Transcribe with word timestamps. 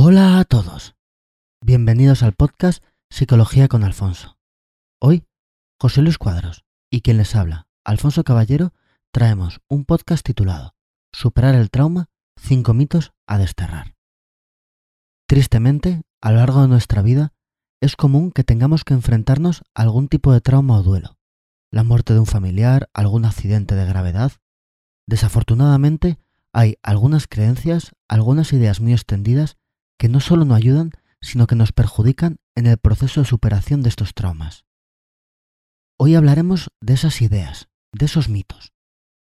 Hola 0.00 0.38
a 0.38 0.44
todos. 0.44 0.94
Bienvenidos 1.60 2.22
al 2.22 2.32
podcast 2.32 2.84
Psicología 3.10 3.66
con 3.66 3.82
Alfonso. 3.82 4.38
Hoy, 5.00 5.26
José 5.80 6.02
Luis 6.02 6.18
Cuadros 6.18 6.64
y 6.88 7.00
quien 7.00 7.16
les 7.16 7.34
habla, 7.34 7.66
Alfonso 7.84 8.22
Caballero, 8.22 8.72
traemos 9.12 9.60
un 9.68 9.84
podcast 9.84 10.24
titulado 10.24 10.76
Superar 11.12 11.56
el 11.56 11.70
trauma, 11.70 12.10
cinco 12.36 12.74
mitos 12.74 13.12
a 13.26 13.38
desterrar. 13.38 13.96
Tristemente, 15.26 16.02
a 16.20 16.30
lo 16.30 16.36
largo 16.36 16.62
de 16.62 16.68
nuestra 16.68 17.02
vida, 17.02 17.32
es 17.80 17.96
común 17.96 18.30
que 18.30 18.44
tengamos 18.44 18.84
que 18.84 18.94
enfrentarnos 18.94 19.64
a 19.74 19.82
algún 19.82 20.06
tipo 20.06 20.32
de 20.32 20.40
trauma 20.40 20.78
o 20.78 20.84
duelo. 20.84 21.18
La 21.72 21.82
muerte 21.82 22.14
de 22.14 22.20
un 22.20 22.26
familiar, 22.26 22.88
algún 22.94 23.24
accidente 23.24 23.74
de 23.74 23.84
gravedad. 23.84 24.30
Desafortunadamente, 25.08 26.20
hay 26.52 26.76
algunas 26.84 27.26
creencias, 27.26 27.96
algunas 28.06 28.52
ideas 28.52 28.80
muy 28.80 28.92
extendidas 28.92 29.56
que 29.98 30.08
no 30.08 30.20
solo 30.20 30.44
no 30.44 30.54
ayudan, 30.54 30.92
sino 31.20 31.46
que 31.46 31.56
nos 31.56 31.72
perjudican 31.72 32.38
en 32.54 32.66
el 32.66 32.78
proceso 32.78 33.20
de 33.20 33.26
superación 33.26 33.82
de 33.82 33.88
estos 33.88 34.14
traumas. 34.14 34.64
Hoy 35.98 36.14
hablaremos 36.14 36.70
de 36.80 36.94
esas 36.94 37.20
ideas, 37.20 37.68
de 37.92 38.06
esos 38.06 38.28
mitos, 38.28 38.72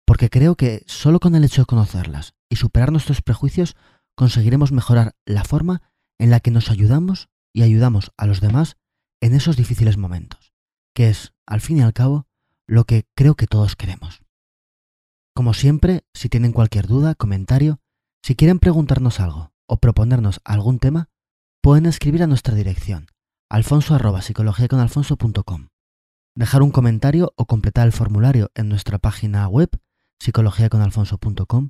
porque 0.05 0.29
creo 0.29 0.55
que 0.55 0.83
solo 0.85 1.19
con 1.19 1.35
el 1.35 1.43
hecho 1.43 1.63
de 1.63 1.65
conocerlas 1.65 2.35
y 2.49 2.57
superar 2.57 2.91
nuestros 2.91 3.21
prejuicios 3.21 3.75
conseguiremos 4.15 4.71
mejorar 4.71 5.15
la 5.25 5.43
forma 5.43 5.81
en 6.19 6.29
la 6.29 6.39
que 6.39 6.51
nos 6.51 6.69
ayudamos 6.69 7.29
y 7.53 7.63
ayudamos 7.63 8.11
a 8.17 8.27
los 8.27 8.39
demás 8.39 8.77
en 9.21 9.33
esos 9.33 9.57
difíciles 9.57 9.97
momentos, 9.97 10.53
que 10.93 11.09
es, 11.09 11.33
al 11.47 11.61
fin 11.61 11.77
y 11.77 11.81
al 11.81 11.93
cabo, 11.93 12.27
lo 12.67 12.85
que 12.85 13.07
creo 13.15 13.35
que 13.35 13.47
todos 13.47 13.75
queremos. 13.75 14.21
Como 15.33 15.53
siempre, 15.53 16.05
si 16.13 16.29
tienen 16.29 16.51
cualquier 16.51 16.85
duda, 16.85 17.15
comentario, 17.15 17.79
si 18.21 18.35
quieren 18.35 18.59
preguntarnos 18.59 19.19
algo 19.19 19.51
o 19.71 19.77
proponernos 19.77 20.41
algún 20.43 20.79
tema, 20.79 21.07
pueden 21.63 21.85
escribir 21.85 22.23
a 22.23 22.27
nuestra 22.27 22.55
dirección 22.55 23.07
alfonso 23.49 23.97
dejar 26.35 26.61
un 26.61 26.71
comentario 26.71 27.33
o 27.37 27.45
completar 27.45 27.85
el 27.87 27.93
formulario 27.93 28.51
en 28.53 28.69
nuestra 28.69 28.99
página 28.99 29.47
web 29.47 29.69
psicologiaconalfonso.com, 30.19 31.69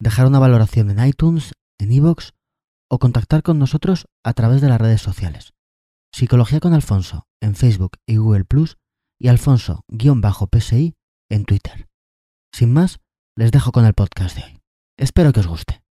dejar 0.00 0.26
una 0.26 0.38
valoración 0.38 0.90
en 0.90 1.06
iTunes, 1.06 1.52
en 1.78 1.92
iVoox 1.92 2.32
o 2.90 2.98
contactar 2.98 3.42
con 3.42 3.58
nosotros 3.58 4.06
a 4.24 4.32
través 4.32 4.60
de 4.60 4.68
las 4.68 4.80
redes 4.80 5.02
sociales. 5.02 5.52
Psicología 6.12 6.60
con 6.60 6.74
Alfonso 6.74 7.26
en 7.40 7.54
Facebook 7.54 7.98
y 8.06 8.16
Google 8.16 8.44
Plus 8.44 8.76
y 9.18 9.28
Alfonso-PSI 9.28 10.94
en 11.30 11.44
Twitter. 11.44 11.88
Sin 12.52 12.72
más, 12.72 13.00
les 13.36 13.50
dejo 13.50 13.72
con 13.72 13.84
el 13.84 13.94
podcast 13.94 14.36
de 14.36 14.44
hoy. 14.44 14.60
Espero 14.96 15.32
que 15.32 15.40
os 15.40 15.46
guste. 15.46 15.85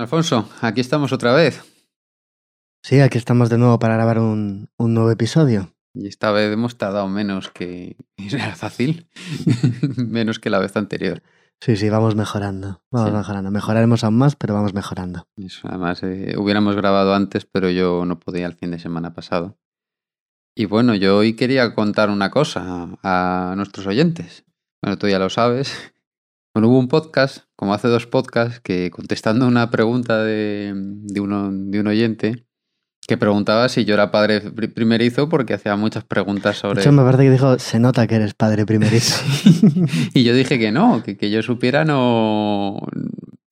Alfonso, 0.00 0.48
aquí 0.60 0.80
estamos 0.80 1.12
otra 1.12 1.34
vez. 1.34 1.62
Sí, 2.82 3.00
aquí 3.00 3.18
estamos 3.18 3.50
de 3.50 3.58
nuevo 3.58 3.78
para 3.78 3.94
grabar 3.94 4.18
un, 4.18 4.70
un 4.78 4.94
nuevo 4.94 5.10
episodio. 5.10 5.74
Y 5.94 6.06
esta 6.06 6.30
vez 6.30 6.52
hemos 6.52 6.78
tardado 6.78 7.08
menos 7.08 7.50
que... 7.50 7.96
Era 8.16 8.54
fácil. 8.56 9.08
menos 9.96 10.38
que 10.38 10.50
la 10.50 10.58
vez 10.58 10.76
anterior. 10.76 11.22
Sí, 11.60 11.76
sí, 11.76 11.90
vamos 11.90 12.14
mejorando. 12.14 12.82
Vamos 12.90 13.10
Sí. 13.10 13.16
mejorando. 13.16 13.50
Mejoraremos 13.50 14.02
aún 14.04 14.16
más, 14.16 14.34
pero 14.36 14.54
vamos 14.54 14.72
mejorando. 14.72 15.26
Eso, 15.36 15.68
además, 15.68 16.02
eh, 16.02 16.34
hubiéramos 16.38 16.74
grabado 16.74 17.14
antes, 17.14 17.44
pero 17.44 17.68
yo 17.68 18.06
no 18.06 18.18
podía 18.18 18.46
el 18.46 18.54
fin 18.54 18.70
de 18.70 18.78
semana 18.78 19.12
pasado. 19.12 19.58
Y 20.56 20.64
bueno, 20.64 20.94
yo 20.94 21.18
hoy 21.18 21.34
quería 21.34 21.74
contar 21.74 22.08
una 22.08 22.30
cosa 22.30 22.88
a 23.02 23.52
nuestros 23.56 23.86
oyentes. 23.86 24.44
Bueno, 24.82 24.96
tú 24.96 25.06
ya 25.08 25.18
lo 25.18 25.28
sabes. 25.28 25.92
Bueno, 26.54 26.68
hubo 26.68 26.78
un 26.78 26.88
podcast, 26.88 27.44
como 27.56 27.74
hace 27.74 27.88
dos 27.88 28.06
podcasts, 28.06 28.60
que 28.60 28.90
contestando 28.90 29.46
una 29.46 29.70
pregunta 29.70 30.22
de, 30.24 30.72
de, 30.74 31.20
uno, 31.20 31.50
de 31.52 31.78
un 31.80 31.86
oyente, 31.86 32.44
que 33.06 33.16
preguntaba 33.16 33.68
si 33.68 33.84
yo 33.84 33.94
era 33.94 34.10
padre 34.10 34.40
pri- 34.40 34.68
primerizo 34.68 35.28
porque 35.28 35.54
hacía 35.54 35.76
muchas 35.76 36.04
preguntas 36.04 36.56
De 36.56 36.60
sobre... 36.60 36.80
hecho, 36.80 36.92
me 36.92 37.02
parece 37.02 37.24
que 37.24 37.30
dijo, 37.30 37.58
se 37.58 37.78
nota 37.78 38.06
que 38.06 38.16
eres 38.16 38.34
padre 38.34 38.66
primerizo. 38.66 39.16
y 40.14 40.24
yo 40.24 40.34
dije 40.34 40.58
que 40.58 40.72
no, 40.72 41.02
que, 41.04 41.16
que 41.16 41.30
yo 41.30 41.40
supiera 41.42 41.84
no... 41.84 42.78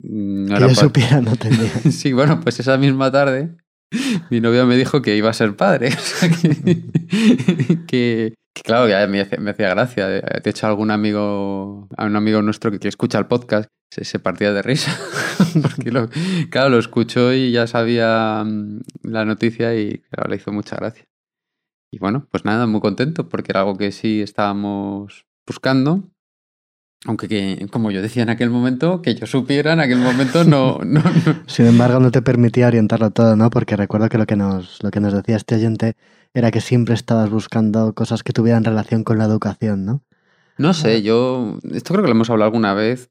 no 0.00 0.54
que 0.56 0.60
yo 0.60 0.75
supiera 0.75 1.20
no 1.20 1.37
tenía. 1.37 1.70
Sí, 1.91 2.12
bueno, 2.12 2.41
pues 2.41 2.58
esa 2.60 2.76
misma 2.78 3.10
tarde 3.12 3.56
mi 4.31 4.41
novia 4.41 4.64
me 4.66 4.76
dijo 4.76 5.00
que 5.03 5.16
iba 5.16 5.31
a 5.31 5.34
ser 5.34 5.54
padre. 5.56 5.91
O 5.97 6.00
sea, 6.00 6.28
que, 6.31 6.50
que- 6.58 7.84
que 7.87 8.34
claro, 8.62 8.88
ya 8.88 9.06
me, 9.06 9.20
hacía- 9.20 9.38
me 9.38 9.50
hacía 9.50 9.69
gracia. 9.70 10.06
De 10.08 10.50
hecho, 10.50 10.66
algún 10.66 10.91
amigo, 10.91 11.88
a 11.96 12.06
un 12.06 12.16
amigo 12.16 12.42
nuestro 12.42 12.70
que, 12.70 12.78
que 12.78 12.88
escucha 12.88 13.19
el 13.19 13.26
podcast 13.26 13.69
se, 13.92 14.04
se 14.04 14.19
partía 14.19 14.52
de 14.52 14.62
risa. 14.62 14.96
Porque 15.62 15.91
lo, 15.91 16.08
claro, 16.50 16.70
lo 16.70 16.78
escuchó 16.78 17.32
y 17.32 17.52
ya 17.52 17.66
sabía 17.66 18.42
mm, 18.44 18.80
la 19.02 19.24
noticia 19.24 19.74
y 19.78 19.98
claro, 20.10 20.30
le 20.30 20.36
hizo 20.36 20.52
mucha 20.52 20.76
gracia. 20.76 21.04
Y 21.92 21.98
bueno, 21.98 22.26
pues 22.30 22.44
nada, 22.44 22.66
muy 22.66 22.80
contento 22.82 23.30
porque 23.30 23.50
era 23.50 23.60
algo 23.60 23.78
que 23.78 23.92
sí 23.92 24.20
estábamos 24.20 25.25
buscando. 25.46 26.04
Aunque 27.06 27.28
que, 27.28 27.66
como 27.70 27.90
yo 27.90 28.02
decía 28.02 28.25
en 28.25 28.28
aquel 28.28 28.50
momento, 28.50 29.00
que 29.00 29.14
yo 29.14 29.25
supiera 29.26 29.72
en 29.72 29.80
aquel 29.80 29.98
momento 29.98 30.44
no, 30.44 30.80
no, 30.84 31.00
no, 31.00 31.42
Sin 31.46 31.64
embargo, 31.66 31.98
no 32.00 32.10
te 32.10 32.20
permitía 32.20 32.66
orientarlo 32.66 33.10
todo, 33.10 33.36
¿no? 33.36 33.48
Porque 33.48 33.75
recuerdo 33.76 34.08
que 34.10 34.19
lo 34.19 34.26
que 34.26 34.36
nos, 34.36 34.82
lo 34.82 34.90
que 34.90 35.00
nos 35.00 35.14
decía 35.14 35.36
este 35.36 35.54
oyente 35.54 35.96
era 36.34 36.50
que 36.50 36.61
siempre 36.61 36.94
estabas 36.94 37.31
buscando 37.31 37.94
cosas 37.94 38.22
que 38.22 38.33
tuvieran 38.33 38.65
relación 38.65 39.05
con 39.05 39.19
la 39.19 39.25
educación, 39.25 39.84
¿no? 39.84 40.03
No 40.59 40.75
sé, 40.75 41.03
yo. 41.03 41.59
Esto 41.72 41.94
creo 41.94 42.03
que 42.03 42.09
lo 42.09 42.15
hemos 42.15 42.31
hablado 42.31 42.49
alguna 42.49 42.75
vez. 42.75 43.11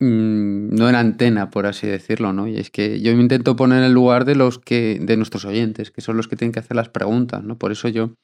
mm, 0.00 0.74
no 0.74 0.88
en 0.88 0.94
antena, 0.94 1.50
por 1.50 1.66
así 1.66 1.86
decirlo, 1.86 2.32
¿no? 2.32 2.48
Y 2.48 2.56
es 2.56 2.70
que 2.70 3.00
yo 3.00 3.14
me 3.14 3.22
intento 3.22 3.56
poner 3.56 3.78
en 3.78 3.84
el 3.84 3.92
lugar 3.92 4.24
de 4.24 4.34
los 4.34 4.58
que. 4.58 4.98
de 5.00 5.16
nuestros 5.16 5.44
oyentes, 5.44 5.90
que 5.90 6.00
son 6.00 6.16
los 6.16 6.28
que 6.28 6.36
tienen 6.36 6.52
que 6.52 6.60
hacer 6.60 6.76
las 6.76 6.88
preguntas, 6.88 7.42
¿no? 7.42 7.58
Por 7.58 7.72
eso 7.72 7.88
yo, 7.88 8.14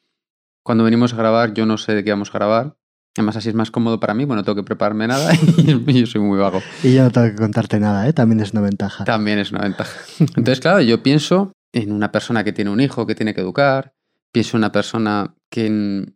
cuando 0.64 0.84
venimos 0.84 1.12
a 1.12 1.16
grabar, 1.16 1.52
yo 1.54 1.66
no 1.66 1.78
sé 1.78 1.94
de 1.94 2.04
qué 2.04 2.10
vamos 2.10 2.30
a 2.30 2.38
grabar. 2.38 2.76
Además, 3.16 3.36
así 3.36 3.48
es 3.48 3.56
más 3.56 3.72
cómodo 3.72 3.98
para 3.98 4.14
mí, 4.14 4.24
bueno, 4.24 4.42
no 4.42 4.44
tengo 4.44 4.54
que 4.56 4.62
prepararme 4.62 5.08
nada 5.08 5.32
y 5.56 6.00
yo 6.00 6.06
soy 6.06 6.20
muy 6.20 6.38
vago. 6.38 6.62
Y 6.84 6.94
yo 6.94 7.02
no 7.02 7.10
tengo 7.10 7.26
que 7.26 7.34
contarte 7.34 7.80
nada, 7.80 8.08
¿eh? 8.08 8.12
También 8.12 8.40
es 8.40 8.52
una 8.52 8.60
ventaja. 8.60 9.04
También 9.04 9.40
es 9.40 9.50
una 9.50 9.62
ventaja. 9.62 9.98
Entonces, 10.20 10.60
claro, 10.60 10.80
yo 10.80 11.02
pienso 11.02 11.52
en 11.72 11.90
una 11.92 12.12
persona 12.12 12.44
que 12.44 12.52
tiene 12.52 12.70
un 12.70 12.80
hijo 12.80 13.06
que 13.06 13.16
tiene 13.16 13.34
que 13.34 13.40
educar, 13.40 13.94
pienso 14.32 14.56
en 14.56 14.60
una 14.60 14.72
persona 14.72 15.34
que, 15.50 16.12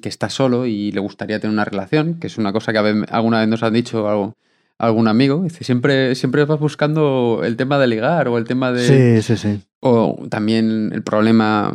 que 0.00 0.08
está 0.08 0.28
solo 0.30 0.66
y 0.66 0.92
le 0.92 1.00
gustaría 1.00 1.40
tener 1.40 1.52
una 1.52 1.64
relación, 1.64 2.14
que 2.20 2.26
es 2.26 2.38
una 2.38 2.52
cosa 2.52 2.72
que 2.72 2.78
alguna 2.78 3.40
vez 3.40 3.48
nos 3.48 3.62
han 3.62 3.72
dicho 3.74 4.08
algo, 4.08 4.34
algún 4.78 5.08
amigo. 5.08 5.42
Dice, 5.42 5.64
siempre, 5.64 6.14
siempre 6.14 6.44
vas 6.44 6.60
buscando 6.60 7.40
el 7.44 7.56
tema 7.56 7.78
de 7.78 7.86
ligar 7.86 8.28
o 8.28 8.38
el 8.38 8.44
tema 8.44 8.72
de... 8.72 9.20
Sí, 9.22 9.22
sí, 9.22 9.36
sí. 9.36 9.62
O 9.80 10.18
también 10.30 10.90
el 10.92 11.02
problema, 11.02 11.74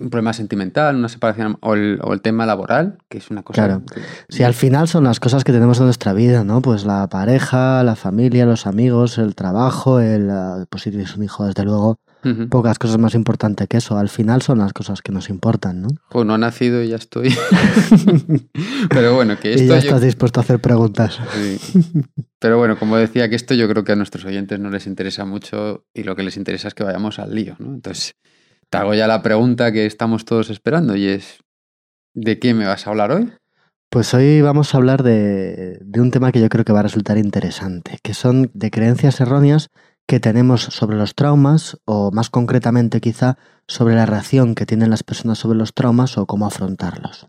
un 0.00 0.10
problema 0.10 0.32
sentimental, 0.32 0.96
una 0.96 1.08
separación, 1.08 1.56
o 1.60 1.74
el, 1.74 1.98
o 2.02 2.12
el 2.12 2.20
tema 2.20 2.44
laboral, 2.46 2.98
que 3.08 3.18
es 3.18 3.30
una 3.30 3.42
cosa... 3.42 3.64
Claro. 3.66 3.82
que- 3.86 4.00
Sí, 4.28 4.42
al 4.42 4.54
final 4.54 4.88
son 4.88 5.04
las 5.04 5.20
cosas 5.20 5.44
que 5.44 5.52
tenemos 5.52 5.78
en 5.78 5.84
nuestra 5.84 6.12
vida, 6.12 6.44
¿no? 6.44 6.60
Pues 6.62 6.84
la 6.84 7.08
pareja, 7.08 7.82
la 7.82 7.96
familia, 7.96 8.46
los 8.46 8.66
amigos, 8.66 9.18
el 9.18 9.34
trabajo, 9.34 10.00
el, 10.00 10.28
eh, 10.30 10.64
pues 10.70 10.82
si 10.84 10.90
tienes 10.90 11.16
un 11.16 11.22
hijo, 11.24 11.46
desde 11.46 11.64
luego, 11.64 11.96
Pocas 12.50 12.78
cosas 12.78 12.98
más 12.98 13.14
importantes 13.14 13.68
que 13.68 13.76
eso. 13.76 13.96
Al 13.96 14.08
final 14.08 14.42
son 14.42 14.58
las 14.58 14.72
cosas 14.72 15.00
que 15.00 15.12
nos 15.12 15.30
importan, 15.30 15.82
¿no? 15.82 15.88
Pues 16.10 16.26
no 16.26 16.34
ha 16.34 16.38
nacido 16.38 16.82
y 16.82 16.88
ya 16.88 16.96
estoy. 16.96 17.32
Pero 18.90 19.14
bueno, 19.14 19.38
que 19.38 19.50
y 19.50 19.54
esto 19.54 19.66
ya 19.74 19.80
yo- 19.80 19.86
estás 19.86 20.02
dispuesto 20.02 20.40
a 20.40 20.42
hacer 20.42 20.60
preguntas. 20.60 21.18
Sí. 21.34 21.82
Pero 22.38 22.58
bueno, 22.58 22.78
como 22.78 22.96
decía, 22.96 23.28
que 23.28 23.36
esto 23.36 23.54
yo 23.54 23.68
creo 23.68 23.84
que 23.84 23.92
a 23.92 23.96
nuestros 23.96 24.24
oyentes 24.24 24.58
no 24.58 24.70
les 24.70 24.86
interesa 24.86 25.24
mucho 25.24 25.84
y 25.94 26.02
lo 26.02 26.16
que 26.16 26.22
les 26.22 26.36
interesa 26.36 26.68
es 26.68 26.74
que 26.74 26.84
vayamos 26.84 27.18
al 27.18 27.34
lío, 27.34 27.56
¿no? 27.58 27.74
Entonces, 27.74 28.14
Te 28.70 28.78
hago 28.78 28.94
ya 28.94 29.06
la 29.06 29.22
pregunta 29.22 29.70
que 29.72 29.86
estamos 29.86 30.24
todos 30.24 30.50
esperando 30.50 30.96
y 30.96 31.06
es, 31.06 31.38
¿de 32.14 32.38
qué 32.38 32.54
me 32.54 32.66
vas 32.66 32.86
a 32.86 32.90
hablar 32.90 33.12
hoy? 33.12 33.32
Pues 33.88 34.12
hoy 34.14 34.42
vamos 34.42 34.74
a 34.74 34.78
hablar 34.78 35.04
de, 35.04 35.78
de 35.80 36.00
un 36.00 36.10
tema 36.10 36.32
que 36.32 36.40
yo 36.40 36.48
creo 36.48 36.64
que 36.64 36.72
va 36.72 36.80
a 36.80 36.82
resultar 36.82 37.18
interesante, 37.18 37.98
que 38.02 38.14
son 38.14 38.50
de 38.52 38.70
creencias 38.72 39.20
erróneas 39.20 39.70
que 40.06 40.20
tenemos 40.20 40.62
sobre 40.62 40.96
los 40.96 41.14
traumas 41.14 41.78
o 41.84 42.10
más 42.12 42.30
concretamente 42.30 43.00
quizá 43.00 43.38
sobre 43.66 43.94
la 43.94 44.06
reacción 44.06 44.54
que 44.54 44.66
tienen 44.66 44.90
las 44.90 45.02
personas 45.02 45.38
sobre 45.38 45.58
los 45.58 45.74
traumas 45.74 46.16
o 46.18 46.26
cómo 46.26 46.46
afrontarlos. 46.46 47.28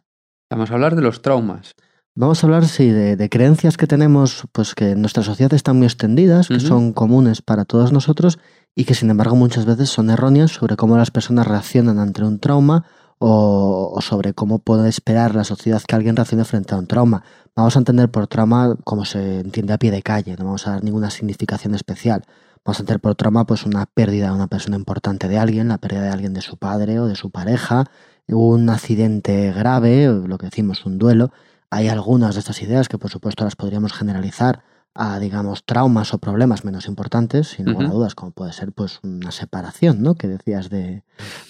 Vamos 0.49 0.71
a 0.71 0.75
hablar 0.75 0.95
de 0.95 1.01
los 1.01 1.21
traumas. 1.21 1.73
Vamos 2.15 2.43
a 2.43 2.47
hablar, 2.47 2.65
sí, 2.65 2.89
de, 2.89 3.15
de 3.15 3.29
creencias 3.29 3.77
que 3.77 3.85
tenemos, 3.85 4.45
pues 4.51 4.73
que 4.73 4.91
en 4.91 5.01
nuestra 5.01 5.21
sociedad 5.21 5.53
están 5.53 5.77
muy 5.77 5.85
extendidas, 5.85 6.47
que 6.47 6.59
son 6.59 6.91
comunes 6.91 7.43
para 7.43 7.63
todos 7.63 7.91
nosotros 7.91 8.39
y 8.75 8.85
que 8.85 8.95
sin 8.95 9.11
embargo 9.11 9.35
muchas 9.35 9.65
veces 9.65 9.89
son 9.89 10.09
erróneas 10.09 10.51
sobre 10.51 10.77
cómo 10.77 10.97
las 10.97 11.11
personas 11.11 11.45
reaccionan 11.45 11.99
ante 11.99 12.23
un 12.23 12.39
trauma 12.39 12.85
o, 13.19 13.91
o 13.93 14.01
sobre 14.01 14.33
cómo 14.33 14.57
puede 14.57 14.89
esperar 14.89 15.35
la 15.35 15.43
sociedad 15.43 15.81
que 15.87 15.95
alguien 15.95 16.15
reaccione 16.15 16.43
frente 16.43 16.73
a 16.73 16.79
un 16.79 16.87
trauma. 16.87 17.23
Vamos 17.55 17.75
a 17.75 17.79
entender 17.79 18.09
por 18.09 18.27
trauma 18.27 18.75
como 18.83 19.05
se 19.05 19.41
entiende 19.41 19.73
a 19.73 19.77
pie 19.77 19.91
de 19.91 20.01
calle, 20.01 20.35
no 20.37 20.45
vamos 20.45 20.65
a 20.65 20.71
dar 20.71 20.83
ninguna 20.83 21.11
significación 21.11 21.75
especial. 21.75 22.23
Vamos 22.67 22.79
a 22.79 22.81
entender 22.81 22.99
por 22.99 23.15
trauma 23.15 23.45
pues 23.45 23.65
una 23.65 23.85
pérdida 23.85 24.25
de 24.27 24.33
una 24.33 24.47
persona 24.47 24.75
importante 24.75 25.29
de 25.29 25.37
alguien, 25.37 25.69
la 25.69 25.77
pérdida 25.77 26.01
de 26.01 26.09
alguien 26.09 26.33
de 26.33 26.41
su 26.41 26.57
padre 26.57 26.99
o 26.99 27.07
de 27.07 27.15
su 27.15 27.29
pareja, 27.29 27.85
un 28.27 28.69
accidente 28.69 29.53
grave, 29.53 30.07
lo 30.07 30.37
que 30.37 30.47
decimos 30.47 30.85
un 30.85 30.97
duelo. 30.97 31.31
Hay 31.69 31.87
algunas 31.87 32.35
de 32.35 32.39
estas 32.41 32.61
ideas 32.61 32.89
que 32.89 32.97
por 32.97 33.09
supuesto 33.09 33.45
las 33.45 33.55
podríamos 33.55 33.93
generalizar 33.93 34.63
a, 34.93 35.17
digamos, 35.17 35.63
traumas 35.63 36.13
o 36.13 36.17
problemas 36.17 36.65
menos 36.65 36.87
importantes, 36.87 37.47
sin 37.47 37.67
lugar 37.67 37.85
a 37.85 37.87
Ujú. 37.87 37.99
dudas, 37.99 38.15
como 38.15 38.31
puede 38.31 38.51
ser 38.51 38.73
pues 38.73 38.99
una 39.01 39.31
separación, 39.31 40.03
¿no? 40.03 40.15
Que 40.15 40.27
decías 40.27 40.69
de, 40.69 41.03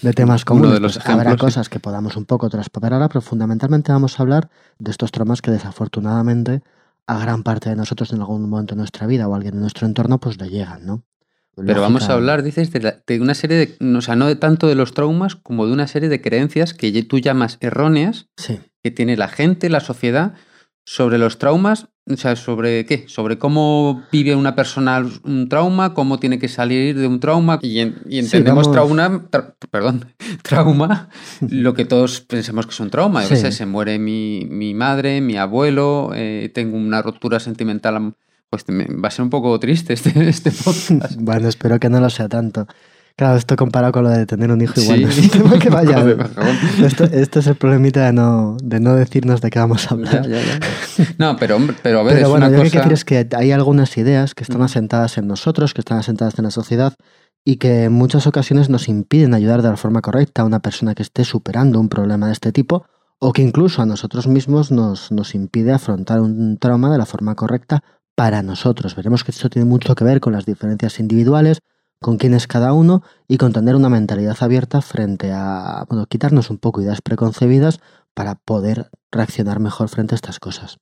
de 0.04 0.14
temas 0.14 0.46
comunes. 0.46 0.74
de 0.74 0.80
los 0.82 1.00
Pues 1.00 1.10
habrá 1.10 1.32
sí. 1.32 1.38
cosas 1.38 1.68
que 1.68 1.80
podamos 1.80 2.16
un 2.16 2.26
poco 2.26 2.48
trasponer 2.52 2.94
ahora, 2.94 3.08
pero 3.08 3.22
fundamentalmente 3.22 3.92
vamos 3.92 4.20
a 4.20 4.22
hablar 4.22 4.52
de 4.78 4.92
estos 4.92 5.12
traumas 5.12 5.42
que 5.42 5.50
desafortunadamente 5.50 6.62
a 7.08 7.20
gran 7.20 7.44
parte 7.44 7.70
de 7.70 7.76
nosotros 7.76 8.12
en 8.14 8.20
algún 8.20 8.50
momento 8.50 8.76
de 8.76 8.80
nuestra 8.80 9.08
vida 9.08 9.28
o 9.28 9.34
a 9.34 9.38
alguien 9.38 9.56
de 9.56 9.62
nuestro 9.62 9.88
entorno 9.88 10.20
pues 10.20 10.40
le 10.40 10.50
llegan, 10.50 10.86
¿no? 10.86 11.04
Pero 11.56 11.82
vamos 11.82 12.04
a 12.04 12.14
hablar, 12.14 12.44
dices, 12.44 12.72
de, 12.72 12.80
la- 12.82 13.04
de 13.08 13.20
una 13.20 13.34
serie 13.34 13.58
de, 13.80 13.98
o 13.98 14.02
sea, 14.02 14.16
no 14.16 14.28
de 14.28 14.36
tanto 14.36 14.68
de 14.68 14.76
los 14.76 14.94
traumas 14.94 15.36
como 15.36 15.66
de 15.66 15.74
una 15.74 15.88
serie 15.88 16.08
de 16.10 16.22
creencias 16.22 16.74
que 16.76 16.92
tú 17.04 17.18
llamas 17.20 17.58
erróneas 17.62 18.28
Sí, 18.38 18.60
que 18.84 18.92
tiene 18.92 19.18
la 19.18 19.28
gente, 19.28 19.70
la 19.70 19.80
sociedad, 19.80 20.34
sobre 20.86 21.18
los 21.18 21.40
traumas, 21.40 21.88
o 22.10 22.16
sea, 22.18 22.36
sobre 22.36 22.86
qué, 22.86 23.06
sobre 23.08 23.38
cómo 23.38 24.04
vive 24.12 24.36
una 24.36 24.56
persona 24.56 25.06
un 25.24 25.50
trauma, 25.50 25.94
cómo 25.94 26.20
tiene 26.20 26.40
que 26.40 26.48
salir 26.48 26.98
de 26.98 27.06
un 27.08 27.20
trauma, 27.20 27.60
y, 27.62 27.80
en- 27.80 27.98
y 28.08 28.20
entendemos 28.20 28.68
vamos- 28.68 28.72
trauma, 28.72 29.30
tra- 29.30 29.54
perdón, 29.70 30.06
trauma, 30.44 31.10
lo 31.42 31.74
que 31.74 31.86
todos 31.86 32.22
pensemos 32.22 32.66
que 32.66 32.72
es 32.72 32.80
un 32.80 32.90
trauma. 32.90 33.24
Sí. 33.24 33.36
sé, 33.36 33.52
se 33.52 33.66
muere 33.66 34.00
mi, 34.00 34.48
mi 34.50 34.74
madre, 34.74 35.22
mi 35.22 35.38
abuelo, 35.38 36.12
eh, 36.16 36.50
tengo 36.54 36.78
una 36.78 37.02
ruptura 37.02 37.40
sentimental, 37.40 38.14
pues 38.50 38.64
va 38.66 39.08
a 39.08 39.12
ser 39.12 39.24
un 39.24 39.30
poco 39.30 39.60
triste 39.60 39.94
este, 39.94 40.12
este 40.30 40.52
podcast. 40.52 41.16
bueno, 41.20 41.48
espero 41.50 41.80
que 41.80 41.90
no 41.90 42.00
lo 42.00 42.10
sea 42.10 42.30
tanto. 42.30 42.68
Claro, 43.18 43.36
esto 43.36 43.56
comparado 43.56 43.92
con 43.94 44.04
lo 44.04 44.10
de 44.12 44.28
tener 44.28 44.52
un 44.52 44.62
hijo 44.62 44.80
igual 44.80 45.00
Sí. 45.00 45.04
no 45.06 45.10
es 45.10 45.18
un 45.20 45.30
tema 45.30 45.60
que 45.60 45.70
vaya. 45.72 46.06
Esto, 46.86 47.04
esto 47.06 47.40
es 47.40 47.48
el 47.48 47.56
problemita 47.56 48.06
de 48.06 48.14
no, 48.14 48.58
de 48.64 48.80
no 48.80 48.94
decirnos 48.94 49.42
de 49.42 49.50
qué 49.50 49.58
vamos 49.58 49.90
a 49.90 49.96
hablar. 49.96 50.28
ya, 50.30 50.40
ya. 50.40 50.60
No, 51.18 51.36
pero, 51.36 51.56
hombre, 51.56 51.76
pero 51.82 52.02
a 52.02 52.04
ver, 52.04 52.14
Pero 52.14 52.26
es 52.28 52.30
bueno, 52.32 52.46
una 52.46 52.52
yo 52.56 52.58
lo 52.58 52.64
que 52.64 52.70
cosa... 52.70 52.82
quiero 52.84 52.90
decir 52.90 52.94
es 52.94 53.28
que 53.30 53.36
hay 53.36 53.52
algunas 53.52 53.98
ideas 53.98 54.36
que 54.36 54.44
están 54.44 54.60
Mm. 54.62 54.66
asentadas 54.66 55.18
en 55.18 55.28
nosotros, 55.28 55.74
que 55.74 55.82
están 55.82 55.98
asentadas 55.98 56.38
en 56.38 56.46
la 56.46 56.52
sociedad 56.52 56.94
y 57.44 57.56
que 57.58 57.86
en 57.86 57.94
muchas 57.94 58.28
ocasiones 58.28 58.70
nos 58.70 58.88
impiden 58.88 59.34
ayudar 59.34 59.64
de 59.64 59.70
la 59.70 59.78
forma 59.78 60.02
correcta 60.02 60.44
a 60.44 60.46
una 60.46 60.60
persona 60.60 60.94
que 60.94 61.02
esté 61.02 61.24
superando 61.24 61.80
un 61.80 61.90
problema 61.90 62.28
de 62.28 62.34
este 62.34 62.52
tipo 62.52 62.86
o 63.20 63.34
que 63.34 63.42
incluso 63.42 63.82
a 63.82 63.88
nosotros 63.88 64.28
mismos 64.28 64.72
nos, 64.72 65.12
nos 65.12 65.34
impide 65.34 65.72
afrontar 65.72 66.20
un 66.22 66.58
trauma 66.60 66.92
de 66.92 67.00
la 67.00 67.08
forma 67.08 67.34
correcta 67.34 67.82
para 68.16 68.44
nosotros. 68.44 68.96
Veremos 68.96 69.24
que 69.24 69.32
esto 69.32 69.50
tiene 69.50 69.68
mucho 69.68 69.96
que 69.96 70.04
ver 70.04 70.20
con 70.20 70.34
las 70.34 70.46
diferencias 70.46 71.00
individuales, 71.00 71.60
con 72.00 72.18
quién 72.18 72.34
es 72.34 72.48
cada 72.48 72.74
uno 72.74 73.04
y 73.28 73.38
con 73.38 73.54
tener 73.54 73.76
una 73.76 73.90
mentalidad 73.90 74.38
abierta 74.42 74.82
frente 74.82 75.32
a, 75.34 75.86
bueno, 75.90 76.06
quitarnos 76.06 76.50
un 76.50 76.58
poco 76.58 76.82
ideas 76.82 77.02
preconcebidas 77.02 77.80
para 78.14 78.36
poder 78.36 78.90
reaccionar 79.12 79.60
mejor 79.60 79.90
frente 79.90 80.14
a 80.14 80.18
estas 80.18 80.40
cosas. 80.40 80.78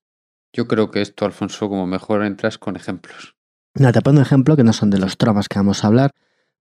Yo 0.54 0.68
creo 0.68 0.92
que 0.92 1.02
esto, 1.02 1.26
Alfonso, 1.26 1.68
como 1.70 1.86
mejor 1.88 2.24
entras 2.24 2.58
con 2.58 2.76
ejemplos. 2.76 3.36
Mira, 3.74 3.92
te 3.92 4.02
pongo 4.02 4.18
un 4.20 4.22
ejemplo 4.24 4.56
que 4.56 4.64
no 4.64 4.72
son 4.74 4.90
de 4.90 5.00
los 5.00 5.18
traumas 5.18 5.50
que 5.50 5.60
vamos 5.60 5.84
a 5.84 5.88
hablar, 5.88 6.12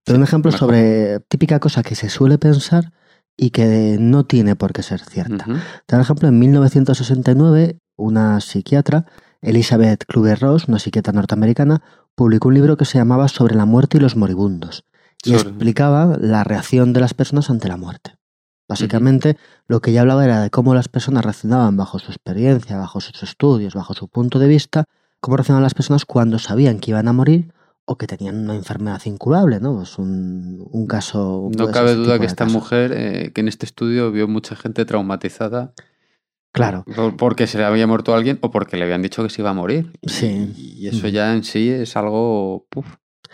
pero 0.03 0.15
Sí, 0.15 0.19
un 0.19 0.23
ejemplo 0.23 0.51
mejor. 0.51 0.67
sobre 0.69 1.19
típica 1.29 1.59
cosa 1.59 1.81
que 1.81 1.95
se 1.95 2.09
suele 2.09 2.37
pensar 2.37 2.91
y 3.37 3.51
que 3.51 3.97
no 3.99 4.25
tiene 4.25 4.55
por 4.55 4.73
qué 4.73 4.83
ser 4.83 4.99
cierta. 5.01 5.45
Ujú. 5.49 5.59
Por 5.87 5.99
ejemplo, 6.01 6.27
en 6.27 6.39
1969, 6.39 7.79
una 7.97 8.39
psiquiatra, 8.41 9.05
Elizabeth 9.41 10.03
Kluber-Ross, 10.05 10.67
una 10.67 10.79
psiquiatra 10.79 11.13
norteamericana, 11.13 11.81
publicó 12.15 12.47
un 12.47 12.53
libro 12.55 12.77
que 12.77 12.85
se 12.85 12.97
llamaba 12.97 13.27
Sobre 13.27 13.55
la 13.55 13.65
muerte 13.65 13.97
y 13.97 14.01
los 14.01 14.15
moribundos 14.15 14.83
y 15.23 15.31
Sobre- 15.31 15.49
explicaba 15.49 16.17
la 16.19 16.43
reacción 16.43 16.93
de 16.93 17.01
las 17.01 17.13
personas 17.13 17.49
ante 17.49 17.67
la 17.67 17.77
muerte. 17.77 18.15
Básicamente, 18.67 19.37
lo 19.67 19.79
que 19.79 19.91
ella 19.91 20.01
hablaba 20.01 20.25
era 20.25 20.41
de 20.41 20.49
cómo 20.49 20.73
las 20.73 20.87
personas 20.87 21.23
reaccionaban 21.23 21.77
bajo 21.77 21.99
su 21.99 22.11
experiencia, 22.11 22.77
bajo 22.77 22.99
sus 22.99 23.21
estudios, 23.21 23.75
bajo 23.75 23.93
su 23.93 24.07
punto 24.07 24.39
de 24.39 24.47
vista, 24.47 24.85
cómo 25.19 25.37
reaccionaban 25.37 25.63
las 25.63 25.75
personas 25.75 26.05
cuando 26.05 26.39
sabían 26.39 26.79
que 26.79 26.91
iban 26.91 27.07
a 27.07 27.13
morir 27.13 27.53
o 27.85 27.97
que 27.97 28.07
tenían 28.07 28.37
una 28.39 28.55
enfermedad 28.55 28.99
incurable, 29.05 29.59
¿no? 29.59 29.75
Pues 29.75 29.99
un, 29.99 30.67
un 30.71 30.87
caso. 30.87 31.49
No 31.55 31.69
cabe 31.69 31.93
duda 31.93 32.17
que 32.19 32.25
esta 32.25 32.45
mujer, 32.45 32.91
eh, 32.95 33.31
que 33.33 33.41
en 33.41 33.47
este 33.47 33.67
estudio 33.67 34.11
vio 34.11 34.27
mucha 34.27 34.55
gente 34.55 34.83
traumatizada 34.85 35.73
Claro, 36.55 36.85
por- 36.95 37.15
porque 37.17 37.47
se 37.47 37.57
le 37.57 37.65
había 37.65 37.85
muerto 37.85 38.15
alguien 38.15 38.39
o 38.41 38.49
porque 38.49 38.77
le 38.77 38.83
habían 38.85 39.01
dicho 39.01 39.21
que 39.23 39.29
se 39.29 39.41
iba 39.41 39.49
a 39.51 39.53
morir. 39.53 39.91
Sí. 40.03 40.53
Y 40.55 40.87
eso 40.87 40.99
Ujú. 41.05 41.07
ya 41.09 41.33
en 41.33 41.43
sí 41.43 41.69
es 41.69 41.95
algo 41.97 42.65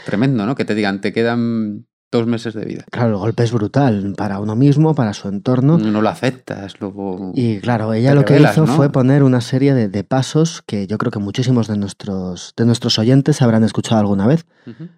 tremendo, 0.05 0.45
¿no? 0.45 0.55
Que 0.55 0.65
te 0.65 0.73
digan, 0.75 1.01
te 1.01 1.13
quedan 1.13 1.87
dos 2.11 2.27
meses 2.27 2.53
de 2.53 2.65
vida. 2.65 2.83
claro, 2.91 3.11
el 3.11 3.17
golpe 3.17 3.43
es 3.43 3.51
brutal 3.51 4.13
para 4.17 4.39
uno 4.39 4.55
mismo, 4.55 4.93
para 4.95 5.13
su 5.13 5.29
entorno. 5.29 5.77
No 5.77 6.01
lo 6.01 6.09
aceptas, 6.09 6.79
luego... 6.81 7.31
Y 7.35 7.59
claro, 7.59 7.93
ella 7.93 8.13
lo 8.13 8.25
que 8.25 8.39
hizo 8.39 8.65
¿no? 8.65 8.75
fue 8.75 8.91
poner 8.91 9.23
una 9.23 9.41
serie 9.41 9.73
de, 9.73 9.87
de 9.87 10.03
pasos 10.03 10.61
que 10.65 10.87
yo 10.87 10.97
creo 10.97 11.11
que 11.11 11.19
muchísimos 11.19 11.67
de 11.67 11.77
nuestros, 11.77 12.53
de 12.57 12.65
nuestros 12.65 12.99
oyentes 12.99 13.41
habrán 13.41 13.63
escuchado 13.63 14.01
alguna 14.01 14.27
vez. 14.27 14.45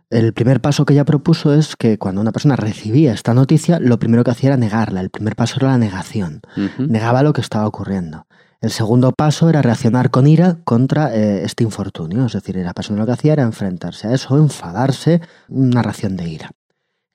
El 0.09 0.33
primer 0.33 0.59
paso 0.59 0.85
que 0.85 0.93
ella 0.93 1.05
propuso 1.05 1.53
es 1.53 1.75
que 1.75 1.97
cuando 1.97 2.21
una 2.21 2.31
persona 2.31 2.55
recibía 2.55 3.13
esta 3.13 3.33
noticia, 3.33 3.79
lo 3.79 3.99
primero 3.99 4.23
que 4.23 4.31
hacía 4.31 4.49
era 4.49 4.57
negarla. 4.57 5.01
El 5.01 5.09
primer 5.09 5.35
paso 5.35 5.57
era 5.57 5.69
la 5.69 5.77
negación. 5.77 6.41
Negaba 6.77 7.23
lo 7.23 7.33
que 7.33 7.41
estaba 7.41 7.67
ocurriendo. 7.67 8.25
El 8.63 8.71
segundo 8.71 9.11
paso 9.11 9.49
era 9.49 9.61
reaccionar 9.61 10.09
con 10.09 10.25
ira 10.25 10.59
contra 10.63 11.13
eh, 11.13 11.43
este 11.43 11.65
infortunio. 11.65 12.25
Es 12.25 12.33
decir, 12.33 12.55
la 12.55 12.73
persona 12.73 12.99
lo 12.99 13.05
que 13.05 13.11
hacía 13.11 13.33
era 13.33 13.43
enfrentarse 13.43 14.07
a 14.07 14.13
eso, 14.13 14.37
enfadarse, 14.37 15.19
una 15.49 15.81
reacción 15.81 16.15
de 16.15 16.29
ira. 16.29 16.51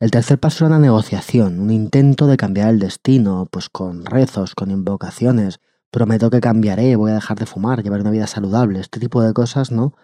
El 0.01 0.13
tercer 0.13 0.39
paso 0.39 0.65
era 0.65 0.77
una 0.77 0.87
negociación, 0.87 1.59
un 1.59 1.73
intento 1.73 2.29
de 2.29 2.37
cambiar 2.37 2.69
el 2.69 2.79
destino, 2.79 3.49
pues 3.51 3.69
con 3.69 4.07
rezos, 4.07 4.55
con 4.55 4.71
invocaciones. 4.71 5.59
Prometo 5.91 6.31
que 6.31 6.41
cambiaré, 6.41 6.95
voy 6.95 7.11
a 7.11 7.15
dejar 7.15 7.37
de 7.37 7.47
fumar, 7.47 7.83
llevar 7.83 8.03
una 8.03 8.13
vida 8.13 8.29
saludable, 8.29 8.79
este 8.79 9.01
tipo 9.01 9.23
de 9.23 9.33
cosas, 9.33 9.73
¿no? 9.73 9.95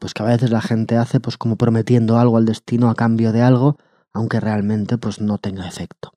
Pues 0.00 0.14
que 0.14 0.22
a 0.22 0.26
veces 0.26 0.50
la 0.50 0.62
gente 0.62 0.96
hace 0.96 1.20
pues 1.20 1.36
como 1.36 1.56
prometiendo 1.56 2.18
algo 2.18 2.38
al 2.38 2.46
destino 2.46 2.88
a 2.88 2.94
cambio 2.94 3.32
de 3.32 3.42
algo, 3.42 3.76
aunque 4.14 4.40
realmente 4.40 4.96
pues 4.96 5.20
no 5.20 5.36
tenga 5.36 5.68
efecto. 5.68 6.14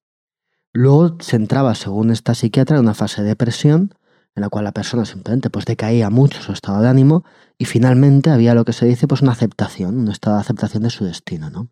Luego 0.72 1.18
se 1.20 1.36
entraba, 1.36 1.76
según 1.76 2.12
esta 2.12 2.34
psiquiatra, 2.34 2.78
en 2.78 2.84
una 2.84 2.94
fase 2.94 3.24
de 3.24 3.28
depresión, 3.28 3.94
en 4.36 4.42
la 4.42 4.48
cual 4.48 4.64
la 4.64 4.72
persona 4.72 5.04
simplemente 5.04 5.50
pues 5.50 5.66
decaía 5.66 6.10
mucho 6.10 6.42
su 6.42 6.54
estado 6.54 6.82
de 6.82 6.88
ánimo 6.88 7.26
y 7.58 7.66
finalmente 7.66 8.30
había 8.30 8.54
lo 8.54 8.64
que 8.64 8.72
se 8.72 8.86
dice 8.86 9.06
pues 9.06 9.22
una 9.22 9.34
aceptación, 9.34 9.98
un 9.98 10.08
estado 10.08 10.38
de 10.38 10.42
aceptación 10.44 10.84
de 10.84 10.92
su 10.92 11.04
destino, 11.04 11.50
¿no? 11.50 11.68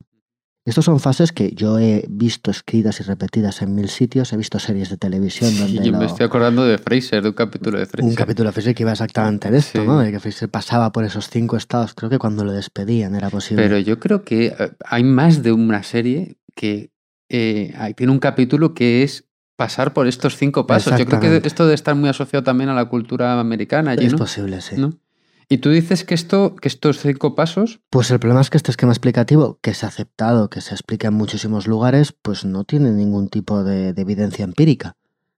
Estas 0.68 0.84
son 0.86 1.00
fases 1.00 1.32
que 1.32 1.52
yo 1.54 1.78
he 1.78 2.06
visto 2.10 2.50
escritas 2.50 3.00
y 3.00 3.04
repetidas 3.04 3.62
en 3.62 3.76
mil 3.76 3.88
sitios, 3.88 4.34
he 4.34 4.38
visto 4.38 4.58
series 4.58 4.90
de 4.90 4.98
televisión 4.98 5.56
donde 5.60 5.86
Y 5.88 5.92
lo- 5.92 6.00
me 6.00 6.06
estoy 6.08 6.26
acordando 6.26 6.66
de 6.66 6.80
Fraser, 6.80 7.22
de 7.22 7.30
un 7.30 7.36
capítulo 7.36 7.78
de 7.78 7.86
Fraser. 7.86 8.10
un 8.10 8.16
capítulo 8.16 8.50
de 8.50 8.54
Fraser 8.54 8.74
que 8.74 8.82
iba 8.82 8.92
exactamente 8.92 9.48
en 9.48 9.56
esto, 9.56 9.80
Sí. 9.80 9.86
¿no? 9.88 10.00
De 10.00 10.12
que 10.12 10.20
Fraser 10.20 10.50
pasaba 10.50 10.92
por 10.92 11.04
esos 11.06 11.30
cinco 11.30 11.56
estados, 11.56 11.94
creo 11.94 12.10
que 12.10 12.18
cuando 12.18 12.44
lo 12.44 12.52
despedían 12.52 13.14
era 13.14 13.30
posible. 13.30 13.62
Pero 13.62 13.78
yo 13.78 14.00
creo 14.00 14.24
que 14.24 14.48
eh, 14.48 14.72
hay 14.86 15.04
más 15.04 15.44
de 15.44 15.52
una 15.52 15.84
serie 15.84 16.40
que 16.56 16.90
eh, 17.30 17.74
tiene 17.96 18.12
un 18.12 18.20
capítulo 18.20 18.74
que 18.74 19.04
es 19.04 19.26
pasar 19.56 19.94
por 19.94 20.08
estos 20.08 20.36
cinco 20.36 20.66
pasos. 20.66 20.98
Yo 20.98 21.06
creo 21.06 21.20
que 21.20 21.42
esto 21.48 21.64
debe 21.66 21.76
estar 21.76 21.94
muy 21.96 22.10
asociado 22.10 22.44
también 22.44 22.72
a 22.72 22.74
la 22.74 22.86
cultura 22.86 23.40
americana 23.40 23.92
allí, 23.92 24.08
es 24.08 24.16
posible, 24.16 24.62
sí. 24.62 24.76
¿No? 24.78 24.98
Y 25.48 25.60
tú 25.60 25.70
dices 25.70 26.04
que 26.04 26.16
esto, 26.16 26.56
que 26.56 26.68
estos 26.68 27.00
cinco 27.00 27.36
pasos, 27.36 27.80
Pues 27.90 28.10
el 28.12 28.20
problema 28.20 28.42
es 28.42 28.50
que 28.50 28.58
este 28.58 28.72
esquema 28.72 28.92
explicativo, 28.92 29.60
que 29.62 29.72
ha 29.72 29.88
aceptado, 29.88 30.50
que 30.50 30.62
se 30.62 30.74
explica 30.74 31.10
en 31.10 31.14
muchísimos 31.14 31.68
lugares, 31.68 32.14
pues 32.22 32.46
no 32.46 32.64
tiene 32.64 32.92
ningún 32.92 33.30
tipo 33.30 33.64
de, 33.64 33.94
de 33.94 34.02
evidencia 34.02 34.44
empírica. 34.44 34.96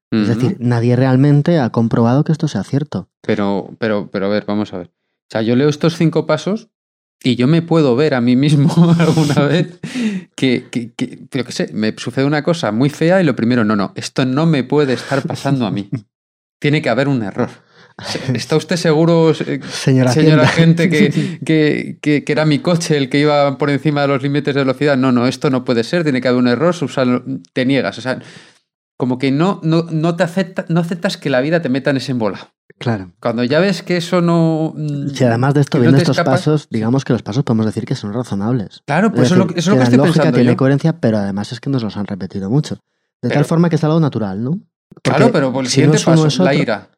Es 0.09 0.29
decir, 0.29 0.55
nadie 0.61 0.95
realmente 0.95 1.59
ha 1.59 1.69
comprobado 1.71 2.23
que 2.23 2.31
esto 2.31 2.47
sea 2.47 2.63
cierto. 2.63 3.09
pero, 3.21 3.75
pero, 3.77 4.09
pero 4.09 4.27
a 4.27 4.29
ver, 4.29 4.45
vamos 4.45 4.73
a 4.73 4.77
ver. 4.77 4.87
O 4.87 5.29
sea, 5.29 5.41
yo 5.41 5.57
leo 5.57 5.67
estos 5.67 5.97
cinco 5.97 6.25
pasos 6.25 6.69
Y 7.21 7.35
yo 7.35 7.47
me 7.47 7.61
puedo 7.61 7.95
ver 7.97 8.13
a 8.13 8.21
mí 8.21 8.37
mismo 8.37 8.73
alguna 8.99 9.43
vez 9.45 9.79
que, 10.35 10.67
que, 10.71 10.93
que, 10.93 11.25
pero 11.29 11.43
qué 11.43 11.51
sé, 11.51 11.69
me 11.73 11.93
sucede 11.97 12.23
una 12.23 12.41
cosa 12.43 12.71
muy 12.71 12.89
fea 12.89 13.21
y 13.21 13.25
lo 13.25 13.35
primero, 13.35 13.65
no, 13.65 13.75
no, 13.75 13.91
esto 13.95 14.23
no 14.25 14.45
me 14.45 14.63
puede 14.63 14.93
estar 14.93 15.23
pasando 15.23 15.65
a 15.65 15.71
mí. 15.71 15.89
Tiene 16.59 16.81
que 16.81 16.89
haber 16.89 17.07
un 17.09 17.21
error. 17.23 17.49
¿Está 18.33 18.55
usted 18.57 18.75
seguro, 18.75 19.33
Señora, 19.33 20.11
gente, 20.47 20.89
que, 20.89 21.39
que, 21.45 21.97
que- 22.01 22.23
que 22.23 22.31
era 22.31 22.45
mi 22.45 22.59
coche 22.59 22.95
el 22.97 23.09
que 23.09 23.19
iba 23.19 23.57
por 23.57 23.69
encima 23.69 24.01
de 24.01 24.07
los 24.09 24.21
límites 24.21 24.53
de 24.53 24.61
velocidad? 24.61 24.97
No, 24.97 25.11
no, 25.11 25.25
esto 25.27 25.49
no 25.49 25.65
puede 25.65 25.83
ser, 25.83 26.03
tiene 26.03 26.21
que 26.21 26.27
haber 26.27 26.39
un 26.39 26.47
error, 26.47 26.75
Susana, 26.75 27.21
te 27.53 27.65
niegas. 27.65 27.97
O 27.97 28.01
sea, 28.01 28.19
como 28.97 29.17
que 29.17 29.31
no, 29.31 29.59
no, 29.63 29.87
no 29.89 30.15
te 30.15 30.23
acepta, 30.23 30.65
no 30.69 30.79
aceptas 30.79 31.17
que 31.17 31.29
la 31.29 31.41
vida 31.41 31.61
te 31.61 31.69
meta 31.69 31.89
en 31.89 31.97
ese 31.97 32.11
embola. 32.11 32.51
Claro. 32.79 33.11
Cuando 33.19 33.43
ya 33.43 33.59
ves 33.59 33.81
que 33.81 33.97
eso 33.97 34.21
no. 34.21 34.73
mm, 34.75 35.09
Si 35.09 35.23
además 35.23 35.55
de 35.55 35.61
esto 35.61 35.79
no 35.79 35.89
te 35.91 35.97
estos 35.97 36.17
escapas- 36.19 36.41
pasos, 36.41 36.67
digamos 36.69 37.03
que 37.03 37.13
los 37.13 37.23
pasos 37.23 37.43
podemos 37.43 37.65
decir 37.65 37.85
que 37.85 37.95
son 37.95 38.13
razonables. 38.13 38.83
Claro, 38.85 39.11
pues 39.11 39.23
Es 39.23 39.31
eso 39.31 39.41
es 39.41 39.47
lo, 39.47 39.55
eso 39.55 39.59
es 39.59 39.67
lo 39.67 39.77
que 39.77 39.83
estoy 39.83 39.97
lógica, 39.97 40.13
pensando. 40.13 40.35
tiene 40.35 40.51
yo. 40.51 40.57
coherencia, 40.57 40.99
pero 40.99 41.17
además 41.17 41.51
es 41.51 41.59
que 41.59 41.71
nos 41.71 41.81
los 41.81 41.97
han 41.97 42.05
repetido 42.05 42.51
mucho. 42.51 42.77
De 43.23 43.29
tal 43.29 43.45
forma 43.45 43.69
que 43.71 43.77
es 43.77 43.83
algo 43.83 43.99
natural, 43.99 44.43
¿no? 44.43 44.59
Claro, 45.01 45.31
pero 45.31 45.51
por 45.51 45.63
el 45.63 45.69
si 45.71 45.81
no 45.81 45.93
siguiente 45.93 46.03
uno, 46.11 46.15
paso, 46.23 46.27
es 46.27 46.39
la 46.39 46.53
ira. 46.53 46.89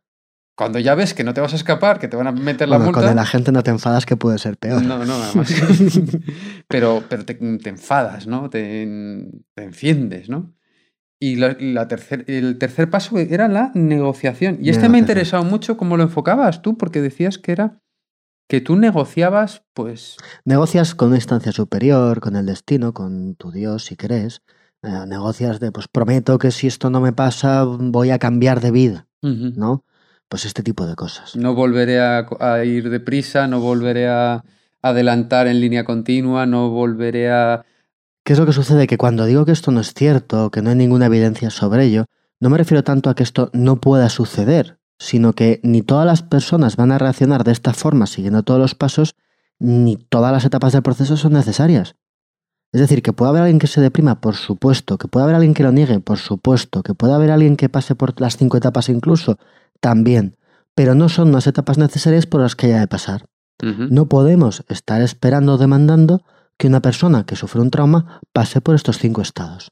Cuando 0.59 0.77
ya 0.77 0.93
ves 0.93 1.13
que 1.13 1.23
no 1.23 1.33
te 1.33 1.39
vas 1.39 1.53
a 1.53 1.55
escapar, 1.55 1.99
que 1.99 2.09
te 2.09 2.17
van 2.17 2.27
a 2.27 2.33
meter 2.33 2.67
la 2.67 2.75
Bueno, 2.75 2.91
multa. 2.91 3.07
con 3.07 3.15
la 3.15 3.25
gente 3.25 3.53
no 3.53 3.63
te 3.63 3.71
enfadas 3.71 4.05
que 4.05 4.17
puede 4.17 4.39
ser 4.39 4.57
peor. 4.57 4.83
No, 4.83 5.05
no, 5.05 5.13
además. 5.13 5.49
pero 6.67 7.01
pero 7.07 7.23
te, 7.23 7.35
te 7.35 7.69
enfadas, 7.69 8.27
¿no? 8.27 8.49
Te, 8.49 8.85
te 9.55 9.63
enciendes, 9.63 10.27
¿no? 10.27 10.53
Y 11.17 11.37
la, 11.37 11.55
la 11.61 11.87
tercer, 11.87 12.25
el 12.27 12.57
tercer 12.57 12.89
paso 12.89 13.17
era 13.19 13.47
la 13.47 13.71
negociación. 13.73 14.57
Y 14.61 14.69
este 14.69 14.89
me 14.89 14.97
ha 14.97 14.99
interesado 14.99 15.45
mucho 15.45 15.77
cómo 15.77 15.95
lo 15.95 16.03
enfocabas 16.03 16.61
tú, 16.61 16.77
porque 16.77 16.99
decías 17.01 17.37
que 17.37 17.53
era 17.53 17.81
que 18.49 18.59
tú 18.59 18.75
negociabas, 18.75 19.63
pues. 19.73 20.17
Negocias 20.43 20.93
con 20.93 21.07
una 21.07 21.17
instancia 21.19 21.53
superior, 21.53 22.19
con 22.19 22.35
el 22.35 22.45
destino, 22.45 22.93
con 22.93 23.35
tu 23.35 23.51
Dios, 23.53 23.85
si 23.85 23.95
querés. 23.95 24.41
Eh, 24.83 25.05
negocias 25.07 25.61
de, 25.61 25.71
pues 25.71 25.87
prometo 25.87 26.37
que 26.37 26.51
si 26.51 26.67
esto 26.67 26.89
no 26.89 26.99
me 26.99 27.13
pasa, 27.13 27.63
voy 27.63 28.09
a 28.09 28.19
cambiar 28.19 28.59
de 28.59 28.71
vida, 28.71 29.07
ujú. 29.21 29.53
¿no? 29.55 29.85
Pues 30.29 30.45
este 30.45 30.63
tipo 30.63 30.85
de 30.85 30.95
cosas. 30.95 31.35
No 31.35 31.55
volveré 31.55 31.99
a, 31.99 32.27
a 32.39 32.63
ir 32.63 32.89
deprisa, 32.89 33.47
no 33.47 33.59
volveré 33.59 34.07
a 34.07 34.43
adelantar 34.81 35.47
en 35.47 35.59
línea 35.59 35.83
continua, 35.83 36.45
no 36.45 36.69
volveré 36.69 37.31
a... 37.31 37.65
¿Qué 38.23 38.33
es 38.33 38.39
lo 38.39 38.45
que 38.45 38.53
sucede? 38.53 38.87
Que 38.87 38.97
cuando 38.97 39.25
digo 39.25 39.45
que 39.45 39.51
esto 39.51 39.71
no 39.71 39.81
es 39.81 39.93
cierto, 39.93 40.51
que 40.51 40.61
no 40.61 40.69
hay 40.69 40.75
ninguna 40.75 41.07
evidencia 41.07 41.49
sobre 41.49 41.85
ello, 41.85 42.05
no 42.39 42.49
me 42.49 42.57
refiero 42.57 42.83
tanto 42.83 43.09
a 43.09 43.15
que 43.15 43.23
esto 43.23 43.49
no 43.53 43.81
pueda 43.81 44.07
suceder, 44.09 44.79
sino 44.97 45.33
que 45.33 45.59
ni 45.63 45.81
todas 45.81 46.05
las 46.05 46.21
personas 46.21 46.75
van 46.75 46.91
a 46.91 46.97
reaccionar 46.97 47.43
de 47.43 47.51
esta 47.51 47.73
forma 47.73 48.05
siguiendo 48.05 48.43
todos 48.43 48.59
los 48.59 48.75
pasos, 48.75 49.15
ni 49.57 49.97
todas 49.97 50.31
las 50.31 50.45
etapas 50.45 50.73
del 50.73 50.83
proceso 50.83 51.17
son 51.17 51.33
necesarias. 51.33 51.95
Es 52.71 52.81
decir, 52.81 53.01
que 53.01 53.13
puede 53.13 53.29
haber 53.29 53.41
alguien 53.41 53.59
que 53.59 53.67
se 53.67 53.81
deprima, 53.81 54.21
por 54.21 54.35
supuesto, 54.35 54.97
que 54.97 55.07
puede 55.07 55.23
haber 55.23 55.35
alguien 55.35 55.55
que 55.55 55.63
lo 55.63 55.71
niegue, 55.71 55.99
por 55.99 56.19
supuesto, 56.19 56.83
que 56.83 56.93
puede 56.93 57.13
haber 57.13 57.31
alguien 57.31 57.57
que 57.57 57.67
pase 57.67 57.95
por 57.95 58.19
las 58.21 58.37
cinco 58.37 58.57
etapas 58.57 58.89
incluso, 58.89 59.39
también, 59.79 60.37
pero 60.75 60.95
no 60.95 61.09
son 61.09 61.29
unas 61.29 61.47
etapas 61.47 61.77
necesarias 61.77 62.25
por 62.25 62.41
las 62.41 62.55
que 62.55 62.67
haya 62.67 62.79
de 62.79 62.87
pasar. 62.87 63.25
No 63.61 64.07
podemos 64.07 64.63
estar 64.69 65.01
esperando 65.01 65.55
o 65.55 65.57
demandando 65.57 66.23
que 66.57 66.67
una 66.67 66.81
persona 66.81 67.25
que 67.25 67.35
sufre 67.35 67.59
un 67.59 67.71
trauma 67.71 68.21
pase 68.31 68.61
por 68.61 68.75
estos 68.75 68.99
cinco 68.99 69.21
estados. 69.21 69.69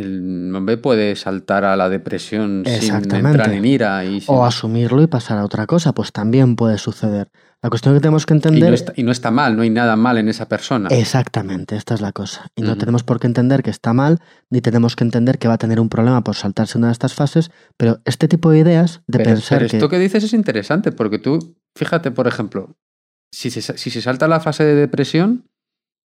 El 0.00 0.54
hombre 0.54 0.76
puede 0.76 1.16
saltar 1.16 1.64
a 1.64 1.76
la 1.76 1.88
depresión 1.88 2.64
sin 2.66 2.94
entrar 2.94 3.52
en 3.52 3.64
ira 3.64 4.04
y, 4.04 4.20
sin- 4.20 4.34
O 4.34 4.44
asumirlo 4.44 5.02
y 5.02 5.06
pasar 5.06 5.38
a 5.38 5.44
otra 5.44 5.66
cosa, 5.66 5.92
pues 5.92 6.12
también 6.12 6.56
puede 6.56 6.78
suceder. 6.78 7.30
La 7.62 7.70
cuestión 7.70 7.94
que 7.94 8.00
tenemos 8.00 8.26
que 8.26 8.34
y 8.34 8.36
entender... 8.36 8.68
no 8.68 8.74
está, 8.74 8.92
y 8.96 9.02
no 9.02 9.10
está 9.10 9.30
mal, 9.30 9.56
no 9.56 9.62
hay 9.62 9.70
nada 9.70 9.96
mal 9.96 10.18
en 10.18 10.28
esa 10.28 10.46
persona. 10.48 10.88
Exactamente, 10.90 11.74
esta 11.76 11.94
es 11.94 12.00
la 12.02 12.12
cosa. 12.12 12.48
Y 12.54 12.62
no 12.62 12.76
tenemos 12.76 13.02
por 13.02 13.18
qué 13.18 13.26
entender 13.26 13.62
que 13.62 13.70
está 13.70 13.92
mal, 13.94 14.20
ni 14.50 14.60
tenemos 14.60 14.94
que 14.94 15.04
entender 15.04 15.38
que 15.38 15.48
va 15.48 15.54
a 15.54 15.58
tener 15.58 15.80
un 15.80 15.88
problema 15.88 16.22
por 16.22 16.36
saltarse 16.36 16.76
una 16.76 16.88
de 16.88 16.92
estas 16.92 17.14
fases, 17.14 17.50
pero 17.78 18.00
este 18.04 18.28
tipo 18.28 18.50
de 18.50 18.58
ideas 18.58 19.00
de 19.06 19.18
pero, 19.18 19.30
pensar 19.30 19.58
pero 19.58 19.70
que... 19.70 19.76
esto 19.78 19.88
que 19.88 19.98
dices 19.98 20.22
es 20.24 20.34
interesante, 20.34 20.92
porque 20.92 21.18
tú, 21.18 21.56
fíjate, 21.74 22.10
por 22.10 22.28
ejemplo, 22.28 22.76
si 23.32 23.50
se, 23.50 23.62
si 23.62 23.90
se 23.90 24.02
salta 24.02 24.28
la 24.28 24.40
fase 24.40 24.64
de 24.64 24.74
depresión, 24.74 25.46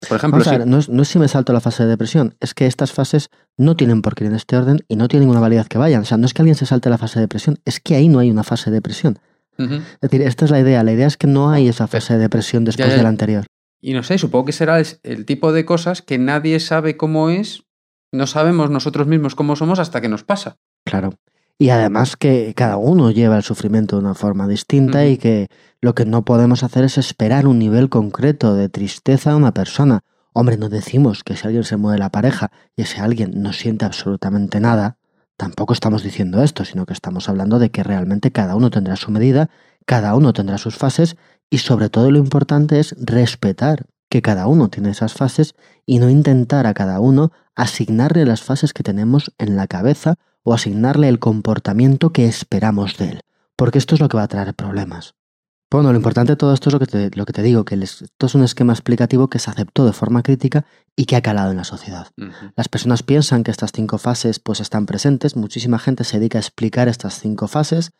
por 0.07 0.17
ejemplo, 0.17 0.39
Vamos 0.39 0.47
a 0.47 0.51
si- 0.51 0.57
ver, 0.59 0.67
no, 0.67 0.77
es, 0.77 0.89
no 0.89 1.01
es 1.01 1.07
si 1.07 1.19
me 1.19 1.27
salto 1.27 1.53
la 1.53 1.59
fase 1.61 1.83
de 1.83 1.89
depresión, 1.89 2.35
es 2.39 2.53
que 2.53 2.65
estas 2.67 2.91
fases 2.91 3.29
no 3.57 3.75
tienen 3.75 4.01
por 4.01 4.13
qué 4.15 4.25
ir 4.25 4.29
en 4.29 4.35
este 4.35 4.55
orden 4.57 4.79
y 4.87 4.95
no 4.95 5.07
tienen 5.07 5.23
ninguna 5.27 5.39
validez 5.39 5.67
que 5.67 5.77
vayan. 5.77 6.01
O 6.01 6.05
sea, 6.05 6.17
no 6.17 6.25
es 6.25 6.33
que 6.33 6.41
alguien 6.43 6.55
se 6.55 6.65
salte 6.65 6.89
la 6.89 6.97
fase 6.97 7.19
de 7.19 7.23
depresión, 7.23 7.59
es 7.65 7.79
que 7.79 7.95
ahí 7.95 8.07
no 8.09 8.19
hay 8.19 8.29
una 8.29 8.43
fase 8.43 8.69
de 8.69 8.75
depresión. 8.75 9.19
Es 9.59 9.81
decir, 10.01 10.21
esta 10.21 10.45
es 10.45 10.51
la 10.51 10.59
idea. 10.59 10.83
La 10.83 10.91
idea 10.93 11.07
es 11.07 11.17
que 11.17 11.25
no 11.25 11.49
hay 11.49 11.67
esa 11.67 11.87
fase 11.87 12.13
de 12.13 12.19
depresión 12.19 12.63
después 12.63 12.89
ya, 12.89 12.91
ya. 12.91 12.97
de 12.97 13.03
la 13.03 13.09
anterior. 13.09 13.45
Y 13.81 13.93
no 13.93 14.03
sé, 14.03 14.19
supongo 14.19 14.45
que 14.45 14.51
será 14.51 14.79
el, 14.79 14.85
el 15.01 15.25
tipo 15.25 15.51
de 15.51 15.65
cosas 15.65 16.03
que 16.03 16.19
nadie 16.19 16.59
sabe 16.59 16.95
cómo 16.95 17.31
es, 17.31 17.63
no 18.11 18.27
sabemos 18.27 18.69
nosotros 18.69 19.07
mismos 19.07 19.33
cómo 19.33 19.55
somos 19.55 19.79
hasta 19.79 19.99
que 19.99 20.09
nos 20.09 20.23
pasa. 20.23 20.57
Claro. 20.85 21.15
Y 21.59 21.69
además 21.69 22.15
que 22.17 22.53
cada 22.55 22.77
uno 22.77 23.09
lleva 23.09 23.37
el 23.37 23.43
sufrimiento 23.43 23.95
de 23.95 24.03
una 24.03 24.13
forma 24.13 24.47
distinta 24.47 25.07
y 25.07 25.17
que 25.17 25.47
lo 25.81 25.95
que 25.95 26.05
no 26.05 26.23
podemos 26.23 26.63
hacer 26.63 26.83
es 26.83 26.99
esperar 26.99 27.47
un 27.47 27.57
nivel 27.57 27.89
concreto 27.89 28.53
de 28.53 28.69
tristeza 28.69 29.31
de 29.31 29.37
una 29.37 29.53
persona. 29.53 30.01
Hombre, 30.33 30.57
no 30.57 30.69
decimos 30.69 31.23
que 31.23 31.35
si 31.35 31.47
alguien 31.47 31.63
se 31.63 31.77
mueve 31.77 31.97
la 31.97 32.11
pareja 32.11 32.51
y 32.75 32.83
ese 32.83 32.99
alguien 32.99 33.41
no 33.41 33.53
siente 33.53 33.85
absolutamente 33.85 34.59
nada, 34.59 34.97
tampoco 35.35 35.73
estamos 35.73 36.03
diciendo 36.03 36.43
esto, 36.43 36.63
sino 36.63 36.85
que 36.85 36.93
estamos 36.93 37.27
hablando 37.27 37.57
de 37.57 37.71
que 37.71 37.81
realmente 37.81 38.31
cada 38.31 38.55
uno 38.55 38.69
tendrá 38.69 38.95
su 38.95 39.09
medida, 39.09 39.49
cada 39.87 40.13
uno 40.13 40.33
tendrá 40.33 40.59
sus 40.59 40.75
fases 40.75 41.17
y 41.49 41.57
sobre 41.57 41.89
todo 41.89 42.11
lo 42.11 42.19
importante 42.19 42.79
es 42.79 42.95
respetar 42.99 43.87
que 44.09 44.21
cada 44.21 44.45
uno 44.45 44.69
tiene 44.69 44.91
esas 44.91 45.13
fases 45.13 45.55
y 45.87 45.97
no 45.97 46.09
intentar 46.09 46.67
a 46.67 46.75
cada 46.75 46.99
uno 46.99 47.31
asignarle 47.55 48.25
las 48.25 48.43
fases 48.43 48.73
que 48.73 48.83
tenemos 48.83 49.33
en 49.39 49.55
la 49.55 49.65
cabeza 49.65 50.15
o 50.47 50.53
asignarle 50.53 51.09
el 51.09 51.19
comportamiento 51.19 52.13
que 52.13 52.25
esperamos 52.25 52.97
de 52.97 53.09
él, 53.09 53.19
porque 53.57 53.79
esto 53.79 53.95
es 53.95 53.99
lo 53.99 54.07
que 54.07 54.15
va 54.15 54.23
a 54.23 54.29
traer 54.29 54.53
problemas. 54.53 55.13
Bueno, 55.69 55.91
lo 55.91 55.97
importante 55.97 56.31
de 56.31 56.35
todo 56.37 56.53
esto 56.53 56.69
es 56.69 56.73
lo 56.73 56.79
que 56.79 56.85
te, 56.85 57.11
lo 57.13 57.25
que 57.25 57.33
te 57.33 57.41
digo, 57.41 57.65
que 57.65 57.75
el 57.75 57.83
esto 57.83 58.25
es 58.25 58.33
un 58.33 58.45
esquema 58.45 58.71
explicativo 58.71 59.29
que 59.29 59.39
se 59.39 59.49
aceptó 59.49 59.85
de 59.85 59.91
forma 59.91 60.23
crítica 60.23 60.63
y 60.95 61.03
que 61.03 61.17
ha 61.17 61.21
calado 61.21 61.51
en 61.51 61.57
la 61.57 61.65
sociedad. 61.65 62.07
Las 62.55 62.69
personas 62.69 63.03
piensan 63.03 63.43
que 63.43 63.51
estas 63.51 63.73
cinco 63.73 63.97
fases 63.97 64.39
pues 64.39 64.61
están 64.61 64.85
presentes, 64.85 65.35
muchísima 65.35 65.79
gente 65.79 66.05
se 66.05 66.17
dedica 66.17 66.37
a 66.37 66.39
explicar 66.39 66.87
estas 66.87 67.19
cinco 67.19 67.49
fases 67.49 67.91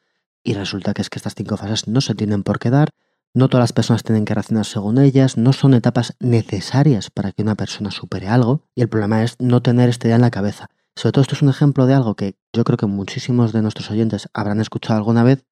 y 0.42 0.54
resulta 0.54 0.94
que 0.94 1.02
es 1.02 1.10
que 1.10 1.20
estas 1.20 1.36
cinco 1.36 1.58
fases 1.58 1.90
no 1.90 2.00
se 2.00 2.16
tienen 2.16 2.44
por 2.44 2.60
qué 2.60 2.70
dar, 2.70 2.92
no 3.34 3.50
todas 3.50 3.64
las 3.64 3.74
personas 3.74 4.04
tienen 4.04 4.24
que 4.24 4.34
reaccionar 4.34 4.64
según 4.64 5.00
ellas, 5.00 5.36
no 5.36 5.52
son 5.52 5.74
etapas 5.74 6.16
necesarias 6.22 7.10
para 7.10 7.34
que 7.34 7.42
una 7.42 7.56
persona 7.56 7.92
supere 7.92 8.30
algo 8.30 8.62
y 8.74 8.84
el 8.84 8.88
problema 8.88 9.22
es 9.26 9.36
no 9.40 9.62
tener 9.62 9.90
esta 9.90 10.08
idea 10.08 10.16
en 10.16 10.22
la 10.22 10.32
cabeza. 10.32 10.70
Sobre 10.98 11.12
todo 11.12 11.22
esto 11.22 11.36
es 11.36 11.44
un 11.44 11.50
ejemplo 11.50 11.86
de 11.86 11.94
algo 11.94 12.16
que 12.16 12.40
yo 12.52 12.64
creo 12.64 12.76
que 12.76 12.88
muchísimos 12.88 13.54
de 13.54 13.62
nuestros 13.62 13.92
oyentes 13.92 14.30
habrán 14.34 14.60
escuchado 14.60 14.98
alguna 14.98 15.24
vez 15.24 15.46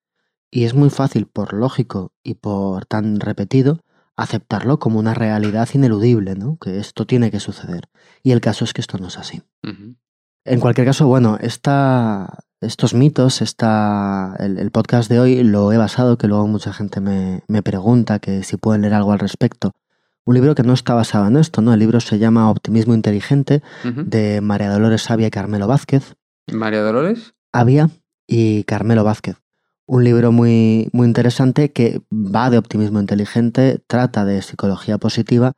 y 0.50 0.64
es 0.64 0.74
muy 0.74 0.90
fácil 0.90 1.28
por 1.28 1.54
lógico 1.54 2.14
y 2.24 2.34
por 2.34 2.88
tan 2.88 3.20
repetido 3.20 3.80
aceptarlo 4.16 4.80
como 4.80 4.98
una 4.98 5.14
realidad 5.14 5.70
ineludible, 5.72 6.34
¿no? 6.34 6.58
Que 6.58 6.80
esto 6.80 7.06
tiene 7.06 7.30
que 7.30 7.40
suceder. 7.40 7.90
Y 8.24 8.32
el 8.32 8.42
caso 8.42 8.66
es 8.66 8.74
que 8.74 8.82
esto 8.82 8.98
no 8.98 9.08
es 9.08 9.20
así. 9.20 9.44
En 10.46 10.60
cualquier 10.60 10.88
caso, 10.88 11.06
bueno, 11.06 11.38
esta, 11.40 12.40
estos 12.60 12.96
mitos, 12.96 13.44
esta, 13.44 14.36
el, 14.40 14.58
el 14.58 14.72
podcast 14.72 15.12
de 15.12 15.20
hoy 15.20 15.44
lo 15.44 15.72
he 15.72 15.78
basado, 15.78 16.18
que 16.18 16.28
luego 16.28 16.48
mucha 16.48 16.74
gente 16.74 17.02
me, 17.02 17.44
me 17.48 17.62
pregunta 17.62 18.18
que 18.18 18.42
si 18.42 18.58
pueden 18.58 18.82
leer 18.82 18.96
algo 18.96 19.12
al 19.12 19.20
respecto. 19.20 19.74
Un 20.27 20.34
libro 20.34 20.55
que 20.55 20.63
no 20.63 20.74
está 20.74 20.96
basado 20.96 21.27
en 21.27 21.38
esto, 21.38 21.62
¿no? 21.62 21.72
El 21.72 21.79
libro 21.79 22.00
se 22.00 22.17
llama 22.17 22.50
Optimismo 22.50 22.96
Inteligente, 22.96 23.62
de 23.84 24.41
María 24.41 24.72
Dolores 24.72 25.03
Sabia 25.03 25.27
y 25.27 25.32
Carmelo 25.32 25.67
Vázquez. 25.67 26.15
María 26.51 26.82
Dolores. 26.82 27.36
Avia 27.53 27.91
y 28.25 28.63
Carmelo 28.63 29.03
Vázquez. 29.03 29.38
Un 29.86 30.03
libro 30.03 30.32
muy, 30.32 30.89
muy 30.94 31.05
interesante 31.05 31.72
que 31.72 32.01
va 32.12 32.50
de 32.50 32.58
optimismo 32.58 33.00
inteligente, 33.00 33.84
trata 33.86 34.25
de 34.25 34.41
psicología 34.41 34.98
positiva, 34.98 35.53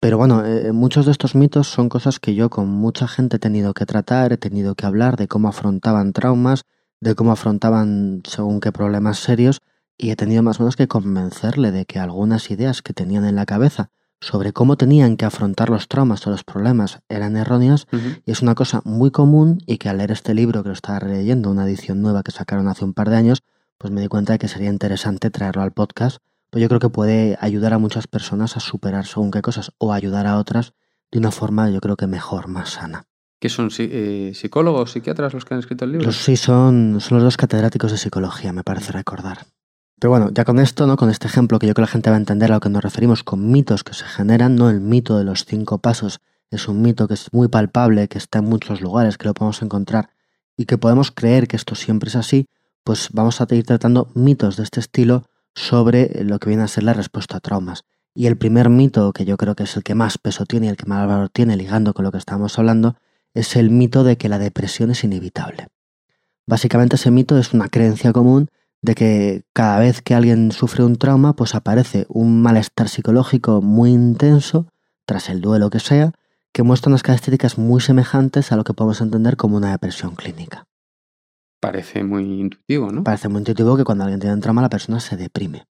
pero 0.00 0.16
bueno, 0.16 0.46
eh, 0.46 0.72
muchos 0.72 1.04
de 1.04 1.12
estos 1.12 1.34
mitos 1.34 1.68
son 1.68 1.90
cosas 1.90 2.18
que 2.18 2.34
yo 2.34 2.48
con 2.48 2.68
mucha 2.68 3.06
gente 3.08 3.36
he 3.36 3.38
tenido 3.38 3.74
que 3.74 3.84
tratar, 3.84 4.32
he 4.32 4.38
tenido 4.38 4.74
que 4.76 4.86
hablar 4.86 5.18
de 5.18 5.28
cómo 5.28 5.48
afrontaban 5.48 6.14
traumas, 6.14 6.62
de 7.02 7.14
cómo 7.14 7.32
afrontaban 7.32 8.22
según 8.26 8.60
qué 8.60 8.72
problemas 8.72 9.18
serios, 9.18 9.60
y 9.98 10.10
he 10.10 10.16
tenido 10.16 10.42
más 10.42 10.58
o 10.58 10.62
menos 10.62 10.76
que 10.76 10.88
convencerle 10.88 11.70
de 11.70 11.84
que 11.84 11.98
algunas 11.98 12.50
ideas 12.50 12.80
que 12.80 12.94
tenían 12.94 13.26
en 13.26 13.36
la 13.36 13.44
cabeza 13.44 13.90
sobre 14.26 14.52
cómo 14.52 14.76
tenían 14.76 15.16
que 15.16 15.24
afrontar 15.24 15.70
los 15.70 15.86
traumas 15.86 16.26
o 16.26 16.30
los 16.30 16.42
problemas 16.42 16.98
eran 17.08 17.36
erróneas 17.36 17.86
y 18.24 18.32
es 18.32 18.42
una 18.42 18.56
cosa 18.56 18.82
muy 18.84 19.12
común 19.12 19.58
y 19.66 19.78
que 19.78 19.88
al 19.88 19.98
leer 19.98 20.10
este 20.10 20.34
libro 20.34 20.64
que 20.64 20.70
lo 20.70 20.72
estaba 20.72 20.98
releyendo, 20.98 21.48
una 21.48 21.64
edición 21.64 22.02
nueva 22.02 22.24
que 22.24 22.32
sacaron 22.32 22.66
hace 22.66 22.84
un 22.84 22.92
par 22.92 23.08
de 23.08 23.16
años, 23.16 23.44
pues 23.78 23.92
me 23.92 24.00
di 24.00 24.08
cuenta 24.08 24.32
de 24.32 24.40
que 24.40 24.48
sería 24.48 24.68
interesante 24.68 25.30
traerlo 25.30 25.62
al 25.62 25.70
podcast. 25.70 26.18
Pues 26.50 26.60
yo 26.60 26.68
creo 26.68 26.80
que 26.80 26.88
puede 26.88 27.38
ayudar 27.40 27.72
a 27.72 27.78
muchas 27.78 28.08
personas 28.08 28.56
a 28.56 28.60
superar 28.60 29.06
según 29.06 29.30
qué 29.30 29.42
cosas 29.42 29.70
o 29.78 29.92
ayudar 29.92 30.26
a 30.26 30.38
otras 30.38 30.72
de 31.12 31.20
una 31.20 31.30
forma 31.30 31.70
yo 31.70 31.80
creo 31.80 31.96
que 31.96 32.08
mejor, 32.08 32.48
más 32.48 32.70
sana. 32.70 33.04
¿Qué 33.38 33.48
son 33.48 33.70
eh, 33.78 34.32
psicólogos, 34.34 34.90
psicóloros 34.90 35.34
los 35.34 35.44
que 35.44 35.54
han 35.54 35.60
escrito 35.60 35.84
el 35.84 35.92
libro? 35.92 36.06
Los 36.06 36.16
sí 36.16 36.36
son, 36.36 37.00
son 37.00 37.18
los 37.18 37.24
dos 37.24 37.36
catedráticos 37.36 37.92
de 37.92 37.98
psicología, 37.98 38.52
me 38.52 38.64
parece 38.64 38.90
recordar. 38.90 39.46
Pero 39.98 40.10
bueno, 40.10 40.30
ya 40.32 40.44
con 40.44 40.58
esto, 40.58 40.86
¿no? 40.86 40.96
Con 40.96 41.08
este 41.08 41.26
ejemplo 41.26 41.58
que 41.58 41.66
yo 41.66 41.72
creo 41.72 41.86
que 41.86 41.88
la 41.88 41.92
gente 41.92 42.10
va 42.10 42.16
a 42.16 42.18
entender 42.18 42.52
a 42.52 42.56
lo 42.56 42.60
que 42.60 42.68
nos 42.68 42.82
referimos 42.82 43.22
con 43.22 43.50
mitos 43.50 43.82
que 43.82 43.94
se 43.94 44.04
generan, 44.04 44.56
no 44.56 44.68
el 44.68 44.80
mito 44.80 45.16
de 45.16 45.24
los 45.24 45.44
cinco 45.46 45.78
pasos 45.78 46.20
es 46.50 46.68
un 46.68 46.82
mito 46.82 47.08
que 47.08 47.14
es 47.14 47.32
muy 47.32 47.48
palpable, 47.48 48.08
que 48.08 48.18
está 48.18 48.38
en 48.38 48.44
muchos 48.44 48.80
lugares, 48.80 49.18
que 49.18 49.26
lo 49.26 49.34
podemos 49.34 49.62
encontrar 49.62 50.10
y 50.56 50.66
que 50.66 50.78
podemos 50.78 51.10
creer 51.10 51.48
que 51.48 51.56
esto 51.56 51.74
siempre 51.74 52.08
es 52.08 52.16
así, 52.16 52.46
pues 52.84 53.08
vamos 53.12 53.40
a 53.40 53.46
ir 53.50 53.64
tratando 53.64 54.10
mitos 54.14 54.56
de 54.56 54.62
este 54.62 54.80
estilo 54.80 55.24
sobre 55.54 56.24
lo 56.24 56.38
que 56.38 56.48
viene 56.48 56.62
a 56.62 56.68
ser 56.68 56.84
la 56.84 56.92
respuesta 56.92 57.38
a 57.38 57.40
traumas. 57.40 57.84
Y 58.14 58.26
el 58.26 58.36
primer 58.36 58.70
mito, 58.70 59.12
que 59.12 59.24
yo 59.24 59.36
creo 59.36 59.56
que 59.56 59.64
es 59.64 59.76
el 59.76 59.82
que 59.82 59.94
más 59.94 60.18
peso 60.18 60.46
tiene 60.46 60.66
y 60.66 60.68
el 60.70 60.76
que 60.76 60.86
más 60.86 61.06
valor 61.06 61.28
tiene, 61.30 61.56
ligando 61.56 61.94
con 61.94 62.04
lo 62.04 62.12
que 62.12 62.18
estamos 62.18 62.58
hablando, 62.58 62.96
es 63.34 63.56
el 63.56 63.70
mito 63.70 64.04
de 64.04 64.16
que 64.16 64.28
la 64.28 64.38
depresión 64.38 64.90
es 64.90 65.04
inevitable. 65.04 65.68
Básicamente 66.46 66.96
ese 66.96 67.10
mito 67.10 67.36
es 67.38 67.52
una 67.52 67.68
creencia 67.68 68.12
común 68.12 68.48
de 68.82 68.94
que 68.94 69.44
cada 69.52 69.78
vez 69.78 70.02
que 70.02 70.14
alguien 70.14 70.52
sufre 70.52 70.84
un 70.84 70.96
trauma, 70.96 71.34
pues 71.34 71.54
aparece 71.54 72.06
un 72.08 72.42
malestar 72.42 72.88
psicológico 72.88 73.62
muy 73.62 73.90
intenso, 73.90 74.66
tras 75.04 75.28
el 75.28 75.40
duelo 75.40 75.70
que 75.70 75.80
sea, 75.80 76.12
que 76.52 76.62
muestra 76.62 76.90
unas 76.90 77.02
características 77.02 77.58
muy 77.58 77.80
semejantes 77.80 78.52
a 78.52 78.56
lo 78.56 78.64
que 78.64 78.74
podemos 78.74 79.00
entender 79.00 79.36
como 79.36 79.56
una 79.56 79.72
depresión 79.72 80.14
clínica. 80.14 80.66
Parece 81.60 82.04
muy 82.04 82.40
intuitivo, 82.40 82.92
¿no? 82.92 83.04
Parece 83.04 83.28
muy 83.28 83.40
intuitivo 83.40 83.76
que 83.76 83.84
cuando 83.84 84.04
alguien 84.04 84.20
tiene 84.20 84.34
un 84.34 84.40
trauma 84.40 84.62
la 84.62 84.68
persona 84.68 85.00
se 85.00 85.16
deprime. 85.16 85.66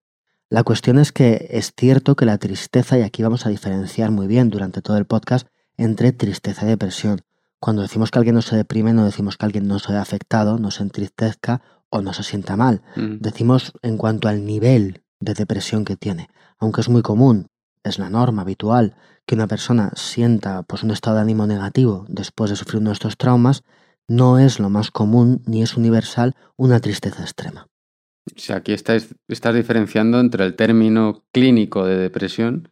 La 0.50 0.62
cuestión 0.62 0.98
es 0.98 1.10
que 1.12 1.48
es 1.50 1.72
cierto 1.76 2.16
que 2.16 2.26
la 2.26 2.38
tristeza, 2.38 2.98
y 2.98 3.02
aquí 3.02 3.22
vamos 3.22 3.46
a 3.46 3.48
diferenciar 3.48 4.10
muy 4.10 4.26
bien 4.26 4.50
durante 4.50 4.82
todo 4.82 4.98
el 4.98 5.06
podcast, 5.06 5.48
entre 5.76 6.12
tristeza 6.12 6.64
y 6.64 6.68
depresión. 6.68 7.22
Cuando 7.60 7.82
decimos 7.82 8.10
que 8.10 8.18
alguien 8.18 8.34
no 8.34 8.42
se 8.42 8.56
deprime, 8.56 8.92
no 8.92 9.04
decimos 9.04 9.36
que 9.36 9.46
alguien 9.46 9.66
no 9.66 9.78
se 9.78 9.92
haya 9.92 10.02
afectado, 10.02 10.58
no 10.58 10.70
se 10.70 10.82
entristezca 10.82 11.62
o 11.94 12.02
no 12.02 12.12
se 12.12 12.22
sienta 12.22 12.56
mal. 12.56 12.82
Mm. 12.96 13.18
Decimos 13.20 13.72
en 13.82 13.96
cuanto 13.96 14.28
al 14.28 14.44
nivel 14.44 15.02
de 15.20 15.34
depresión 15.34 15.84
que 15.84 15.96
tiene. 15.96 16.28
Aunque 16.58 16.80
es 16.80 16.88
muy 16.88 17.02
común, 17.02 17.46
es 17.84 17.98
la 17.98 18.10
norma 18.10 18.42
habitual, 18.42 18.96
que 19.26 19.34
una 19.34 19.46
persona 19.46 19.92
sienta 19.94 20.62
pues, 20.64 20.82
un 20.82 20.90
estado 20.90 21.16
de 21.16 21.22
ánimo 21.22 21.46
negativo 21.46 22.04
después 22.08 22.50
de 22.50 22.56
sufrir 22.56 22.80
uno 22.80 22.90
de 22.90 22.94
estos 22.94 23.16
traumas, 23.16 23.62
no 24.08 24.38
es 24.38 24.58
lo 24.58 24.68
más 24.68 24.90
común 24.90 25.42
ni 25.46 25.62
es 25.62 25.76
universal 25.76 26.34
una 26.56 26.80
tristeza 26.80 27.22
extrema. 27.22 27.68
O 28.26 28.38
sea, 28.38 28.56
aquí 28.56 28.72
estás, 28.72 29.14
estás 29.28 29.54
diferenciando 29.54 30.18
entre 30.18 30.44
el 30.44 30.56
término 30.56 31.24
clínico 31.32 31.86
de 31.86 31.96
depresión 31.96 32.70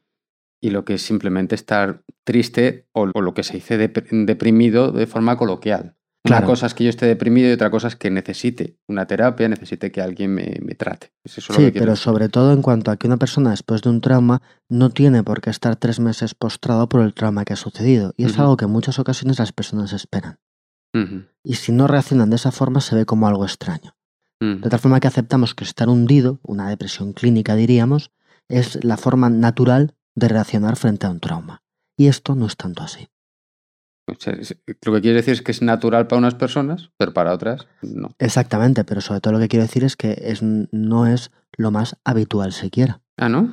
y 0.60 0.70
lo 0.70 0.84
que 0.84 0.94
es 0.94 1.02
simplemente 1.02 1.54
estar 1.54 2.02
triste 2.24 2.86
o, 2.92 3.08
o 3.14 3.20
lo 3.20 3.34
que 3.34 3.42
se 3.42 3.54
dice 3.54 3.78
dep- 3.78 4.26
deprimido 4.26 4.92
de 4.92 5.06
forma 5.06 5.36
coloquial. 5.36 5.96
Claro. 6.32 6.46
Una 6.46 6.52
cosa 6.52 6.66
es 6.66 6.74
que 6.74 6.84
yo 6.84 6.90
esté 6.90 7.06
deprimido 7.06 7.48
y 7.48 7.52
otra 7.52 7.70
cosa 7.70 7.88
es 7.88 7.96
que 7.96 8.10
necesite 8.10 8.78
una 8.88 9.06
terapia, 9.06 9.48
necesite 9.48 9.92
que 9.92 10.00
alguien 10.00 10.34
me, 10.34 10.58
me 10.62 10.74
trate. 10.74 11.12
Es 11.24 11.38
eso 11.38 11.52
lo 11.52 11.58
Sí, 11.58 11.72
que 11.72 11.78
pero 11.78 11.94
sobre 11.96 12.28
todo 12.28 12.52
en 12.52 12.62
cuanto 12.62 12.90
a 12.90 12.96
que 12.96 13.06
una 13.06 13.18
persona 13.18 13.50
después 13.50 13.82
de 13.82 13.90
un 13.90 14.00
trauma 14.00 14.40
no 14.68 14.90
tiene 14.90 15.22
por 15.22 15.40
qué 15.40 15.50
estar 15.50 15.76
tres 15.76 16.00
meses 16.00 16.34
postrado 16.34 16.88
por 16.88 17.02
el 17.02 17.12
trauma 17.12 17.44
que 17.44 17.52
ha 17.52 17.56
sucedido. 17.56 18.14
Y 18.16 18.24
es 18.24 18.38
algo 18.38 18.56
que 18.56 18.64
en 18.64 18.70
muchas 18.70 18.98
ocasiones 18.98 19.38
las 19.38 19.52
personas 19.52 19.92
esperan. 19.92 20.38
Y 21.42 21.54
si 21.54 21.72
no 21.72 21.86
reaccionan 21.86 22.30
de 22.30 22.36
esa 22.36 22.52
forma 22.52 22.80
se 22.80 22.94
ve 22.94 23.06
como 23.06 23.26
algo 23.26 23.44
extraño. 23.44 23.94
De 24.40 24.68
tal 24.70 24.80
forma 24.80 24.98
que 24.98 25.06
aceptamos 25.06 25.54
que 25.54 25.62
estar 25.62 25.88
hundido, 25.88 26.40
una 26.42 26.68
depresión 26.68 27.12
clínica 27.12 27.54
diríamos, 27.54 28.10
es 28.48 28.84
la 28.84 28.96
forma 28.96 29.30
natural 29.30 29.94
de 30.16 30.28
reaccionar 30.28 30.76
frente 30.76 31.06
a 31.06 31.10
un 31.10 31.20
trauma. 31.20 31.62
Y 31.96 32.08
esto 32.08 32.34
no 32.34 32.46
es 32.46 32.56
tanto 32.56 32.82
así. 32.82 33.08
Lo 34.84 34.92
que 34.94 35.00
quiere 35.00 35.16
decir 35.16 35.34
es 35.34 35.42
que 35.42 35.52
es 35.52 35.62
natural 35.62 36.06
para 36.06 36.18
unas 36.18 36.34
personas, 36.34 36.90
pero 36.96 37.12
para 37.12 37.32
otras 37.32 37.66
no. 37.82 38.14
Exactamente, 38.18 38.84
pero 38.84 39.00
sobre 39.00 39.20
todo 39.20 39.34
lo 39.34 39.38
que 39.40 39.48
quiero 39.48 39.64
decir 39.64 39.84
es 39.84 39.96
que 39.96 40.16
es, 40.22 40.42
no 40.42 41.06
es 41.06 41.30
lo 41.56 41.70
más 41.70 41.96
habitual 42.04 42.52
siquiera. 42.52 43.00
Ah, 43.18 43.28
¿no? 43.28 43.52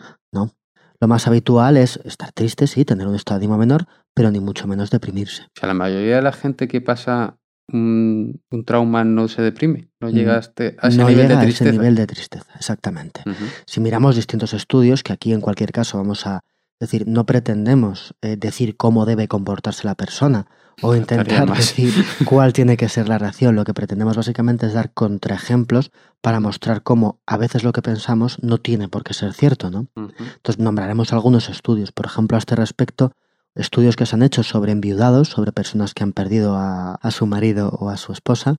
Lo 1.01 1.08
más 1.08 1.28
habitual 1.28 1.78
es 1.78 1.98
estar 2.04 2.32
triste, 2.34 2.68
sí, 2.68 2.84
tener 2.84 3.08
un 3.08 3.16
estado 3.16 3.39
de 3.39 3.46
ánimo 3.46 3.58
menor, 3.58 3.88
pero 4.13 4.32
ni 4.32 4.39
mucho 4.42 4.68
menos 4.68 4.89
deprimirse. 4.89 5.44
O 5.44 5.60
sea, 5.60 5.68
la 5.68 5.74
mayoría 5.74 6.18
de 6.18 6.22
la 6.22 6.34
gente 6.34 6.68
que 6.68 6.82
pasa 6.82 7.38
un, 7.72 8.42
un 8.51 8.66
trauma 8.66 9.04
no 9.06 9.28
se 9.30 9.42
deprime, 9.42 9.89
no 10.01 10.10
Mm, 10.10 10.12
llega 10.13 10.36
a, 10.36 10.39
este- 10.39 10.75
a 10.82 10.88
ese 10.89 10.98
no 10.98 11.08
nivel 11.08 11.16
de 11.16 11.28
llega 11.30 11.39
a 11.39 11.44
tristeza. 11.44 11.70
ese 11.70 11.78
nivel 11.80 11.95
de 11.95 12.08
tristeza, 12.08 12.52
exactamente. 12.56 13.24
Si 13.65 13.80
miramos 13.80 14.15
distintos 14.17 14.54
estudios, 14.54 15.04
que 15.04 15.13
aquí 15.13 15.32
en 15.32 15.39
cualquier 15.41 15.72
caso 15.72 15.98
vamos 15.98 16.26
a 16.28 16.41
decir, 16.80 17.08
no 17.08 17.26
pretendemos 17.26 18.15
eh, 18.22 18.38
decir 18.38 18.78
cómo 18.78 19.06
debe 19.06 19.28
comportarse 19.28 19.86
la 19.86 19.96
persona 19.96 20.48
o 20.82 20.96
intentar 20.96 21.54
decir 21.54 21.94
cuál 22.26 22.54
tiene 22.54 22.78
que 22.78 22.89
ser 22.89 23.10
la 23.10 23.18
reacción. 23.18 23.56
Lo 23.56 23.65
que 23.65 23.74
pretendemos 23.74 24.15
básicamente 24.15 24.65
es 24.65 24.74
dar 24.74 24.94
contraejemplos 24.94 25.92
para 26.22 26.39
mostrar 26.39 26.84
cómo 26.84 27.20
a 27.26 27.38
veces 27.38 27.63
lo 27.63 27.74
que 27.74 27.82
pensamos 27.82 28.42
no 28.42 28.60
tiene 28.60 28.88
por 28.88 29.04
qué 29.04 29.13
ser 29.13 29.34
cierto, 29.34 29.70
¿no? 29.70 29.88
Entonces 29.96 30.60
nombraremos 30.60 31.12
algunos 31.12 31.50
estudios. 31.50 31.92
Por 31.92 32.06
ejemplo, 32.06 32.38
a 32.38 32.39
este 32.39 32.56
respecto, 32.56 33.12
estudios 33.56 33.96
que 33.96 34.06
se 34.06 34.15
han 34.15 34.24
hecho 34.24 34.44
sobre 34.44 34.72
enviudados, 34.72 35.30
sobre 35.30 35.52
personas 35.52 35.94
que 35.94 36.04
han 36.04 36.13
perdido 36.13 36.56
a, 36.56 36.96
a 36.96 37.12
su 37.12 37.26
marido 37.26 37.70
o 37.80 37.89
a 37.89 37.98
su 37.98 38.13
esposa. 38.13 38.56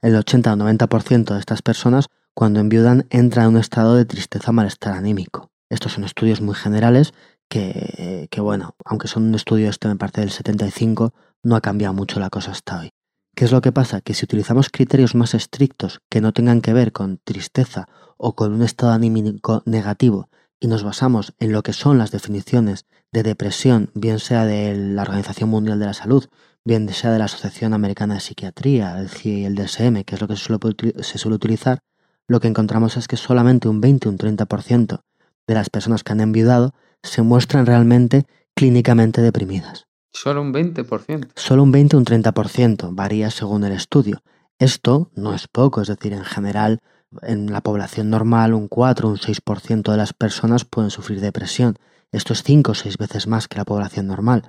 El 0.00 0.16
80 0.16 0.52
o 0.52 0.56
90% 0.56 1.34
de 1.34 1.38
estas 1.38 1.62
personas, 1.62 2.06
cuando 2.34 2.60
enviudan, 2.60 3.06
entran 3.10 3.46
en 3.46 3.50
un 3.52 3.60
estado 3.60 3.94
de 3.94 4.04
tristeza 4.04 4.50
o 4.50 4.54
malestar 4.54 4.94
anímico. 4.94 5.50
Estos 5.68 5.92
son 5.92 6.04
estudios 6.04 6.40
muy 6.40 6.54
generales 6.54 7.14
que, 7.48 8.28
bueno, 8.38 8.74
aunque 8.84 9.08
son 9.08 9.24
un 9.24 9.34
estudio 9.34 9.68
este 9.68 9.88
me 9.88 9.96
parece 9.96 10.22
del 10.22 10.30
75, 10.30 11.12
no 11.42 11.56
ha 11.56 11.60
cambiado 11.60 11.94
mucho 11.94 12.20
la 12.20 12.30
cosa 12.30 12.52
hasta 12.52 12.80
hoy. 12.80 12.90
¿Qué 13.34 13.44
es 13.44 13.52
lo 13.52 13.62
que 13.62 13.72
pasa? 13.72 14.00
Que 14.00 14.14
si 14.14 14.24
utilizamos 14.24 14.68
criterios 14.68 15.14
más 15.14 15.34
estrictos 15.34 16.00
que 16.10 16.20
no 16.20 16.32
tengan 16.32 16.60
que 16.60 16.72
ver 16.72 16.92
con 16.92 17.18
tristeza 17.18 17.88
o 18.16 18.34
con 18.34 18.52
un 18.52 18.62
estado 18.62 18.92
anímico 18.92 19.62
negativo 19.64 20.28
y 20.60 20.68
nos 20.68 20.84
basamos 20.84 21.34
en 21.38 21.52
lo 21.52 21.62
que 21.62 21.72
son 21.72 21.98
las 21.98 22.10
definiciones 22.10 22.84
de 23.10 23.22
depresión, 23.22 23.90
bien 23.94 24.18
sea 24.18 24.44
de 24.44 24.74
la 24.76 25.02
Organización 25.02 25.50
Mundial 25.50 25.78
de 25.78 25.86
la 25.86 25.94
Salud, 25.94 26.26
bien 26.64 26.88
sea 26.90 27.10
de 27.10 27.18
la 27.18 27.24
Asociación 27.24 27.74
Americana 27.74 28.14
de 28.14 28.20
Psiquiatría, 28.20 28.98
el 28.98 29.08
CIE 29.08 29.40
y 29.40 29.44
el 29.44 29.54
DSM, 29.54 30.04
que 30.04 30.14
es 30.14 30.20
lo 30.20 30.28
que 30.28 30.36
se 30.36 30.44
suele, 30.44 30.60
se 31.02 31.18
suele 31.18 31.34
utilizar, 31.34 31.80
lo 32.28 32.40
que 32.40 32.48
encontramos 32.48 32.96
es 32.96 33.08
que 33.08 33.16
solamente 33.16 33.68
un 33.68 33.80
20 33.80 34.08
o 34.08 34.12
un 34.12 34.18
30% 34.18 35.00
de 35.46 35.54
las 35.54 35.70
personas 35.70 36.04
que 36.04 36.12
han 36.12 36.20
enviudado 36.20 36.74
se 37.02 37.22
muestran 37.22 37.66
realmente 37.66 38.26
clínicamente 38.54 39.20
deprimidas. 39.22 39.86
Solo 40.12 40.42
un 40.42 40.52
20%. 40.52 41.28
Solo 41.36 41.62
un 41.62 41.72
20 41.72 41.96
o 41.96 41.98
un 41.98 42.04
30%, 42.04 42.90
varía 42.92 43.30
según 43.30 43.64
el 43.64 43.72
estudio. 43.72 44.22
Esto 44.58 45.10
no 45.14 45.34
es 45.34 45.48
poco, 45.48 45.80
es 45.80 45.88
decir, 45.88 46.12
en 46.12 46.24
general, 46.24 46.80
en 47.22 47.50
la 47.50 47.62
población 47.62 48.10
normal, 48.10 48.54
un 48.54 48.68
4 48.68 49.08
o 49.08 49.10
un 49.10 49.18
6% 49.18 49.90
de 49.90 49.96
las 49.96 50.12
personas 50.12 50.64
pueden 50.64 50.90
sufrir 50.90 51.20
depresión. 51.20 51.76
Esto 52.12 52.34
es 52.34 52.42
5 52.42 52.72
o 52.72 52.74
6 52.74 52.98
veces 52.98 53.26
más 53.26 53.48
que 53.48 53.58
la 53.58 53.64
población 53.64 54.06
normal, 54.06 54.42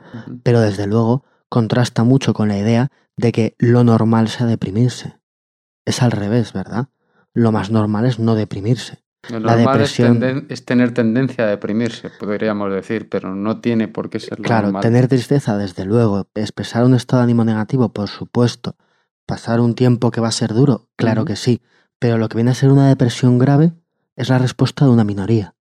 pero 0.44 0.60
desde 0.60 0.86
luego 0.86 1.24
contrasta 1.50 2.04
mucho 2.04 2.34
con 2.34 2.50
la 2.50 2.58
idea 2.58 2.92
de 3.16 3.32
que 3.32 3.56
lo 3.58 3.84
normal 3.84 4.28
sea 4.28 4.46
deprimirse. 4.46 5.18
Es 5.86 6.02
al 6.02 6.12
revés, 6.12 6.52
¿verdad? 6.54 6.90
Lo 7.34 7.52
más 7.52 7.72
normal 7.72 8.06
es 8.06 8.20
no 8.20 8.36
deprimirse. 8.36 9.03
Lo 9.30 9.40
La 9.40 9.56
normal 9.56 9.78
depresión- 9.80 10.46
es 10.50 10.66
tener 10.66 10.94
tendencia 10.94 11.46
a 11.46 11.48
deprimirse, 11.48 12.10
podríamos 12.10 12.72
decir, 12.72 13.08
pero 13.10 13.34
no 13.34 13.62
tiene 13.62 13.88
por 13.88 14.10
qué 14.10 14.20
ser 14.20 14.40
lo 14.40 14.44
Claro, 14.44 14.68
normal. 14.68 14.82
tener 14.82 15.08
tristeza, 15.08 15.58
desde 15.58 15.86
luego, 15.86 16.28
expresar 16.36 16.84
un 16.84 16.94
estado 16.94 17.22
de 17.22 17.26
ánimo 17.26 17.46
negativo, 17.46 17.90
por 17.94 18.10
supuesto, 18.10 18.76
pasar 19.26 19.62
un 19.62 19.76
tiempo 19.76 20.12
que 20.12 20.20
va 20.20 20.28
a 20.28 20.32
ser 20.34 20.54
duro, 20.54 20.90
claro 20.98 21.24
que 21.24 21.38
sí, 21.38 21.62
pero 22.00 22.18
lo 22.18 22.28
que 22.28 22.36
viene 22.36 22.52
a 22.52 22.56
ser 22.56 22.70
una 22.70 22.90
depresión 22.90 23.38
grave 23.40 23.72
es 24.18 24.28
la 24.28 24.40
respuesta 24.40 24.84
de 24.86 24.92
una 24.92 25.06
minoría. 25.06 25.56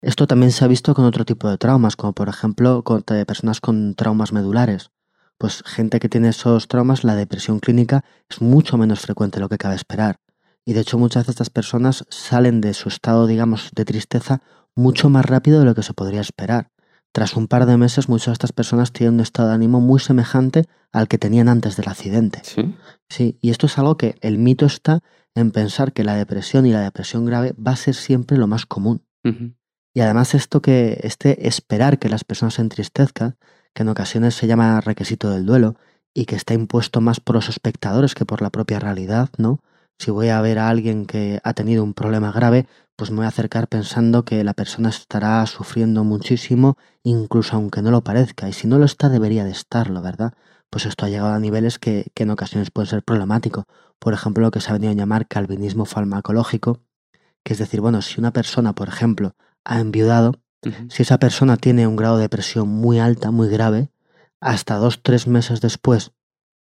Esto 0.00 0.26
también 0.26 0.50
se 0.50 0.64
ha 0.64 0.68
visto 0.68 0.94
con 0.94 1.04
otro 1.04 1.24
tipo 1.24 1.48
de 1.48 1.58
traumas, 1.58 1.94
como 1.94 2.12
por 2.12 2.28
ejemplo 2.28 2.82
con 2.82 3.02
personas 3.02 3.60
con 3.60 3.94
traumas 3.94 4.32
medulares. 4.32 4.90
Pues 5.38 5.62
gente 5.64 6.00
que 6.00 6.08
tiene 6.08 6.30
esos 6.30 6.66
traumas, 6.66 7.04
la 7.04 7.14
depresión 7.14 7.60
clínica 7.60 8.04
es 8.28 8.40
mucho 8.40 8.76
menos 8.76 8.98
frecuente 9.00 9.36
de 9.36 9.42
lo 9.42 9.48
que 9.48 9.58
cabe 9.58 9.76
esperar. 9.76 10.16
Y 10.64 10.74
de 10.74 10.80
hecho 10.80 10.98
muchas 10.98 11.26
de 11.26 11.32
estas 11.32 11.50
personas 11.50 12.04
salen 12.08 12.60
de 12.60 12.74
su 12.74 12.88
estado, 12.88 13.26
digamos, 13.26 13.70
de 13.74 13.84
tristeza 13.84 14.42
mucho 14.74 15.08
más 15.08 15.26
rápido 15.26 15.58
de 15.58 15.64
lo 15.64 15.74
que 15.74 15.82
se 15.82 15.94
podría 15.94 16.20
esperar. 16.20 16.70
Tras 17.12 17.36
un 17.36 17.46
par 17.46 17.66
de 17.66 17.76
meses, 17.76 18.08
muchas 18.08 18.28
de 18.28 18.32
estas 18.32 18.52
personas 18.52 18.92
tienen 18.92 19.14
un 19.14 19.20
estado 19.20 19.48
de 19.48 19.54
ánimo 19.54 19.80
muy 19.80 20.00
semejante 20.00 20.64
al 20.92 21.08
que 21.08 21.18
tenían 21.18 21.48
antes 21.48 21.76
del 21.76 21.88
accidente. 21.88 22.40
Sí. 22.42 22.74
Sí, 23.08 23.38
y 23.42 23.50
esto 23.50 23.66
es 23.66 23.76
algo 23.76 23.96
que 23.96 24.16
el 24.22 24.38
mito 24.38 24.64
está 24.64 25.00
en 25.34 25.50
pensar 25.50 25.92
que 25.92 26.04
la 26.04 26.14
depresión 26.14 26.64
y 26.66 26.72
la 26.72 26.80
depresión 26.80 27.26
grave 27.26 27.54
va 27.54 27.72
a 27.72 27.76
ser 27.76 27.94
siempre 27.94 28.38
lo 28.38 28.46
más 28.46 28.66
común. 28.66 29.04
Y 29.94 30.00
además 30.00 30.34
esto 30.34 30.62
que 30.62 30.98
este 31.02 31.46
esperar 31.46 31.98
que 31.98 32.08
las 32.08 32.24
personas 32.24 32.54
se 32.54 32.62
entristezcan, 32.62 33.36
que 33.74 33.82
en 33.82 33.88
ocasiones 33.88 34.34
se 34.34 34.46
llama 34.46 34.80
requisito 34.80 35.30
del 35.30 35.46
duelo 35.46 35.76
y 36.14 36.24
que 36.24 36.36
está 36.36 36.54
impuesto 36.54 37.00
más 37.00 37.20
por 37.20 37.36
los 37.36 37.48
espectadores 37.48 38.14
que 38.14 38.24
por 38.24 38.42
la 38.42 38.50
propia 38.50 38.78
realidad, 38.78 39.30
¿no? 39.38 39.62
Si 40.02 40.10
voy 40.10 40.30
a 40.30 40.40
ver 40.40 40.58
a 40.58 40.68
alguien 40.68 41.06
que 41.06 41.40
ha 41.44 41.54
tenido 41.54 41.84
un 41.84 41.94
problema 41.94 42.32
grave, 42.32 42.66
pues 42.96 43.12
me 43.12 43.18
voy 43.18 43.26
a 43.26 43.28
acercar 43.28 43.68
pensando 43.68 44.24
que 44.24 44.42
la 44.42 44.52
persona 44.52 44.88
estará 44.88 45.46
sufriendo 45.46 46.02
muchísimo, 46.02 46.76
incluso 47.04 47.54
aunque 47.54 47.82
no 47.82 47.92
lo 47.92 48.02
parezca, 48.02 48.48
y 48.48 48.52
si 48.52 48.66
no 48.66 48.80
lo 48.80 48.84
está 48.84 49.08
debería 49.08 49.44
de 49.44 49.52
estarlo, 49.52 50.02
¿verdad? 50.02 50.32
Pues 50.70 50.86
esto 50.86 51.06
ha 51.06 51.08
llegado 51.08 51.32
a 51.32 51.38
niveles 51.38 51.78
que, 51.78 52.10
que 52.14 52.24
en 52.24 52.30
ocasiones 52.30 52.72
pueden 52.72 52.90
ser 52.90 53.04
problemáticos. 53.04 53.64
Por 54.00 54.12
ejemplo, 54.12 54.42
lo 54.42 54.50
que 54.50 54.60
se 54.60 54.70
ha 54.70 54.72
venido 54.72 54.90
a 54.90 54.96
llamar 54.96 55.28
calvinismo 55.28 55.84
farmacológico, 55.84 56.80
que 57.44 57.52
es 57.52 57.60
decir, 57.60 57.80
bueno, 57.80 58.02
si 58.02 58.18
una 58.18 58.32
persona, 58.32 58.72
por 58.72 58.88
ejemplo, 58.88 59.36
ha 59.64 59.78
enviudado, 59.78 60.32
si 60.88 61.04
esa 61.04 61.18
persona 61.18 61.56
tiene 61.56 61.86
un 61.86 61.94
grado 61.94 62.16
de 62.16 62.22
depresión 62.22 62.66
muy 62.66 62.98
alta, 62.98 63.30
muy 63.30 63.48
grave, 63.48 63.92
hasta 64.40 64.78
dos, 64.78 65.00
tres 65.00 65.28
meses 65.28 65.60
después 65.60 66.10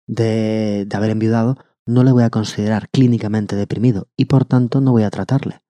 de, 0.06 0.86
de 0.86 0.96
haber 0.96 1.10
enviudado, 1.10 1.58
no 1.86 2.04
le 2.04 2.12
voy 2.12 2.24
a 2.24 2.30
considerar 2.30 2.90
clínicamente 2.90 3.56
deprimido 3.56 4.08
y 4.16 4.26
por 4.26 4.46
tanto 4.46 4.82
no 4.82 4.92
voy 4.92 5.04
a 5.04 5.10
tratarle. 5.10 5.62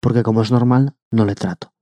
Porque 0.00 0.22
como 0.22 0.42
es 0.42 0.50
normal, 0.50 0.94
no 1.10 1.24
le 1.24 1.34
trato. 1.34 1.72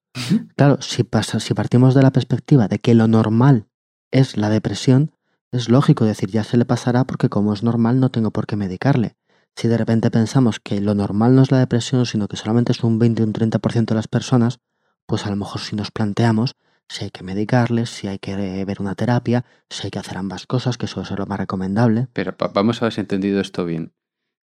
Claro, 0.57 0.83
si, 0.83 1.05
pasa, 1.05 1.41
si 1.41 1.55
partimos 1.55 1.95
de 1.95 2.03
la 2.03 2.11
perspectiva 2.11 2.69
de 2.69 2.79
que 2.79 2.95
lo 2.95 3.07
normal 3.07 3.69
es 4.11 4.37
la 4.37 4.51
depresión, 4.51 5.13
es 5.53 5.69
lógico 5.69 6.05
decir 6.05 6.31
ya 6.31 6.45
se 6.45 6.57
le 6.57 6.65
pasará 6.65 7.05
porque 7.05 7.29
como 7.29 7.53
es 7.53 7.63
normal 7.63 8.01
no 8.01 8.11
tengo 8.11 8.31
por 8.31 8.47
qué 8.47 8.57
medicarle. 8.57 9.17
Si 9.57 9.69
de 9.69 9.77
repente 9.77 10.11
pensamos 10.11 10.61
que 10.61 10.81
lo 10.81 10.95
normal 10.95 11.35
no 11.35 11.43
es 11.43 11.51
la 11.51 11.59
depresión, 11.59 12.07
sino 12.07 12.29
que 12.29 12.37
solamente 12.37 12.73
es 12.73 12.83
un 12.85 12.99
20 12.99 13.23
o 13.23 13.27
un 13.27 13.33
30% 13.33 13.87
de 13.87 13.95
las 13.95 14.09
personas, 14.09 14.61
pues 15.07 15.27
a 15.27 15.31
lo 15.31 15.37
mejor 15.37 15.61
si 15.61 15.77
nos 15.77 15.91
planteamos 15.91 16.55
si 16.91 17.05
hay 17.05 17.11
que 17.11 17.23
medicarles, 17.23 17.89
si 17.89 18.09
hay 18.09 18.19
que 18.19 18.35
ver 18.65 18.81
una 18.81 18.97
terapia, 18.97 19.45
si 19.71 19.87
hay 19.87 19.91
que 19.93 20.01
hacer 20.01 20.19
ambas 20.19 20.49
cosas, 20.49 20.77
que 20.77 20.87
eso 20.87 21.03
es 21.03 21.11
lo 21.13 21.25
más 21.25 21.39
recomendable. 21.39 22.09
Pero 22.13 22.35
vamos 22.53 22.83
a 22.83 22.87
ver 22.87 22.93
si 22.93 23.01
he 23.01 23.03
entendido 23.03 23.41
esto 23.41 23.65
bien. 23.65 23.93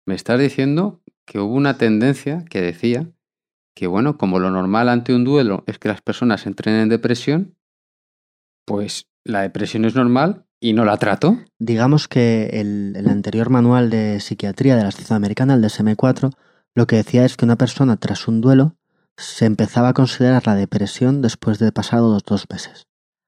Me 0.06 0.16
estás 0.16 0.40
diciendo 0.40 1.00
que 1.24 1.38
hubo 1.38 1.54
una 1.54 1.78
tendencia 1.78 2.44
que 2.50 2.60
decía 2.60 3.08
que, 3.76 3.86
bueno, 3.86 4.18
como 4.18 4.40
lo 4.40 4.50
normal 4.50 4.88
ante 4.88 5.14
un 5.14 5.22
duelo 5.22 5.62
es 5.68 5.78
que 5.78 5.86
las 5.86 6.02
personas 6.02 6.44
entren 6.46 6.74
en 6.74 6.88
depresión, 6.88 7.56
pues 8.66 9.08
la 9.24 9.42
depresión 9.42 9.84
es 9.84 9.94
normal 9.94 10.44
y 10.60 10.72
no 10.72 10.84
la 10.84 10.96
trato. 10.96 11.38
Digamos 11.60 12.08
que 12.08 12.50
el, 12.54 12.94
el 12.96 13.08
anterior 13.08 13.50
manual 13.50 13.88
de 13.88 14.18
psiquiatría 14.18 14.74
de 14.74 14.82
la 14.82 14.90
Sociedad 14.90 15.16
Americana, 15.16 15.54
el 15.54 15.62
DSM-4, 15.62 16.32
lo 16.74 16.88
que 16.88 16.96
decía 16.96 17.24
es 17.24 17.36
que 17.36 17.44
una 17.44 17.56
persona 17.56 17.98
tras 17.98 18.26
un 18.26 18.40
duelo 18.40 18.76
se 19.16 19.46
empezaba 19.46 19.88
a 19.88 19.92
considerar 19.94 20.46
la 20.46 20.54
depresión 20.54 21.22
después 21.22 21.58
de 21.58 21.72
pasados 21.72 22.22
dos 22.24 22.46
meses. 22.50 22.86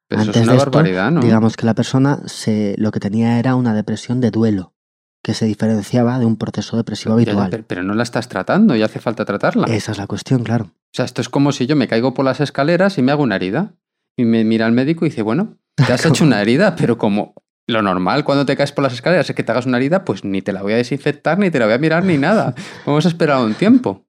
Pero 0.08 0.22
eso 0.22 0.30
Antes 0.30 0.42
es 0.42 0.46
una 0.46 0.52
de 0.52 0.58
esto, 0.58 0.70
barbaridad, 0.70 1.10
¿no? 1.10 1.20
Digamos 1.20 1.56
que 1.56 1.66
la 1.66 1.74
persona 1.74 2.20
se, 2.26 2.74
lo 2.78 2.90
que 2.90 3.00
tenía 3.00 3.38
era 3.38 3.54
una 3.54 3.74
depresión 3.74 4.20
de 4.20 4.30
duelo, 4.30 4.74
que 5.22 5.34
se 5.34 5.46
diferenciaba 5.46 6.18
de 6.18 6.26
un 6.26 6.36
proceso 6.36 6.76
depresivo 6.76 7.14
habitual. 7.14 7.50
pero, 7.50 7.64
pero 7.66 7.82
no 7.82 7.94
la 7.94 8.02
estás 8.02 8.28
tratando 8.28 8.76
y 8.76 8.82
hace 8.82 9.00
falta 9.00 9.24
tratarla. 9.24 9.66
Esa 9.68 9.92
es 9.92 9.98
la 9.98 10.06
cuestión, 10.06 10.42
claro. 10.42 10.66
O 10.66 10.96
sea, 10.96 11.04
esto 11.04 11.20
es 11.20 11.28
como 11.28 11.52
si 11.52 11.66
yo 11.66 11.76
me 11.76 11.88
caigo 11.88 12.14
por 12.14 12.24
las 12.24 12.40
escaleras 12.40 12.98
y 12.98 13.02
me 13.02 13.12
hago 13.12 13.22
una 13.22 13.36
herida. 13.36 13.74
Y 14.16 14.24
me 14.24 14.44
mira 14.44 14.66
el 14.66 14.72
médico 14.72 15.04
y 15.04 15.08
dice, 15.08 15.22
bueno, 15.22 15.58
te 15.74 15.92
has 15.92 16.04
hecho 16.06 16.24
una 16.24 16.40
herida, 16.40 16.76
pero 16.76 16.98
como 16.98 17.34
lo 17.66 17.82
normal 17.82 18.24
cuando 18.24 18.44
te 18.44 18.56
caes 18.56 18.72
por 18.72 18.84
las 18.84 18.92
escaleras 18.92 19.28
es 19.28 19.34
que 19.34 19.42
te 19.42 19.50
hagas 19.50 19.66
una 19.66 19.78
herida, 19.78 20.04
pues 20.04 20.24
ni 20.24 20.42
te 20.42 20.52
la 20.52 20.62
voy 20.62 20.74
a 20.74 20.76
desinfectar, 20.76 21.38
ni 21.38 21.50
te 21.50 21.58
la 21.58 21.64
voy 21.64 21.74
a 21.74 21.78
mirar, 21.78 22.04
ni 22.04 22.18
nada. 22.18 22.54
Vamos 22.86 23.06
a 23.06 23.08
esperar 23.08 23.42
un 23.42 23.54
tiempo. 23.54 24.06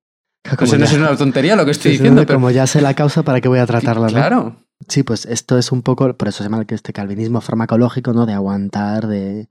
Como 0.49 0.57
Pues 0.57 0.77
no 0.79 0.85
es 0.85 0.93
una 0.93 1.15
tontería 1.17 1.55
lo 1.55 1.65
que 1.65 1.71
estoy 1.71 1.91
Sí, 1.91 1.97
diciendo, 1.97 2.25
pero 2.25 2.37
Como 2.37 2.51
ya 2.51 2.67
sé 2.67 2.81
la 2.81 2.93
causa, 2.93 3.23
¿para 3.23 3.41
qué 3.41 3.47
voy 3.47 3.59
a 3.59 3.65
tratarla? 3.65 4.07
no? 4.07 4.13
claro. 4.13 4.55
Sí, 4.87 5.03
pues 5.03 5.25
esto 5.25 5.57
es 5.57 5.71
un 5.71 5.81
poco, 5.81 6.13
por 6.15 6.27
eso 6.27 6.39
se 6.39 6.43
llama 6.49 6.65
que 6.65 6.75
este 6.75 6.93
calvinismo 6.93 7.41
farmacológico, 7.41 8.13
¿no? 8.13 8.25
De 8.25 8.33
aguantar, 8.33 9.07
de 9.07 9.49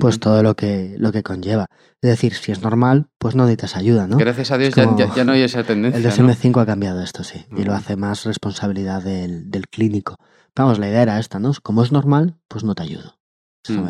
pues 0.00 0.18
todo 0.18 0.42
lo 0.42 0.56
que, 0.56 0.96
lo 0.98 1.12
que 1.12 1.22
conlleva. 1.22 1.66
Es 2.02 2.10
decir, 2.10 2.34
si 2.34 2.50
es 2.52 2.62
normal, 2.62 3.06
pues 3.18 3.34
no 3.36 3.44
necesitas 3.44 3.76
ayuda, 3.76 4.06
¿no? 4.06 4.16
Gracias 4.16 4.50
a 4.50 4.58
Dios 4.58 4.74
ya, 4.74 4.84
ya- 4.96 5.14
ya 5.14 5.24
no 5.24 5.32
hay 5.32 5.42
esa 5.42 5.60
El 5.60 5.66
tendencia. 5.66 6.00
¿no? 6.22 6.28
DSM-5 6.32 6.60
ha 6.62 6.66
cambiado 6.66 7.02
esto, 7.02 7.22
sí, 7.22 7.44
y 7.56 7.64
lo 7.64 7.74
hace 7.74 7.96
más 7.96 8.24
responsabilidad 8.24 9.02
del, 9.02 9.50
del 9.50 9.68
clínico. 9.68 10.16
Vamos, 10.56 10.78
la 10.78 10.88
idea 10.88 11.02
era 11.02 11.18
esta, 11.18 11.38
¿no? 11.38 11.52
Como 11.62 11.82
es 11.82 11.92
normal, 11.92 12.36
pues 12.48 12.64
no 12.64 12.74
te 12.74 12.82
ayudo. 12.82 13.18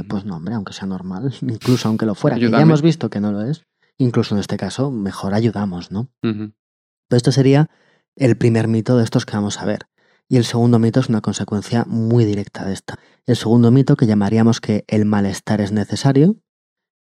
Pues 0.09 0.25
no, 0.25 0.37
hombre, 0.37 0.55
aunque 0.55 0.73
sea 0.73 0.87
normal, 0.87 1.33
incluso 1.43 1.89
aunque 1.89 2.07
lo 2.07 2.15
fuera, 2.15 2.37
que 2.39 2.51
ya 2.51 2.61
hemos 2.61 2.83
visto 2.83 3.09
que 3.11 3.21
no 3.21 3.33
lo 3.33 3.43
es, 3.43 3.63
incluso 3.99 4.35
en 4.35 4.41
este 4.41 4.57
caso, 4.57 4.91
mejor 4.91 5.35
ayudamos, 5.35 5.91
¿no? 5.91 6.11
Pero 6.23 7.17
esto 7.17 7.33
sería 7.33 7.71
el 8.17 8.37
primer 8.37 8.69
mito 8.69 8.97
de 8.97 9.05
estos 9.05 9.27
que 9.27 9.37
vamos 9.37 9.59
a 9.59 9.65
ver. 9.65 9.87
Y 10.29 10.37
el 10.37 10.45
segundo 10.45 10.79
mito 10.79 11.01
es 11.01 11.09
una 11.09 11.21
consecuencia 11.21 11.85
muy 11.87 12.25
directa 12.25 12.65
de 12.65 12.73
esta. 12.73 12.99
El 13.27 13.37
segundo 13.37 13.71
mito 13.71 13.97
que 13.97 14.07
llamaríamos 14.07 14.61
que 14.61 14.85
el 14.89 15.05
malestar 15.05 15.61
es 15.61 15.73
necesario 15.73 16.37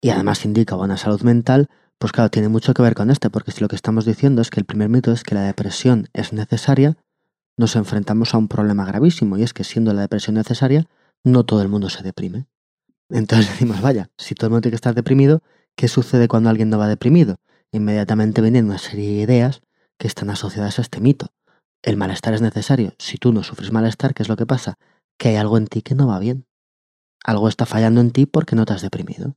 y 0.01 0.09
además 0.09 0.45
indica 0.45 0.75
buena 0.75 0.97
salud 0.97 1.21
mental, 1.21 1.69
pues 1.97 2.11
claro, 2.11 2.29
tiene 2.29 2.49
mucho 2.49 2.73
que 2.73 2.81
ver 2.81 2.95
con 2.95 3.09
este, 3.09 3.29
porque 3.29 3.51
si 3.51 3.61
lo 3.61 3.67
que 3.67 3.75
estamos 3.75 4.05
diciendo 4.05 4.41
es 4.41 4.49
que 4.49 4.59
el 4.59 4.65
primer 4.65 4.89
mito 4.89 5.11
es 5.11 5.23
que 5.23 5.35
la 5.35 5.43
depresión 5.43 6.09
es 6.13 6.33
necesaria, 6.33 6.97
nos 7.57 7.75
enfrentamos 7.75 8.33
a 8.33 8.37
un 8.37 8.47
problema 8.47 8.85
gravísimo 8.85 9.37
y 9.37 9.43
es 9.43 9.53
que 9.53 9.63
siendo 9.63 9.93
la 9.93 10.01
depresión 10.01 10.35
necesaria, 10.35 10.87
no 11.23 11.45
todo 11.45 11.61
el 11.61 11.69
mundo 11.69 11.89
se 11.89 12.03
deprime. 12.03 12.47
Entonces 13.09 13.49
decimos, 13.51 13.81
vaya, 13.81 14.09
si 14.17 14.35
todo 14.35 14.47
el 14.47 14.51
mundo 14.51 14.61
tiene 14.63 14.73
que 14.73 14.77
estar 14.77 14.95
deprimido, 14.95 15.41
¿qué 15.75 15.87
sucede 15.87 16.27
cuando 16.27 16.49
alguien 16.49 16.69
no 16.69 16.77
va 16.77 16.87
deprimido? 16.87 17.37
Inmediatamente 17.71 18.41
vienen 18.41 18.65
una 18.65 18.77
serie 18.77 19.09
de 19.09 19.21
ideas 19.23 19.61
que 19.97 20.07
están 20.07 20.29
asociadas 20.29 20.79
a 20.79 20.81
este 20.81 21.01
mito. 21.01 21.27
El 21.81 21.97
malestar 21.97 22.33
es 22.33 22.41
necesario. 22.41 22.93
Si 22.97 23.17
tú 23.17 23.31
no 23.31 23.43
sufres 23.43 23.71
malestar, 23.71 24.13
¿qué 24.13 24.23
es 24.23 24.29
lo 24.29 24.37
que 24.37 24.45
pasa? 24.45 24.77
Que 25.17 25.29
hay 25.29 25.35
algo 25.35 25.57
en 25.57 25.67
ti 25.67 25.81
que 25.81 25.95
no 25.95 26.07
va 26.07 26.19
bien. 26.19 26.45
Algo 27.23 27.47
está 27.47 27.65
fallando 27.65 28.01
en 28.01 28.11
ti 28.11 28.25
porque 28.25 28.55
no 28.55 28.65
te 28.65 28.73
has 28.73 28.81
deprimido. 28.81 29.35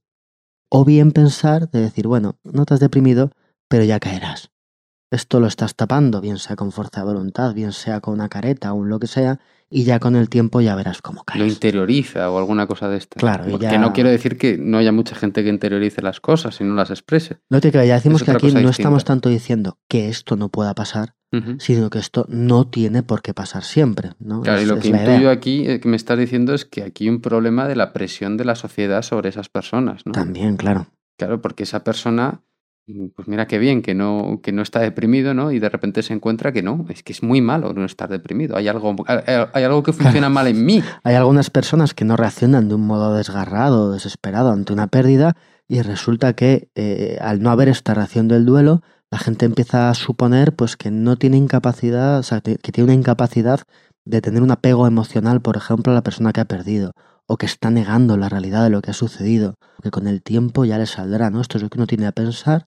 O 0.70 0.84
bien 0.84 1.12
pensar 1.12 1.70
de 1.70 1.80
decir, 1.80 2.06
bueno, 2.06 2.38
no 2.44 2.66
te 2.66 2.74
has 2.74 2.80
deprimido, 2.80 3.32
pero 3.68 3.84
ya 3.84 4.00
caerás. 4.00 4.50
Esto 5.10 5.40
lo 5.40 5.46
estás 5.46 5.74
tapando, 5.74 6.20
bien 6.20 6.38
sea 6.38 6.56
con 6.56 6.70
fuerza 6.70 7.00
de 7.00 7.06
voluntad, 7.06 7.54
bien 7.54 7.72
sea 7.72 8.00
con 8.00 8.14
una 8.14 8.28
careta 8.28 8.72
o 8.72 8.76
un 8.76 8.90
lo 8.90 8.98
que 8.98 9.06
sea, 9.06 9.40
y 9.70 9.84
ya 9.84 9.98
con 9.98 10.16
el 10.16 10.28
tiempo 10.28 10.60
ya 10.60 10.74
verás 10.74 11.02
cómo 11.02 11.20
Lo 11.20 11.24
caes. 11.24 11.52
interioriza 11.52 12.30
o 12.30 12.38
alguna 12.38 12.66
cosa 12.66 12.88
de 12.88 12.96
esta. 12.96 13.18
Claro, 13.20 13.46
y 13.48 13.50
Porque 13.50 13.66
ya- 13.66 13.78
no 13.78 13.92
quiero 13.92 14.08
decir 14.10 14.38
que 14.38 14.56
no 14.58 14.78
haya 14.78 14.92
mucha 14.92 15.14
gente 15.14 15.42
que 15.42 15.50
interiorice 15.50 16.00
las 16.02 16.20
cosas 16.20 16.60
y 16.60 16.64
no 16.64 16.74
las 16.74 16.90
exprese. 16.90 17.38
No 17.50 17.60
te 17.60 17.70
creas, 17.70 17.86
ya 17.88 17.94
decimos 17.94 18.22
Es 18.22 18.24
que 18.26 18.30
aquí 18.32 18.46
no 18.46 18.52
distinta. 18.54 18.70
estamos 18.70 19.04
tanto 19.04 19.28
diciendo 19.28 19.78
que 19.88 20.08
esto 20.08 20.36
no 20.36 20.48
pueda 20.48 20.74
pasar, 20.74 21.14
sino 21.58 21.90
que 21.90 21.98
esto 21.98 22.24
no 22.30 22.66
tiene 22.68 23.02
por 23.02 23.20
qué 23.20 23.34
pasar 23.34 23.62
siempre. 23.62 24.12
¿no? 24.18 24.40
Claro, 24.40 24.62
y 24.62 24.64
lo 24.66 24.78
que 24.78 24.88
la 24.90 25.02
idea. 25.02 25.12
intuyo 25.14 25.30
aquí, 25.30 25.68
eh, 25.68 25.78
que 25.80 25.88
me 25.88 25.96
estás 25.96 26.18
diciendo, 26.18 26.54
es 26.54 26.64
que 26.64 26.82
aquí 26.82 27.04
hay 27.04 27.10
un 27.10 27.20
problema 27.20 27.68
de 27.68 27.76
la 27.76 27.92
presión 27.92 28.38
de 28.38 28.46
la 28.46 28.54
sociedad 28.54 29.02
sobre 29.02 29.28
esas 29.28 29.50
personas, 29.50 30.06
¿no? 30.06 30.12
También, 30.12 30.56
claro. 30.56 30.86
Claro, 31.18 31.42
porque 31.42 31.64
esa 31.64 31.84
persona, 31.84 32.40
pues 33.14 33.28
mira 33.28 33.46
qué 33.46 33.58
bien, 33.58 33.82
que 33.82 33.94
no, 33.94 34.40
que 34.42 34.52
no 34.52 34.62
está 34.62 34.80
deprimido, 34.80 35.34
¿no? 35.34 35.52
Y 35.52 35.58
de 35.58 35.68
repente 35.68 36.02
se 36.02 36.14
encuentra 36.14 36.52
que 36.52 36.62
no, 36.62 36.86
es 36.88 37.02
que 37.02 37.12
es 37.12 37.22
muy 37.22 37.40
malo 37.40 37.72
no 37.74 37.84
estar 37.84 38.08
deprimido. 38.08 38.56
Hay 38.56 38.68
algo, 38.68 38.96
hay, 39.06 39.18
hay 39.52 39.64
algo 39.64 39.82
que 39.82 39.92
funciona 39.92 40.28
mal 40.28 40.46
en 40.46 40.64
mí. 40.64 40.82
Hay 41.04 41.14
algunas 41.14 41.50
personas 41.50 41.94
que 41.94 42.04
no 42.04 42.16
reaccionan 42.16 42.68
de 42.68 42.74
un 42.74 42.86
modo 42.86 43.14
desgarrado, 43.14 43.92
desesperado 43.92 44.52
ante 44.52 44.72
una 44.72 44.86
pérdida 44.86 45.36
y 45.66 45.82
resulta 45.82 46.32
que 46.32 46.70
eh, 46.74 47.18
al 47.20 47.42
no 47.42 47.50
haber 47.50 47.68
esta 47.68 47.94
reacción 47.94 48.28
del 48.28 48.46
duelo, 48.46 48.82
la 49.10 49.18
gente 49.18 49.46
empieza 49.46 49.90
a 49.90 49.94
suponer 49.94 50.54
pues 50.54 50.76
que 50.76 50.90
no 50.90 51.16
tiene 51.16 51.36
incapacidad, 51.36 52.18
o 52.18 52.22
sea, 52.22 52.40
que 52.40 52.56
que 52.56 52.72
tiene 52.72 52.86
una 52.86 52.94
incapacidad 52.94 53.60
de 54.04 54.22
tener 54.22 54.42
un 54.42 54.50
apego 54.50 54.86
emocional, 54.86 55.42
por 55.42 55.56
ejemplo, 55.56 55.92
a 55.92 55.94
la 55.94 56.02
persona 56.02 56.32
que 56.32 56.40
ha 56.40 56.46
perdido, 56.46 56.92
o 57.26 57.36
que 57.36 57.44
está 57.44 57.70
negando 57.70 58.16
la 58.16 58.30
realidad 58.30 58.64
de 58.64 58.70
lo 58.70 58.80
que 58.80 58.90
ha 58.90 58.94
sucedido, 58.94 59.56
que 59.82 59.90
con 59.90 60.06
el 60.06 60.22
tiempo 60.22 60.64
ya 60.64 60.78
le 60.78 60.86
saldrá, 60.86 61.28
¿no? 61.28 61.42
Esto 61.42 61.58
es 61.58 61.62
lo 61.62 61.68
que 61.68 61.78
uno 61.78 61.86
tiene 61.86 62.06
a 62.06 62.12
pensar 62.12 62.66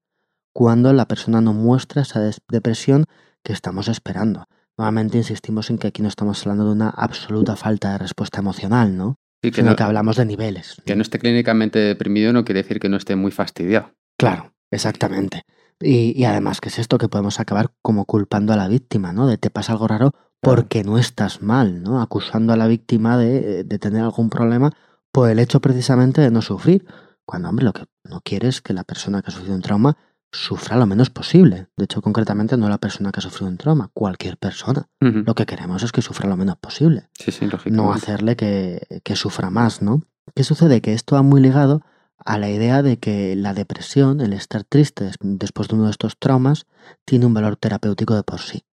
cuando 0.53 0.93
la 0.93 1.07
persona 1.07 1.41
no 1.41 1.53
muestra 1.53 2.01
esa 2.01 2.19
depresión 2.49 3.05
que 3.43 3.53
estamos 3.53 3.87
esperando. 3.87 4.45
Nuevamente 4.77 5.17
insistimos 5.17 5.69
en 5.69 5.77
que 5.77 5.87
aquí 5.87 6.01
no 6.01 6.07
estamos 6.07 6.41
hablando 6.41 6.65
de 6.65 6.71
una 6.71 6.89
absoluta 6.89 7.55
falta 7.55 7.91
de 7.93 7.97
respuesta 7.99 8.39
emocional, 8.39 8.95
¿no? 8.97 9.15
Que, 9.41 9.51
Sino 9.51 9.71
no, 9.71 9.75
que 9.75 9.83
hablamos 9.83 10.17
de 10.17 10.25
niveles. 10.25 10.77
que 10.85 10.95
no 10.95 11.01
esté 11.01 11.17
clínicamente 11.19 11.79
deprimido 11.79 12.31
no 12.31 12.45
quiere 12.45 12.61
decir 12.61 12.79
que 12.79 12.89
no 12.89 12.97
esté 12.97 13.15
muy 13.15 13.31
fastidiado. 13.31 13.91
Claro, 14.17 14.53
exactamente. 14.69 15.43
Y, 15.79 16.13
y 16.19 16.25
además, 16.25 16.61
¿qué 16.61 16.69
es 16.69 16.77
esto? 16.77 16.99
Que 16.99 17.09
podemos 17.09 17.39
acabar 17.39 17.71
como 17.81 18.05
culpando 18.05 18.53
a 18.53 18.55
la 18.55 18.67
víctima, 18.67 19.13
¿no? 19.13 19.25
De 19.27 19.37
te 19.37 19.49
pasa 19.49 19.71
algo 19.73 19.87
raro 19.87 20.11
porque 20.41 20.83
no 20.83 20.97
estás 20.99 21.41
mal, 21.41 21.81
¿no? 21.81 22.01
Acusando 22.01 22.53
a 22.53 22.57
la 22.57 22.67
víctima 22.67 23.17
de, 23.17 23.63
de 23.63 23.79
tener 23.79 24.03
algún 24.03 24.29
problema 24.29 24.71
por 25.11 25.29
el 25.29 25.39
hecho 25.39 25.59
precisamente 25.59 26.21
de 26.21 26.29
no 26.31 26.41
sufrir. 26.43 26.85
Cuando, 27.25 27.49
hombre, 27.49 27.65
lo 27.65 27.73
que 27.73 27.85
no 28.03 28.21
quiere 28.21 28.47
es 28.47 28.61
que 28.61 28.73
la 28.73 28.83
persona 28.83 29.21
que 29.21 29.29
ha 29.29 29.33
sufrido 29.33 29.55
un 29.55 29.61
trauma 29.61 29.97
sufra 30.31 30.77
lo 30.77 30.85
menos 30.85 31.09
posible. 31.09 31.67
De 31.77 31.85
hecho, 31.85 32.01
concretamente, 32.01 32.55
no 32.57 32.69
la 32.69 32.77
persona 32.77 33.11
que 33.11 33.19
ha 33.19 33.21
sufrido 33.21 33.49
un 33.49 33.57
trauma, 33.57 33.89
cualquier 33.93 34.37
persona. 34.37 34.87
Lo 35.25 35.35
que 35.35 35.45
queremos 35.45 35.83
es 35.83 35.91
que 35.91 36.01
sufra 36.01 36.29
lo 36.29 36.37
menos 36.37 36.57
posible. 36.57 37.09
Sí, 37.13 37.31
sí, 37.31 37.45
lógico. 37.47 37.75
no 37.75 37.91
hacerle 37.93 38.35
que, 38.35 39.01
que 39.03 39.15
sufra 39.15 39.49
más, 39.49 39.81
¿no? 39.81 40.03
¿Qué 40.35 40.43
sucede? 40.43 40.81
Que 40.81 40.93
esto 40.93 41.15
va 41.15 41.21
muy 41.21 41.41
ligado 41.41 41.81
a 42.23 42.37
la 42.37 42.49
idea 42.49 42.81
de 42.83 42.97
que 42.97 43.35
la 43.35 43.53
depresión, 43.53 44.21
el 44.21 44.31
estar 44.33 44.63
triste 44.63 45.05
des- 45.05 45.15
después 45.21 45.67
de 45.67 45.75
uno 45.75 45.85
de 45.85 45.91
estos 45.91 46.17
traumas, 46.17 46.65
tiene 47.05 47.25
un 47.25 47.33
valor 47.33 47.55
terapéutico 47.57 48.15
de 48.15 48.23
por 48.23 48.39
sí. 48.39 48.63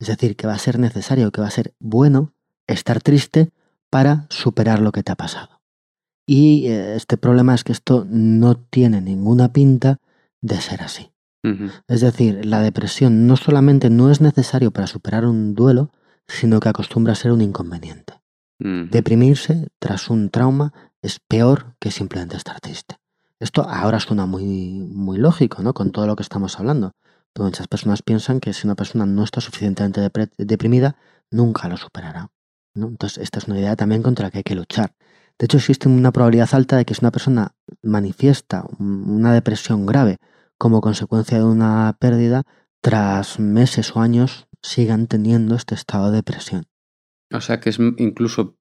Es 0.00 0.08
decir, 0.08 0.34
que 0.36 0.46
va 0.46 0.54
a 0.54 0.58
ser 0.58 0.78
necesario, 0.78 1.30
que 1.30 1.40
va 1.40 1.46
a 1.46 1.50
ser 1.52 1.74
bueno 1.78 2.32
estar 2.66 3.00
triste 3.02 3.50
para 3.90 4.26
superar 4.30 4.80
lo 4.80 4.90
que 4.90 5.02
te 5.02 5.12
ha 5.12 5.16
pasado. 5.16 5.60
Y 6.26 6.66
eh, 6.68 6.96
este 6.96 7.16
problema 7.18 7.54
es 7.54 7.62
que 7.64 7.72
esto 7.72 8.06
no 8.08 8.56
tiene 8.56 9.00
ninguna 9.00 9.52
pinta 9.52 10.00
de 10.44 10.60
ser 10.60 10.82
así. 10.82 11.10
Es 11.88 12.00
decir, 12.00 12.44
la 12.46 12.60
depresión 12.60 13.26
no 13.26 13.36
solamente 13.36 13.90
no 13.90 14.10
es 14.10 14.20
necesario 14.20 14.70
para 14.70 14.86
superar 14.86 15.26
un 15.26 15.54
duelo, 15.54 15.90
sino 16.26 16.58
que 16.60 16.68
acostumbra 16.70 17.12
a 17.12 17.16
ser 17.16 17.32
un 17.32 17.40
inconveniente. 17.42 18.14
Ujú. 18.60 18.88
Deprimirse 18.90 19.68
tras 19.78 20.08
un 20.08 20.30
trauma 20.30 20.72
es 21.02 21.18
peor 21.20 21.74
que 21.80 21.90
simplemente 21.90 22.36
estar 22.36 22.60
triste. 22.60 22.96
Esto 23.40 23.66
ahora 23.68 24.00
suena 24.00 24.24
muy, 24.26 24.72
muy 24.90 25.18
lógico, 25.18 25.62
¿no? 25.62 25.74
Con 25.74 25.92
todo 25.92 26.06
lo 26.06 26.16
que 26.16 26.22
estamos 26.22 26.58
hablando. 26.58 26.92
pero 27.34 27.46
muchas 27.46 27.66
personas 27.66 28.00
piensan 28.02 28.38
que 28.38 28.52
si 28.52 28.64
una 28.66 28.76
persona 28.76 29.06
no 29.06 29.24
está 29.24 29.40
suficientemente 29.40 30.00
deprimida, 30.38 30.96
nunca 31.32 31.68
lo 31.68 31.76
superará. 31.76 32.30
¿no? 32.74 32.86
Entonces, 32.88 33.18
esta 33.18 33.38
es 33.40 33.48
una 33.48 33.58
idea 33.58 33.74
también 33.76 34.02
contra 34.02 34.26
la 34.26 34.30
que 34.30 34.38
hay 34.38 34.44
que 34.44 34.54
luchar. 34.54 34.94
De 35.38 35.46
hecho, 35.46 35.56
existe 35.58 35.88
una 35.88 36.12
probabilidad 36.12 36.48
alta 36.52 36.76
de 36.76 36.84
que 36.84 36.94
si 36.94 37.00
una 37.02 37.10
persona 37.10 37.52
manifiesta 37.82 38.64
un- 38.78 39.04
una 39.10 39.32
depresión 39.34 39.84
grave 39.84 40.18
como 40.58 40.80
consecuencia 40.80 41.38
de 41.38 41.44
una 41.44 41.96
pérdida, 41.98 42.42
tras 42.80 43.38
meses 43.38 43.94
o 43.96 44.00
años 44.00 44.46
sigan 44.62 45.06
teniendo 45.06 45.54
este 45.54 45.74
estado 45.74 46.10
de 46.10 46.16
depresión. 46.16 46.64
O 47.32 47.40
sea 47.40 47.58
que 47.58 47.70
es 47.70 47.78
incluso, 47.78 48.56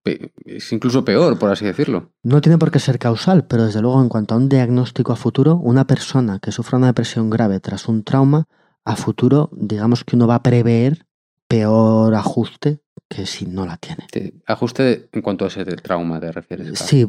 es 0.45 0.71
incluso 0.71 1.05
peor, 1.05 1.37
por 1.37 1.51
así 1.51 1.65
decirlo. 1.65 2.11
No 2.23 2.41
tiene 2.41 2.57
por 2.57 2.71
qué 2.71 2.79
ser 2.79 2.97
causal, 2.97 3.45
pero 3.45 3.65
desde 3.65 3.81
luego 3.81 4.01
en 4.01 4.09
cuanto 4.09 4.33
a 4.33 4.37
un 4.37 4.49
diagnóstico 4.49 5.13
a 5.13 5.15
futuro, 5.15 5.57
una 5.57 5.85
persona 5.85 6.39
que 6.39 6.51
sufra 6.51 6.77
una 6.77 6.87
depresión 6.87 7.29
grave 7.29 7.59
tras 7.59 7.87
un 7.87 8.03
trauma, 8.03 8.47
a 8.85 8.95
futuro, 8.95 9.49
digamos 9.53 10.03
que 10.03 10.15
uno 10.15 10.27
va 10.27 10.35
a 10.35 10.43
prever 10.43 11.05
peor 11.47 12.15
ajuste 12.15 12.82
que 13.09 13.25
si 13.25 13.45
no 13.45 13.65
la 13.65 13.77
tiene. 13.77 14.07
Te- 14.11 14.33
ajuste 14.47 15.09
en 15.11 15.21
cuanto 15.21 15.45
a 15.45 15.47
ese 15.49 15.63
trauma, 15.65 16.19
te 16.19 16.31
refieres. 16.31 16.67
claro. 16.71 16.85
Sí, 16.87 17.05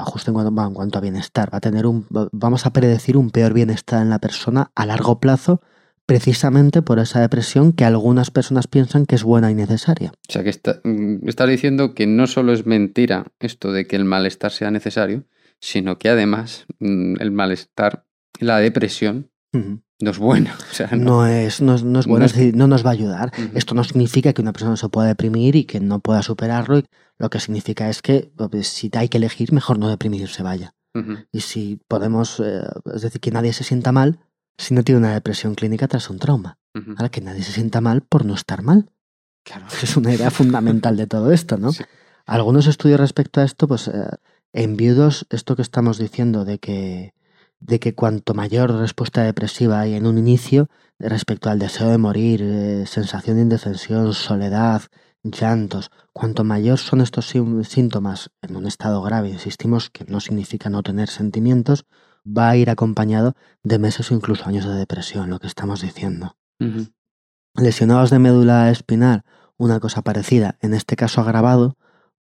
ajuste 0.00 0.30
en 0.30 0.34
cuanto, 0.34 0.62
en 0.66 0.74
cuanto 0.74 0.98
a 0.98 1.00
bienestar. 1.00 1.52
Va 1.52 1.58
a 1.58 1.60
tener 1.60 1.86
un, 1.86 2.06
va- 2.14 2.28
vamos 2.32 2.66
a 2.66 2.72
predecir 2.72 3.16
un 3.16 3.30
peor 3.30 3.52
bienestar 3.54 4.02
en 4.02 4.10
la 4.10 4.18
persona 4.18 4.70
a 4.74 4.86
largo 4.86 5.18
plazo, 5.20 5.60
precisamente 6.06 6.82
por 6.82 6.98
esa 6.98 7.20
depresión 7.20 7.72
que 7.72 7.84
algunas 7.84 8.30
personas 8.30 8.66
piensan 8.68 9.06
que 9.06 9.14
es 9.16 9.24
buena 9.24 9.50
y 9.50 9.54
necesaria. 9.54 10.12
O 10.28 10.32
sea 10.32 10.42
que 10.44 10.50
está, 10.50 10.80
mm, 10.84 11.28
estás 11.28 11.48
diciendo 11.48 11.94
que 11.94 12.06
no 12.06 12.26
solo 12.26 12.52
es 12.52 12.64
mentira 12.66 13.26
esto 13.40 13.72
de 13.72 13.86
que 13.86 13.96
el 13.96 14.04
malestar 14.04 14.52
sea 14.52 14.70
necesario, 14.70 15.24
sino 15.60 15.98
que 15.98 16.08
además 16.10 16.66
mm, 16.78 17.16
el 17.20 17.30
malestar, 17.32 18.04
la 18.38 18.58
depresión. 18.58 19.30
No 20.00 20.10
es 20.10 20.18
buena. 20.18 20.56
O 20.70 20.74
sea, 20.74 20.88
no. 20.92 20.96
No 21.04 21.26
es, 21.26 21.60
no, 21.60 21.74
es- 21.74 21.82
no 21.84 22.00
es 22.00 22.06
bueno, 22.06 22.20
No 22.20 22.26
es 22.26 22.34
decir, 22.34 22.56
no 22.56 22.66
nos 22.68 22.84
va 22.84 22.90
a 22.90 22.92
ayudar. 22.92 23.32
Esto 23.54 23.74
no 23.74 23.84
significa 23.84 24.32
que 24.32 24.42
una 24.42 24.52
persona 24.52 24.76
se 24.76 24.88
pueda 24.88 25.08
deprimir 25.08 25.56
y 25.56 25.64
que 25.64 25.80
no 25.80 26.00
pueda 26.00 26.22
superarlo. 26.22 26.78
y 26.78 26.84
Lo 27.18 27.30
que 27.30 27.40
significa 27.40 27.88
es 27.88 28.02
que 28.02 28.30
pues, 28.36 28.68
si 28.68 28.90
hay 28.94 29.08
que 29.08 29.18
elegir, 29.18 29.52
mejor 29.52 29.78
no 29.78 29.88
deprimirse, 29.88 30.42
vaya. 30.42 30.74
Y 31.30 31.40
si 31.40 31.78
podemos, 31.88 32.40
eh, 32.40 32.62
es 32.94 33.02
decir, 33.02 33.20
que 33.20 33.30
nadie 33.30 33.52
se 33.52 33.64
sienta 33.64 33.92
mal 33.92 34.18
si 34.56 34.72
no 34.72 34.82
tiene 34.82 34.98
una 35.00 35.12
depresión 35.12 35.54
clínica 35.54 35.88
tras 35.88 36.08
un 36.08 36.18
trauma. 36.18 36.58
Ahora, 36.96 37.10
que 37.10 37.20
nadie 37.20 37.42
se 37.42 37.52
sienta 37.52 37.82
mal 37.82 38.00
por 38.00 38.24
no 38.24 38.34
estar 38.34 38.62
mal. 38.62 38.90
Claro. 39.44 39.66
Es 39.82 39.96
una 39.98 40.14
idea 40.14 40.30
fundamental 40.30 40.96
de 40.96 41.06
todo 41.06 41.32
esto, 41.32 41.58
¿no? 41.58 41.72
Sí. 41.72 41.84
Algunos 42.24 42.66
estudios 42.66 42.98
respecto 42.98 43.40
a 43.40 43.44
esto, 43.44 43.68
pues 43.68 43.88
eh, 43.88 44.08
en 44.54 44.76
viudos, 44.78 45.26
esto 45.30 45.54
que 45.54 45.62
estamos 45.62 45.98
diciendo 45.98 46.44
de 46.46 46.58
que, 46.58 47.12
de 47.60 47.80
que 47.80 47.94
cuanto 47.94 48.34
mayor 48.34 48.72
respuesta 48.72 49.22
depresiva 49.22 49.80
hay 49.80 49.94
en 49.94 50.06
un 50.06 50.18
inicio, 50.18 50.68
respecto 50.98 51.50
al 51.50 51.58
deseo 51.58 51.88
de 51.88 51.98
morir, 51.98 52.42
eh, 52.42 52.84
sensación 52.86 53.36
de 53.36 53.42
indefensión, 53.42 54.14
soledad, 54.14 54.82
llantos, 55.22 55.90
cuanto 56.12 56.44
mayor 56.44 56.78
son 56.78 57.00
estos 57.00 57.32
síntomas 57.64 58.30
en 58.42 58.56
un 58.56 58.66
estado 58.66 59.02
grave, 59.02 59.30
insistimos 59.30 59.90
que 59.90 60.04
no 60.04 60.20
significa 60.20 60.70
no 60.70 60.82
tener 60.82 61.08
sentimientos, 61.08 61.86
va 62.26 62.50
a 62.50 62.56
ir 62.56 62.70
acompañado 62.70 63.34
de 63.62 63.78
meses 63.78 64.10
o 64.10 64.14
incluso 64.14 64.46
años 64.46 64.64
de 64.64 64.74
depresión, 64.74 65.30
lo 65.30 65.38
que 65.38 65.46
estamos 65.46 65.80
diciendo. 65.80 66.36
Lesionados 67.54 68.10
de 68.10 68.18
médula 68.18 68.70
espinal, 68.70 69.24
una 69.56 69.80
cosa 69.80 70.02
parecida, 70.02 70.56
en 70.60 70.74
este 70.74 70.96
caso 70.96 71.20
agravado, 71.20 71.76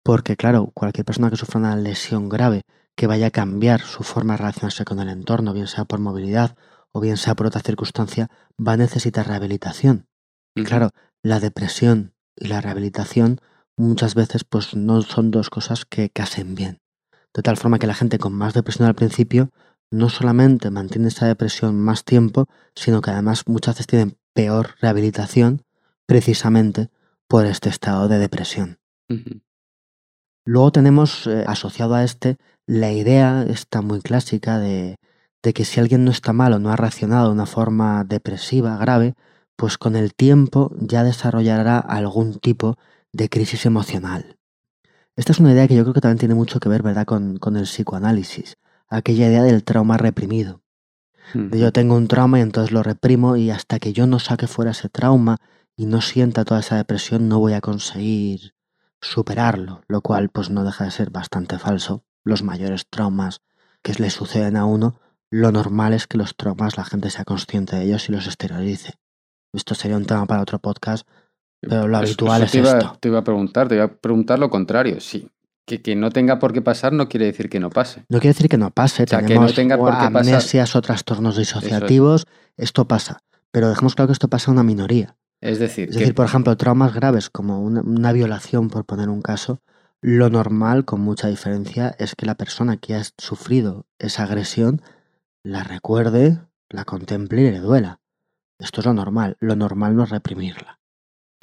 porque 0.04 0.36
claro, 0.36 0.72
cualquier 0.74 1.06
persona 1.06 1.30
que 1.30 1.38
sufra 1.38 1.60
una 1.60 1.76
lesión 1.76 2.30
grave 2.30 2.64
que 2.96 3.08
vaya 3.08 3.28
a 3.28 3.32
cambiar 3.32 3.82
su 3.82 4.04
forma 4.04 4.34
de 4.34 4.38
relacionarse 4.38 4.86
con 4.86 5.00
el 5.00 5.10
entorno, 5.10 5.54
bien 5.54 5.68
sea 5.68 5.86
por 5.86 6.00
movilidad 6.00 6.56
o 6.92 7.00
bien 7.00 7.18
sea 7.18 7.36
por 7.36 7.48
otra 7.48 7.62
circunstancia, 7.62 8.30
va 8.60 8.74
a 8.74 8.78
necesitar 8.78 9.28
rehabilitación. 9.28 10.08
Y 10.56 10.64
claro, 10.64 10.92
la 11.24 11.40
depresión 11.40 12.14
y 12.36 12.48
la 12.48 12.62
rehabilitación 12.62 13.40
muchas 13.78 14.16
veces 14.16 14.44
pues 14.44 14.76
no 14.76 15.02
son 15.02 15.32
dos 15.32 15.50
cosas 15.50 15.86
que 15.86 16.10
casen 16.10 16.56
bien. 16.56 16.80
De 17.34 17.42
tal 17.42 17.58
forma 17.58 17.80
que 17.80 17.88
la 17.88 17.94
gente 17.94 18.20
con 18.20 18.34
más 18.34 18.54
depresión 18.54 18.88
al 18.88 18.96
principio 18.96 19.52
no 19.90 20.10
solamente 20.10 20.72
mantiene 20.72 21.10
esa 21.10 21.28
depresión 21.28 21.80
más 21.80 22.04
tiempo, 22.04 22.48
sino 22.76 23.02
que 23.02 23.12
además 23.12 23.48
muchas 23.48 23.76
veces 23.76 23.88
tienen 23.88 24.18
peor 24.34 24.76
rehabilitación 24.82 25.64
precisamente 26.06 26.90
por 27.28 27.46
este 27.46 27.70
estado 27.70 28.08
de 28.08 28.18
depresión. 28.18 28.80
Luego 30.46 30.72
tenemos 30.72 31.28
eh, 31.28 31.44
asociado 31.48 31.96
a 31.96 32.04
este 32.04 32.38
la 32.66 32.92
idea, 32.92 33.44
esta 33.44 33.82
muy 33.82 34.02
clásica, 34.02 34.60
de, 34.60 34.98
de 35.44 35.54
que 35.54 35.66
si 35.66 35.80
alguien 35.80 36.06
no 36.06 36.12
está 36.12 36.34
mal 36.34 36.54
o 36.54 36.60
no 36.60 36.72
ha 36.72 36.76
reaccionado 36.76 37.28
de 37.28 37.34
una 37.34 37.46
forma 37.46 38.04
depresiva 38.04 38.78
grave, 38.78 39.16
pues 39.56 39.78
con 39.78 39.96
el 39.96 40.14
tiempo 40.14 40.72
ya 40.80 41.04
desarrollará 41.04 41.78
algún 41.78 42.40
tipo 42.40 42.78
de 43.12 43.30
crisis 43.30 43.66
emocional. 43.66 44.38
Esta 45.16 45.34
es 45.34 45.40
una 45.40 45.52
idea 45.52 45.68
que 45.68 45.76
yo 45.76 45.84
creo 45.84 45.94
que 45.94 46.02
también 46.02 46.20
tiene 46.20 46.36
mucho 46.36 46.60
que 46.60 46.70
ver, 46.70 46.82
¿verdad?, 46.82 47.06
con, 47.06 47.38
con 47.38 47.58
el 47.58 47.64
psicoanálisis, 47.64 48.58
aquella 48.88 49.28
idea 49.28 49.44
del 49.44 49.64
trauma 49.64 49.98
reprimido. 49.98 50.62
De 51.34 51.60
yo 51.60 51.72
tengo 51.72 51.96
un 51.96 52.08
trauma 52.08 52.40
y 52.40 52.42
entonces 52.42 52.72
lo 52.72 52.84
reprimo 52.84 53.38
y 53.38 53.52
hasta 53.52 53.80
que 53.80 53.94
yo 53.94 54.06
no 54.06 54.20
saque 54.20 54.48
fuera 54.48 54.72
ese 54.72 54.90
trauma 54.90 55.38
y 55.78 55.86
no 55.86 56.02
sienta 56.02 56.44
toda 56.44 56.60
esa 56.60 56.76
depresión 56.76 57.30
no 57.30 57.40
voy 57.40 57.54
a 57.54 57.62
conseguir 57.62 58.54
superarlo, 59.02 59.82
lo 59.88 60.02
cual 60.02 60.30
pues 60.30 60.50
no 60.50 60.64
deja 60.64 60.86
de 60.86 60.92
ser 60.92 61.10
bastante 61.10 61.58
falso. 61.60 62.04
Los 62.24 62.44
mayores 62.44 62.86
traumas 62.90 63.42
que 63.82 63.94
le 63.94 64.10
suceden 64.10 64.56
a 64.56 64.66
uno, 64.66 65.00
lo 65.32 65.52
normal 65.52 65.94
es 65.94 66.08
que 66.08 66.18
los 66.18 66.36
traumas 66.36 66.78
la 66.78 66.86
gente 66.86 67.10
sea 67.10 67.26
consciente 67.26 67.76
de 67.76 67.84
ellos 67.84 68.08
y 68.10 68.12
los 68.12 68.28
exteriorice. 68.28 68.94
Esto 69.54 69.76
sería 69.76 69.98
un 69.98 70.06
tema 70.06 70.26
para 70.28 70.42
otro 70.42 70.60
podcast, 70.60 71.08
pero 71.60 71.88
lo 71.88 71.98
habitual 71.98 72.44
eso 72.44 72.46
es 72.46 72.52
te 72.52 72.58
iba, 72.60 72.78
esto. 72.78 72.98
Te 73.00 73.08
iba 73.10 73.20
a 73.20 73.24
preguntar, 73.24 73.68
te 73.68 73.76
iba 73.76 73.86
a 73.86 73.88
preguntar 73.88 74.40
lo 74.40 74.50
contrario. 74.50 75.00
Sí, 75.00 75.30
que, 75.66 75.82
que 75.82 75.96
no 75.96 76.12
tenga 76.12 76.40
por 76.40 76.54
qué 76.54 76.62
pasar 76.62 76.94
no 76.94 77.10
quiere 77.10 77.26
decir 77.26 77.50
que 77.50 77.60
no 77.60 77.70
pase. 77.70 78.06
No 78.10 78.20
quiere 78.20 78.34
decir 78.34 78.50
que 78.50 78.58
no 78.58 78.72
pase, 78.72 79.04
O 79.04 79.08
sea, 79.08 79.20
que 79.20 79.28
tenemos 79.28 79.52
no 79.52 79.56
tenga 79.56 79.78
por 79.78 79.92
qué 79.92 80.10
pasar. 80.12 80.18
amnesias 80.18 80.76
o 80.76 80.82
trastornos 80.82 81.38
disociativos, 81.38 82.28
esto 82.58 82.88
pasa. 82.88 83.24
Pero 83.52 83.70
dejemos 83.70 83.96
claro 83.96 84.08
que 84.08 84.14
esto 84.14 84.28
pasa 84.30 84.52
a 84.52 84.54
una 84.54 84.64
minoría. 84.64 85.16
Es 85.42 85.60
decir, 85.60 85.90
Es 85.90 85.96
que 85.96 86.02
decir, 86.02 86.16
por 86.16 86.26
ejemplo, 86.28 86.56
traumas 86.56 86.94
graves 86.94 87.30
como 87.30 87.62
una, 87.62 87.82
una 87.82 88.12
violación, 88.14 88.70
por 88.70 88.86
poner 88.86 89.10
un 89.10 89.22
caso, 89.22 89.60
lo 90.02 90.30
normal, 90.30 90.86
con 90.86 91.02
mucha 91.02 91.28
diferencia, 91.28 91.96
es 92.00 92.16
que 92.16 92.26
la 92.26 92.36
persona 92.36 92.78
que 92.78 92.96
ha 92.96 93.04
sufrido 93.18 93.86
esa 94.00 94.24
agresión 94.24 94.82
la 95.44 95.64
recuerde, 95.64 96.40
la 96.70 96.86
contemple 96.86 97.42
y 97.42 97.52
le 97.52 97.60
duela. 97.60 98.00
Esto 98.60 98.82
es 98.82 98.86
lo 98.86 98.94
normal. 98.94 99.38
Lo 99.40 99.56
normal 99.56 99.96
no 99.96 100.04
es 100.04 100.10
reprimirla. 100.12 100.80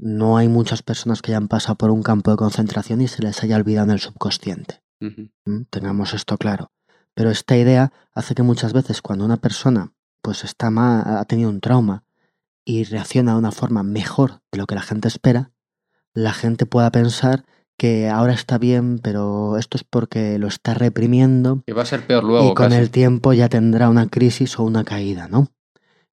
No 0.01 0.37
hay 0.37 0.47
muchas 0.49 0.83
personas 0.83 1.21
que 1.23 1.33
hayan 1.33 1.49
pasado 1.49 1.75
por 1.75 1.91
un 1.91 2.05
campo 2.05 2.31
de 2.31 2.37
concentración 2.37 3.01
y 3.01 3.09
se 3.09 3.23
les 3.23 3.43
haya 3.43 3.57
olvidado 3.57 3.87
en 3.87 3.93
el 3.95 3.99
subconsciente. 4.01 4.81
Ujú. 5.01 5.29
¿m? 5.45 5.67
Tengamos 5.71 6.15
esto 6.15 6.37
claro. 6.39 6.71
Pero 7.15 7.31
esta 7.31 7.57
idea 7.57 7.93
hace 8.15 8.37
que 8.37 8.45
muchas 8.45 8.73
veces 8.73 9.03
cuando 9.03 9.25
una 9.25 9.39
persona 9.39 9.93
pues 10.23 10.45
está 10.45 10.71
ma- 10.71 11.19
ha 11.21 11.25
tenido 11.25 11.51
un 11.51 11.61
trauma 11.61 12.05
y 12.68 12.85
reacciona 12.85 13.33
de 13.33 13.38
una 13.38 13.50
forma 13.50 13.83
mejor 13.83 14.42
de 14.52 14.59
lo 14.59 14.66
que 14.66 14.74
la 14.74 14.83
gente 14.83 15.09
espera, 15.09 15.52
la 16.12 16.35
gente 16.35 16.66
pueda 16.66 16.92
pensar 16.92 17.46
que 17.78 18.11
ahora 18.11 18.35
está 18.35 18.59
bien, 18.59 18.98
pero 18.98 19.57
esto 19.57 19.78
es 19.78 19.85
porque 19.85 20.38
lo 20.38 20.48
está 20.48 20.74
reprimiendo 20.74 21.62
que 21.64 21.72
va 21.72 21.81
a 21.81 21.87
ser 21.87 22.07
peor 22.07 22.24
luego. 22.24 22.44
y 22.44 22.54
con 22.54 22.68
casi. 22.68 22.76
el 22.76 22.90
tiempo 22.90 23.33
ya 23.33 23.48
tendrá 23.48 23.88
una 23.88 24.09
crisis 24.09 24.59
o 24.59 24.64
una 24.64 24.85
caída, 24.85 25.28
¿no? 25.28 25.48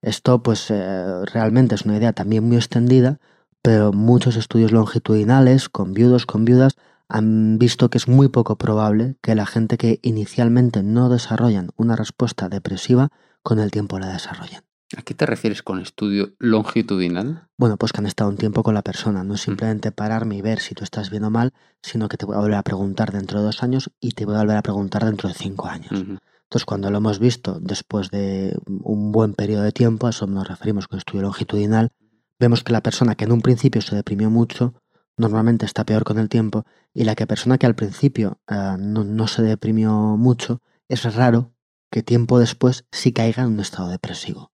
Esto 0.02 0.44
pues 0.44 0.68
eh, 0.70 1.26
realmente 1.26 1.76
es 1.76 1.82
una 1.82 1.98
idea 1.98 2.14
también 2.14 2.46
muy 2.46 2.56
extendida, 2.56 3.20
pero 3.62 3.92
muchos 3.92 4.38
estudios 4.38 4.72
longitudinales 4.72 5.68
con 5.68 5.94
viudos, 5.94 6.26
con 6.26 6.46
viudas, 6.46 6.78
han 7.10 7.60
visto 7.60 7.90
que 7.90 7.98
es 7.98 8.08
muy 8.08 8.30
poco 8.30 8.58
probable 8.58 9.18
que 9.22 9.36
la 9.36 9.46
gente 9.46 9.78
que 9.78 10.00
inicialmente 10.04 10.84
no 10.84 11.10
desarrollan 11.10 11.72
una 11.76 11.98
respuesta 11.98 12.48
depresiva 12.48 13.10
con 13.44 13.60
el 13.60 13.72
tiempo 13.72 14.00
la 14.00 14.08
desarrollen. 14.08 14.62
¿A 14.98 15.02
qué 15.02 15.14
te 15.14 15.26
refieres 15.26 15.62
con 15.62 15.82
estudio 15.82 16.34
longitudinal? 16.40 17.50
Bueno, 17.58 17.78
pues 17.78 17.92
que 17.92 18.00
han 18.00 18.06
estado 18.06 18.30
un 18.30 18.38
tiempo 18.38 18.64
con 18.64 18.74
la 18.74 18.82
persona, 18.82 19.24
no 19.24 19.36
simplemente 19.36 19.92
pararme 19.92 20.38
y 20.38 20.42
ver 20.42 20.60
si 20.60 20.74
tú 20.74 20.84
estás 20.84 21.10
bien 21.10 21.26
o 21.26 21.30
mal, 21.30 21.54
sino 21.82 22.08
que 22.08 22.18
te 22.18 22.26
voy 22.26 22.36
a 22.36 22.40
volver 22.40 22.56
a 22.56 22.64
preguntar 22.64 23.12
dentro 23.12 23.40
de 23.40 23.46
dos 23.46 23.62
años 23.62 23.92
y 24.00 24.12
te 24.12 24.26
voy 24.26 24.36
a 24.36 24.40
volver 24.40 24.58
a 24.58 24.62
preguntar 24.62 25.04
dentro 25.04 25.28
de 25.28 25.36
cinco 25.36 25.68
años. 25.68 25.92
Entonces, 25.92 26.66
cuando 26.66 26.90
lo 26.92 26.98
hemos 26.98 27.20
visto 27.20 27.60
después 27.60 28.10
de 28.10 28.58
un 28.68 29.12
buen 29.12 29.34
periodo 29.34 29.64
de 29.64 29.72
tiempo, 29.72 30.08
a 30.08 30.12
eso 30.12 30.28
nos 30.28 30.48
referimos 30.48 30.88
con 30.88 31.00
estudio 31.00 31.24
longitudinal, 31.24 31.92
vemos 32.40 32.64
que 32.64 32.72
la 32.72 32.82
persona 32.82 33.16
que 33.16 33.26
en 33.26 33.34
un 33.34 33.42
principio 33.42 33.82
se 33.82 33.96
deprimió 33.96 34.30
mucho, 34.30 34.76
normalmente 35.18 35.66
está 35.66 35.86
peor 35.86 36.06
con 36.06 36.20
el 36.20 36.30
tiempo, 36.30 36.66
y 36.94 37.04
la 37.04 37.16
que 37.16 37.28
persona 37.28 37.58
que 37.58 37.66
al 37.66 37.76
principio 37.76 38.40
eh, 38.50 38.76
no, 38.80 39.04
no 39.04 39.28
se 39.28 39.42
deprimió 39.42 39.92
mucho, 39.92 40.62
es 40.88 41.16
raro 41.16 41.52
que 41.92 42.04
tiempo 42.04 42.40
después 42.40 42.86
sí 42.92 43.12
caiga 43.12 43.44
en 43.44 43.50
un 43.50 43.60
estado 43.60 43.90
depresivo. 43.90 44.52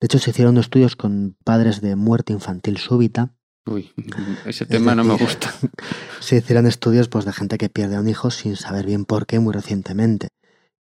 De 0.00 0.06
hecho, 0.06 0.18
se 0.18 0.30
hicieron 0.30 0.58
estudios 0.58 0.96
con 0.96 1.36
padres 1.44 1.80
de 1.80 1.96
muerte 1.96 2.32
infantil 2.32 2.76
súbita, 2.78 3.36
Uy, 3.66 3.92
ese 4.46 4.64
tema 4.64 4.94
no 4.94 5.04
me 5.04 5.16
gusta. 5.16 5.52
se 6.20 6.36
hicieron 6.36 6.66
estudios 6.66 7.08
pues, 7.08 7.24
de 7.24 7.32
gente 7.32 7.58
que 7.58 7.68
pierde 7.68 7.96
a 7.96 8.00
un 8.00 8.08
hijo 8.08 8.30
sin 8.30 8.56
saber 8.56 8.86
bien 8.86 9.04
por 9.04 9.26
qué 9.26 9.40
muy 9.40 9.52
recientemente. 9.52 10.28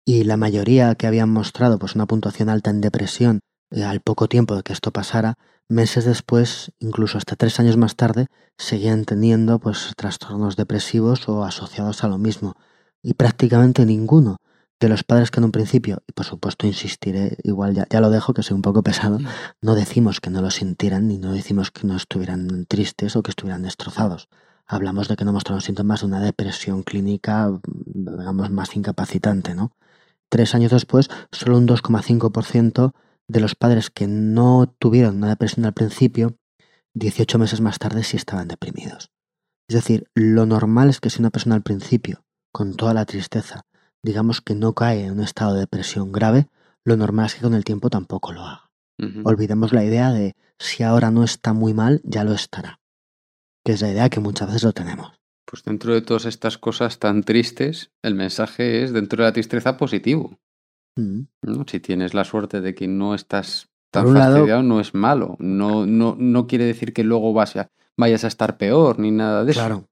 Y 0.05 0.23
la 0.23 0.37
mayoría 0.37 0.93
que 0.93 1.07
habían 1.07 1.29
mostrado 1.29 1.79
pues, 1.79 1.95
una 1.95 2.05
puntuación 2.05 2.49
alta 2.49 2.69
en 2.69 2.81
depresión 2.81 3.39
eh, 3.71 3.83
al 3.83 4.01
poco 4.01 4.27
tiempo 4.27 4.55
de 4.55 4.61
que 4.61 4.73
esto 4.73 4.91
pasara, 4.91 5.33
meses 5.67 6.05
después, 6.05 6.71
incluso 6.77 7.17
hasta 7.17 7.35
tres 7.35 7.59
años 7.59 7.75
más 7.75 7.95
tarde, 7.95 8.27
seguían 8.57 9.05
teniendo 9.05 9.57
pues 9.57 9.93
trastornos 9.97 10.55
depresivos 10.55 11.27
o 11.27 11.43
asociados 11.43 12.03
a 12.03 12.07
lo 12.07 12.19
mismo. 12.19 12.53
Y 13.01 13.15
prácticamente 13.15 13.85
ninguno 13.85 14.37
de 14.79 14.89
los 14.89 15.03
padres 15.03 15.31
que 15.31 15.39
en 15.39 15.45
un 15.45 15.51
principio, 15.51 16.03
y 16.07 16.11
por 16.11 16.25
supuesto 16.25 16.67
insistiré, 16.67 17.37
igual 17.43 17.73
ya, 17.73 17.87
ya 17.89 18.01
lo 18.01 18.09
dejo 18.09 18.33
que 18.33 18.43
soy 18.43 18.55
un 18.55 18.61
poco 18.61 18.83
pesado, 18.83 19.19
no 19.61 19.75
decimos 19.75 20.19
que 20.19 20.29
no 20.29 20.41
lo 20.41 20.51
sintieran 20.51 21.07
ni 21.07 21.17
no 21.17 21.31
decimos 21.31 21.71
que 21.71 21.87
no 21.87 21.95
estuvieran 21.95 22.65
tristes 22.65 23.15
o 23.15 23.23
que 23.23 23.31
estuvieran 23.31 23.63
destrozados. 23.63 24.27
Hablamos 24.67 25.07
de 25.07 25.15
que 25.15 25.25
no 25.25 25.33
mostraron 25.33 25.61
síntomas 25.61 26.01
de 26.01 26.07
una 26.07 26.19
depresión 26.19 26.83
clínica, 26.83 27.51
digamos, 27.63 28.49
más 28.49 28.75
incapacitante, 28.75 29.53
¿no? 29.53 29.71
Tres 30.29 30.55
años 30.55 30.71
después, 30.71 31.09
solo 31.31 31.57
un 31.57 31.67
2,5% 31.67 32.93
de 33.27 33.39
los 33.39 33.55
padres 33.55 33.89
que 33.89 34.07
no 34.07 34.73
tuvieron 34.79 35.17
una 35.17 35.29
depresión 35.29 35.65
al 35.65 35.73
principio, 35.73 36.37
18 36.95 37.37
meses 37.37 37.61
más 37.61 37.77
tarde 37.77 38.03
sí 38.03 38.17
estaban 38.17 38.47
deprimidos. 38.47 39.11
Es 39.67 39.75
decir, 39.75 40.09
lo 40.13 40.45
normal 40.45 40.89
es 40.89 40.99
que 40.99 41.09
si 41.09 41.19
una 41.19 41.29
persona 41.29 41.55
al 41.55 41.63
principio, 41.63 42.23
con 42.51 42.75
toda 42.75 42.93
la 42.93 43.05
tristeza, 43.05 43.65
digamos 44.05 44.39
que 44.39 44.53
no 44.53 44.73
cae 44.73 45.05
en 45.05 45.13
un 45.13 45.21
estado 45.21 45.55
de 45.55 45.61
depresión 45.61 46.11
grave, 46.11 46.47
lo 46.83 46.95
normal 46.95 47.25
es 47.25 47.35
que 47.35 47.41
con 47.41 47.55
el 47.55 47.65
tiempo 47.65 47.89
tampoco 47.89 48.31
lo 48.31 48.41
haga. 48.41 48.69
Olvidemos 49.25 49.73
la 49.73 49.83
idea 49.83 50.11
de 50.11 50.35
si 50.57 50.83
ahora 50.83 51.11
no 51.11 51.23
está 51.23 51.51
muy 51.51 51.73
mal, 51.73 51.99
ya 52.05 52.23
lo 52.23 52.31
estará. 52.31 52.79
Que 53.65 53.73
es 53.73 53.81
la 53.81 53.91
idea 53.91 54.09
que 54.09 54.21
muchas 54.21 54.47
veces 54.47 54.63
lo 54.63 54.71
tenemos. 54.71 55.11
Pues 55.45 55.63
dentro 55.63 55.93
de 55.93 56.01
todas 56.01 56.25
estas 56.25 56.57
cosas 56.57 56.97
tan 56.99 57.23
tristes, 57.23 57.91
el 58.03 58.15
mensaje 58.15 58.83
es 58.83 58.93
dentro 58.93 59.21
de 59.21 59.29
la 59.29 59.33
tristeza 59.33 59.75
positivo. 59.75 60.39
Mm. 60.95 61.21
¿no? 61.41 61.65
Si 61.67 61.79
tienes 61.81 62.13
la 62.13 62.23
suerte 62.23 62.61
de 62.61 62.73
que 62.73 62.87
no 62.87 63.15
estás 63.15 63.67
tan 63.91 64.13
fastidiado, 64.13 64.63
no 64.63 64.79
es 64.79 64.93
malo. 64.93 65.35
No, 65.39 65.85
no, 65.85 66.15
no 66.17 66.47
quiere 66.47 66.65
decir 66.65 66.93
que 66.93 67.03
luego 67.03 67.33
vas 67.33 67.57
a, 67.57 67.69
vayas 67.97 68.23
a 68.23 68.27
estar 68.27 68.57
peor 68.57 68.99
ni 68.99 69.11
nada 69.11 69.43
de 69.43 69.51
eso. 69.51 69.59
Claro. 69.59 69.89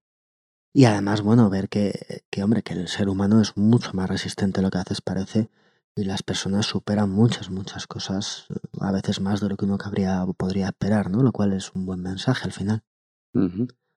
Y 0.73 0.85
además, 0.85 1.21
bueno, 1.21 1.49
ver 1.51 1.69
que, 1.69 2.23
que, 2.31 2.43
hombre, 2.43 2.63
que 2.63 2.73
el 2.73 2.87
ser 2.87 3.07
humano 3.07 3.39
es 3.41 3.55
mucho 3.55 3.91
más 3.93 4.09
resistente 4.09 4.59
de 4.59 4.63
lo 4.63 4.71
que 4.71 4.79
a 4.79 4.83
veces 4.83 5.01
parece 5.01 5.49
y 5.95 6.03
las 6.05 6.23
personas 6.23 6.65
superan 6.65 7.11
muchas, 7.11 7.51
muchas 7.51 7.85
cosas, 7.85 8.47
a 8.79 8.91
veces 8.91 9.21
más 9.21 9.39
de 9.39 9.49
lo 9.49 9.57
que 9.57 9.65
uno 9.65 9.77
cabría, 9.77 10.25
podría 10.35 10.67
esperar, 10.67 11.11
¿no? 11.11 11.21
Lo 11.21 11.31
cual 11.31 11.53
es 11.53 11.71
un 11.73 11.85
buen 11.85 12.01
mensaje 12.01 12.45
al 12.45 12.51
final. 12.51 12.83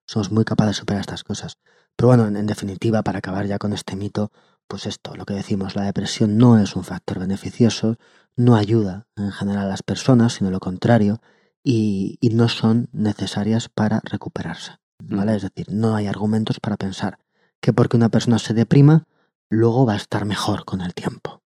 Somos 0.06 0.30
muy 0.30 0.44
capaces 0.44 0.76
de 0.76 0.80
superar 0.80 1.00
estas 1.00 1.24
cosas. 1.24 1.56
Pero 1.96 2.08
bueno, 2.08 2.26
en, 2.26 2.36
en, 2.36 2.46
definitiva, 2.46 3.02
para 3.02 3.18
acabar 3.18 3.46
ya 3.46 3.58
con 3.58 3.72
este 3.72 3.96
mito, 3.96 4.30
pues 4.68 4.86
esto, 4.86 5.16
lo 5.16 5.24
que 5.24 5.34
decimos, 5.34 5.76
la 5.76 5.84
depresión 5.84 6.36
no 6.36 6.58
es 6.58 6.76
un 6.76 6.84
factor 6.84 7.18
beneficioso, 7.18 7.96
no 8.36 8.54
ayuda 8.56 9.06
en 9.16 9.32
general 9.32 9.64
a 9.64 9.68
las 9.68 9.82
personas, 9.82 10.34
sino 10.34 10.50
lo 10.50 10.60
contrario, 10.60 11.20
y, 11.62 12.18
y 12.20 12.28
no 12.30 12.48
son 12.50 12.88
necesarias 12.92 13.70
para 13.70 14.00
recuperarse. 14.04 14.72
¿Vale? 15.02 15.37
Es 15.37 15.42
decir, 15.42 15.66
no 15.70 15.96
hay 15.96 16.06
argumentos 16.06 16.61
para 16.61 16.76
pensar 16.76 17.18
que 17.61 17.72
porque 17.72 17.96
una 17.96 18.09
persona 18.09 18.38
se 18.38 18.54
deprima, 18.54 19.04
luego 19.50 19.87
va 19.87 19.94
a 19.94 19.96
estar 19.96 20.24
mejor 20.24 20.64
con 20.64 20.80
el 20.80 20.94
tiempo. 20.94 21.42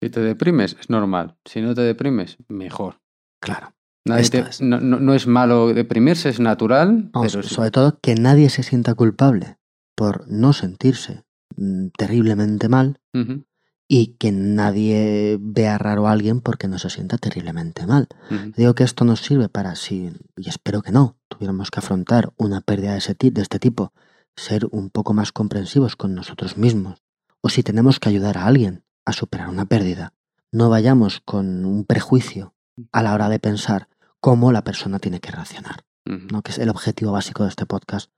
Si 0.00 0.10
te 0.10 0.20
deprimes, 0.20 0.76
es 0.78 0.90
normal. 0.90 1.36
Si 1.44 1.60
no 1.60 1.74
te 1.74 1.82
deprimes, 1.82 2.38
mejor. 2.48 3.00
Claro. 3.40 3.74
Te, 4.04 4.38
es. 4.38 4.60
No, 4.60 4.80
no, 4.80 5.00
no, 5.00 5.14
es 5.14 5.26
malo 5.26 5.74
deprimirse, 5.74 6.28
es 6.28 6.40
natural. 6.40 7.10
Vamos, 7.12 7.34
pero 7.34 7.46
sobre 7.46 7.70
todo 7.70 7.98
que 8.00 8.14
nadie 8.14 8.48
se 8.48 8.62
sienta 8.62 8.94
culpable 8.94 9.58
por 9.94 10.28
no 10.28 10.52
sentirse 10.52 11.24
mm, 11.56 11.88
terriblemente 11.96 12.68
mal 12.68 13.00
uh 13.12 13.18
-huh. 13.18 13.44
Y 13.90 14.08
que 14.18 14.30
nadie 14.32 15.38
vea 15.40 15.78
raro 15.78 16.06
a 16.06 16.12
alguien 16.12 16.42
porque 16.42 16.68
no 16.68 16.78
se 16.78 16.90
sienta 16.90 17.16
terriblemente 17.16 17.86
mal. 17.86 18.06
Uh 18.30 18.34
-huh. 18.34 18.54
Digo 18.54 18.74
que 18.74 18.84
esto 18.84 19.06
nos 19.06 19.20
sirve 19.20 19.48
para 19.48 19.74
si, 19.74 20.12
y 20.36 20.48
espero 20.48 20.82
que 20.82 20.92
no, 20.92 21.16
tuviéramos 21.28 21.70
que 21.70 21.80
afrontar 21.80 22.32
una 22.36 22.60
pérdida 22.60 22.92
de, 22.92 22.98
ese 22.98 23.16
de 23.18 23.40
este 23.42 23.58
tipo, 23.58 23.94
ser 24.36 24.66
un 24.70 24.90
poco 24.90 25.14
más 25.14 25.32
comprensivos 25.32 25.96
con 25.96 26.14
nosotros 26.14 26.58
mismos. 26.58 27.02
O 27.40 27.48
si 27.48 27.62
tenemos 27.62 27.98
que 27.98 28.10
ayudar 28.10 28.36
a 28.36 28.44
alguien 28.44 28.84
a 29.06 29.12
superar 29.14 29.48
una 29.48 29.64
pérdida, 29.64 30.12
no 30.52 30.68
vayamos 30.68 31.22
con 31.24 31.64
un 31.64 31.84
prejuicio 31.84 32.54
a 32.92 33.02
la 33.02 33.14
hora 33.14 33.30
de 33.30 33.38
pensar 33.38 33.88
cómo 34.20 34.52
la 34.52 34.64
persona 34.64 34.98
tiene 34.98 35.20
que 35.20 35.30
reaccionar, 35.30 35.84
uh 36.04 36.12
-huh. 36.12 36.30
¿no? 36.30 36.42
que 36.42 36.52
es 36.52 36.58
el 36.58 36.68
objetivo 36.68 37.12
básico 37.12 37.44
de 37.44 37.48
este 37.48 37.64
podcast, 37.64 38.10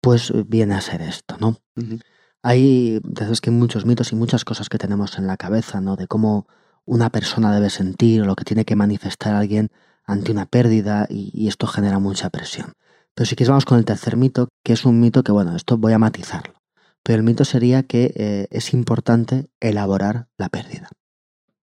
pues 0.00 0.32
viene 0.48 0.74
a 0.74 0.80
ser 0.80 1.00
esto, 1.00 1.36
¿no? 1.38 1.48
Uh 1.76 1.82
-huh. 1.82 2.02
Hay, 2.42 3.00
es 3.30 3.40
que 3.40 3.50
muchos 3.50 3.86
mitos 3.86 4.12
y 4.12 4.16
muchas 4.16 4.44
cosas 4.44 4.68
que 4.68 4.78
tenemos 4.78 5.18
en 5.18 5.26
la 5.26 5.36
cabeza, 5.36 5.80
¿no? 5.80 5.96
De 5.96 6.06
cómo 6.06 6.46
una 6.84 7.10
persona 7.10 7.54
debe 7.54 7.70
sentir 7.70 8.22
o 8.22 8.26
lo 8.26 8.34
que 8.34 8.44
tiene 8.44 8.64
que 8.64 8.76
manifestar 8.76 9.34
alguien 9.34 9.70
ante 10.04 10.32
una 10.32 10.46
pérdida 10.46 11.06
y, 11.08 11.30
y 11.32 11.48
esto 11.48 11.66
genera 11.66 11.98
mucha 12.00 12.30
presión. 12.30 12.74
Pero 13.14 13.26
si 13.26 13.36
quieres 13.36 13.50
vamos 13.50 13.64
con 13.64 13.78
el 13.78 13.84
tercer 13.84 14.16
mito, 14.16 14.48
que 14.64 14.72
es 14.72 14.84
un 14.84 15.00
mito 15.00 15.22
que, 15.22 15.32
bueno, 15.32 15.54
esto 15.54 15.76
voy 15.76 15.92
a 15.92 15.98
matizarlo. 15.98 16.54
Pero 17.02 17.18
el 17.18 17.24
mito 17.24 17.44
sería 17.44 17.82
que 17.82 18.12
eh, 18.14 18.46
es 18.50 18.72
importante 18.72 19.48
elaborar 19.60 20.28
la 20.38 20.48
pérdida. 20.48 20.88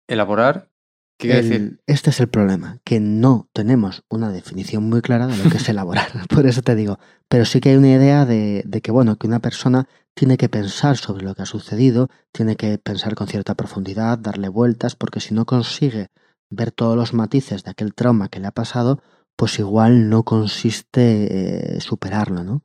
¿Elaborar? 0.08 0.70
¿Qué 1.16 1.28
quiere 1.28 1.40
el, 1.40 1.48
decir? 1.48 1.80
Este 1.86 2.10
es 2.10 2.20
el 2.20 2.28
problema, 2.28 2.78
que 2.84 3.00
no 3.00 3.48
tenemos 3.52 4.04
una 4.08 4.30
definición 4.30 4.84
muy 4.84 5.00
clara 5.00 5.26
de 5.26 5.36
lo 5.36 5.50
que 5.50 5.56
es 5.56 5.68
elaborar. 5.68 6.08
Por 6.28 6.46
eso 6.46 6.62
te 6.62 6.74
digo, 6.74 6.98
pero 7.28 7.44
sí 7.44 7.60
que 7.60 7.70
hay 7.70 7.76
una 7.76 7.92
idea 7.92 8.24
de, 8.24 8.62
de, 8.66 8.80
que, 8.80 8.90
bueno, 8.90 9.16
que 9.16 9.26
una 9.26 9.40
persona 9.40 9.88
tiene 10.18 10.36
que 10.36 10.48
pensar 10.48 10.96
sobre 10.96 11.24
lo 11.24 11.36
que 11.36 11.42
ha 11.42 11.46
sucedido, 11.46 12.08
tiene 12.32 12.56
que 12.56 12.76
pensar 12.76 13.14
con 13.14 13.28
cierta 13.28 13.54
profundidad, 13.54 14.18
darle 14.18 14.48
vueltas, 14.48 14.96
porque 14.96 15.20
si 15.20 15.32
no 15.32 15.44
consigue 15.44 16.08
ver 16.50 16.72
todos 16.72 16.96
los 16.96 17.14
matices 17.14 17.62
de 17.62 17.70
aquel 17.70 17.94
trauma 17.94 18.28
que 18.28 18.40
le 18.40 18.48
ha 18.48 18.50
pasado, 18.50 19.00
pues 19.36 19.60
igual 19.60 20.10
no 20.10 20.24
consiste 20.24 21.76
eh, 21.76 21.80
superarlo, 21.80 22.42
¿no? 22.42 22.62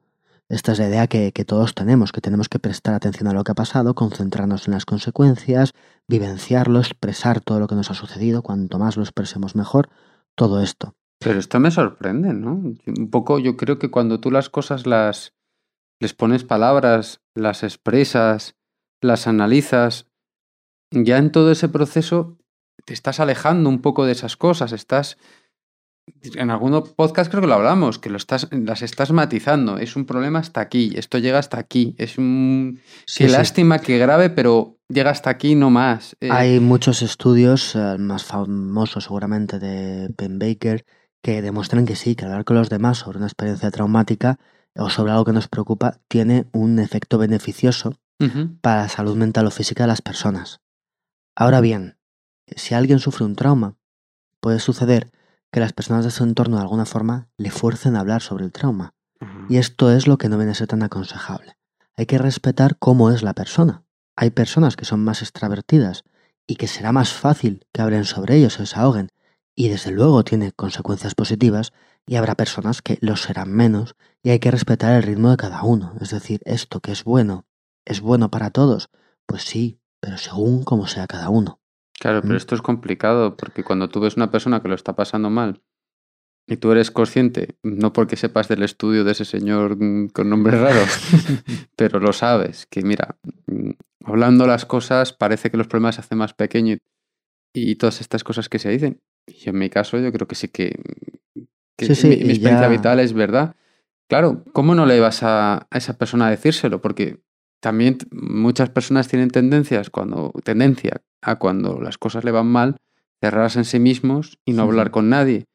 Esta 0.50 0.72
es 0.72 0.80
la 0.80 0.88
idea 0.88 1.06
que, 1.06 1.32
que, 1.32 1.46
todos 1.46 1.76
tenemos, 1.76 2.12
que 2.12 2.22
tenemos 2.22 2.50
que 2.50 2.58
prestar 2.58 2.96
atención 2.96 3.28
a 3.28 3.34
lo 3.34 3.44
que 3.44 3.52
ha 3.52 3.56
pasado, 3.56 3.94
concentrarnos 3.94 4.68
en 4.68 4.74
las 4.74 4.86
consecuencias, 4.86 5.74
vivenciarlo, 6.08 6.80
expresar 6.80 7.40
todo 7.40 7.60
lo 7.60 7.68
que 7.68 7.76
nos 7.76 7.92
ha 7.92 7.94
sucedido, 7.94 8.42
cuanto 8.42 8.80
más 8.80 8.98
lo 8.98 9.04
expresemos 9.04 9.56
mejor, 9.56 9.90
todo 10.34 10.60
esto. 10.60 10.96
Pero 11.20 11.38
esto 11.38 11.60
me 11.60 11.70
sorprende, 11.70 12.34
¿no? 12.34 12.54
Un 12.88 13.10
poco 13.12 13.38
yo 13.38 13.58
creo 13.58 13.78
que 13.78 13.92
cuando 13.92 14.20
tú 14.20 14.32
las 14.32 14.50
cosas 14.50 14.88
las 14.88 15.34
les 16.04 16.14
pones 16.14 16.44
palabras, 16.44 17.22
las 17.34 17.64
expresas, 17.64 18.56
las 19.02 19.26
analizas, 19.26 20.12
ya 20.92 21.18
en 21.18 21.32
todo 21.32 21.52
ese 21.52 21.70
proceso 21.70 22.38
te 22.86 22.94
estás 22.94 23.22
alejando 23.22 23.70
un 23.70 23.82
poco 23.82 24.06
de 24.06 24.12
esas 24.12 24.36
cosas, 24.36 24.74
estás 24.74 25.18
en 26.36 26.50
algunos 26.50 26.90
podcast 26.90 27.32
creo 27.32 27.40
que 27.40 27.48
lo 27.48 27.54
hablamos, 27.54 28.00
que 28.00 28.10
lo 28.10 28.18
estás, 28.18 28.50
las 28.52 28.82
estás 28.82 29.14
matizando. 29.14 29.78
Es 29.78 29.96
un 29.96 30.06
problema 30.06 30.40
hasta 30.40 30.60
aquí, 30.60 30.92
esto 30.98 31.18
llega 31.18 31.40
hasta 31.40 31.58
aquí. 31.58 31.96
Es 31.98 32.18
un. 32.18 32.82
Sí, 33.06 33.24
qué 33.24 33.30
sí. 33.30 33.36
lástima, 33.38 33.80
qué 33.80 33.98
grave, 33.98 34.30
pero 34.30 34.80
llega 34.90 35.12
hasta 35.12 35.30
aquí 35.30 35.56
no 35.56 35.70
más. 35.70 36.18
Eh... 36.20 36.28
Hay 36.30 36.60
muchos 36.60 37.02
estudios, 37.02 37.76
eh, 37.76 37.96
más 37.98 38.26
famosos 38.26 39.06
seguramente 39.06 39.60
de 39.60 40.14
Ben 40.18 40.38
Baker, 40.38 40.86
que 41.22 41.42
demuestran 41.42 41.86
que 41.86 41.96
sí, 41.96 42.18
que 42.18 42.26
hablar 42.26 42.44
con 42.44 42.58
los 42.58 42.70
demás 42.70 42.98
sobre 42.98 43.20
una 43.20 43.28
experiencia 43.28 43.72
traumática 43.72 44.38
o 44.76 44.90
sobre 44.90 45.12
algo 45.12 45.26
que 45.26 45.34
nos 45.34 45.48
preocupa 45.48 46.00
tiene 46.08 46.48
un 46.52 46.80
efecto 46.80 47.18
beneficioso 47.18 47.96
uh 48.20 48.26
-huh. 48.26 48.60
para 48.62 48.84
la 48.84 48.90
salud 48.90 49.16
mental 49.16 49.48
o 49.48 49.52
física 49.52 49.84
de 49.84 49.88
las 49.88 50.02
personas. 50.02 50.62
Ahora 51.36 51.62
bien, 51.62 51.98
si 52.56 52.76
alguien 52.76 53.00
sufre 53.00 53.26
un 53.26 53.36
trauma, 53.36 53.76
puede 54.40 54.60
suceder 54.60 55.12
que 55.52 55.60
las 55.60 55.74
personas 55.74 56.04
de 56.06 56.12
su 56.12 56.24
entorno 56.24 56.58
de 56.58 56.64
alguna 56.64 56.86
forma 56.86 57.28
le 57.38 57.52
fuercen 57.52 57.96
a 57.96 58.00
hablar 58.00 58.22
sobre 58.22 58.46
el 58.46 58.52
trauma. 58.52 58.94
Uh 59.22 59.26
-huh. 59.26 59.46
Y 59.50 59.58
esto 59.58 59.92
es 59.92 60.08
lo 60.08 60.18
que 60.18 60.30
no 60.30 60.38
viene 60.38 60.52
a 60.52 60.56
ser 60.56 60.68
tan 60.68 60.84
aconsejable. 60.84 61.58
Hay 61.96 62.06
que 62.08 62.18
respetar 62.18 62.78
cómo 62.78 63.12
es 63.12 63.22
la 63.22 63.34
persona. 63.34 63.84
Hay 64.16 64.32
personas 64.32 64.76
que 64.76 64.86
son 64.86 65.04
más 65.04 65.22
extravertidas 65.22 66.04
y 66.48 66.56
que 66.56 66.68
será 66.68 66.92
más 66.92 67.14
fácil 67.14 67.66
que 67.72 67.82
hablen 67.82 68.06
sobre 68.06 68.36
ellos, 68.36 68.54
se 68.54 68.64
desahoguen, 68.64 69.10
y 69.56 69.70
desde 69.70 69.92
luego 69.92 70.24
tiene 70.24 70.52
consecuencias 70.52 71.16
positivas, 71.16 71.72
y 72.06 72.16
habrá 72.16 72.36
personas 72.36 72.82
que 72.82 72.98
lo 73.02 73.16
serán 73.16 73.52
menos, 73.52 73.96
y 74.22 74.30
hay 74.30 74.40
que 74.40 74.52
respetar 74.52 74.96
el 74.96 75.04
ritmo 75.04 75.32
de 75.32 75.38
cada 75.38 75.64
uno. 75.64 75.94
Es 76.02 76.12
decir, 76.12 76.42
esto 76.46 76.80
que 76.80 76.92
es 76.92 77.04
bueno, 77.04 77.46
¿es 77.86 78.02
bueno 78.02 78.30
para 78.30 78.52
todos? 78.52 78.90
Pues 79.26 79.44
sí, 79.44 79.80
pero 80.00 80.18
según 80.18 80.64
como 80.64 80.88
sea 80.88 81.08
cada 81.08 81.30
uno. 81.30 81.60
Claro, 82.00 82.22
pero 82.22 82.36
esto 82.36 82.56
es 82.56 82.62
complicado 82.62 83.38
porque 83.38 83.64
cuando 83.64 83.88
tú 83.88 84.02
ves 84.02 84.18
una 84.18 84.32
persona 84.32 84.62
que 84.62 84.68
lo 84.68 84.76
está 84.76 84.94
pasando 84.94 85.30
mal 85.30 85.62
y 86.46 86.58
tú 86.58 86.72
eres 86.72 86.92
consciente, 86.92 87.56
no 87.64 87.94
porque 87.94 88.18
sepas 88.18 88.50
del 88.50 88.64
estudio 88.64 89.06
de 89.06 89.14
ese 89.14 89.24
señor 89.24 89.78
mm, 89.82 90.10
con 90.10 90.30
nombres 90.30 90.60
raros, 90.60 90.90
pero 91.78 92.00
lo 92.00 92.12
sabes, 92.12 92.66
que 92.66 92.82
mira, 92.82 93.18
mm, 93.48 93.72
hablando 94.04 94.46
las 94.46 94.66
cosas 94.66 95.14
parece 95.14 95.50
que 95.50 95.58
los 95.58 95.68
problemas 95.68 95.96
se 95.96 96.02
hacen 96.02 96.18
más 96.18 96.34
pequeños 96.34 96.80
y, 97.54 97.72
y 97.72 97.76
todas 97.76 98.02
estas 98.02 98.26
cosas 98.26 98.50
que 98.50 98.60
se 98.60 98.70
dicen. 98.70 99.02
Y 99.26 99.48
en 99.48 99.58
mi 99.58 99.70
caso 99.70 99.98
yo 100.00 100.12
creo 100.12 100.28
que 100.28 100.36
sí 100.36 100.50
que, 100.50 100.78
que 101.78 101.88
sí, 101.88 101.96
sí, 101.96 102.08
mi, 102.08 102.14
experiencia 102.14 102.62
ya... 102.62 102.68
vital 102.68 103.00
es 103.00 103.14
verdad. 103.14 103.56
Claro, 104.10 104.44
¿cómo 104.54 104.76
no 104.76 104.86
le 104.86 105.00
vas 105.00 105.24
a, 105.24 105.68
a 105.70 105.78
esa 105.78 105.98
persona 105.98 106.28
a 106.28 106.30
decírselo? 106.30 106.82
Porque 106.82 107.22
también 107.62 107.98
muchas 108.12 108.70
personas 108.70 109.08
tienen 109.08 109.30
tendencias 109.30 109.90
cuando 109.90 110.34
tendencia 110.44 111.02
a 111.22 111.38
cuando 111.38 111.80
las 111.80 111.98
cosas 111.98 112.24
le 112.24 112.32
van 112.32 112.48
mal 112.48 112.78
cerradas 113.22 113.56
en 113.56 113.64
sí 113.64 113.80
mismos 113.80 114.38
y 114.44 114.52
no 114.52 114.64
hablar 114.64 114.92
con 114.92 115.10
nadie. 115.10 115.46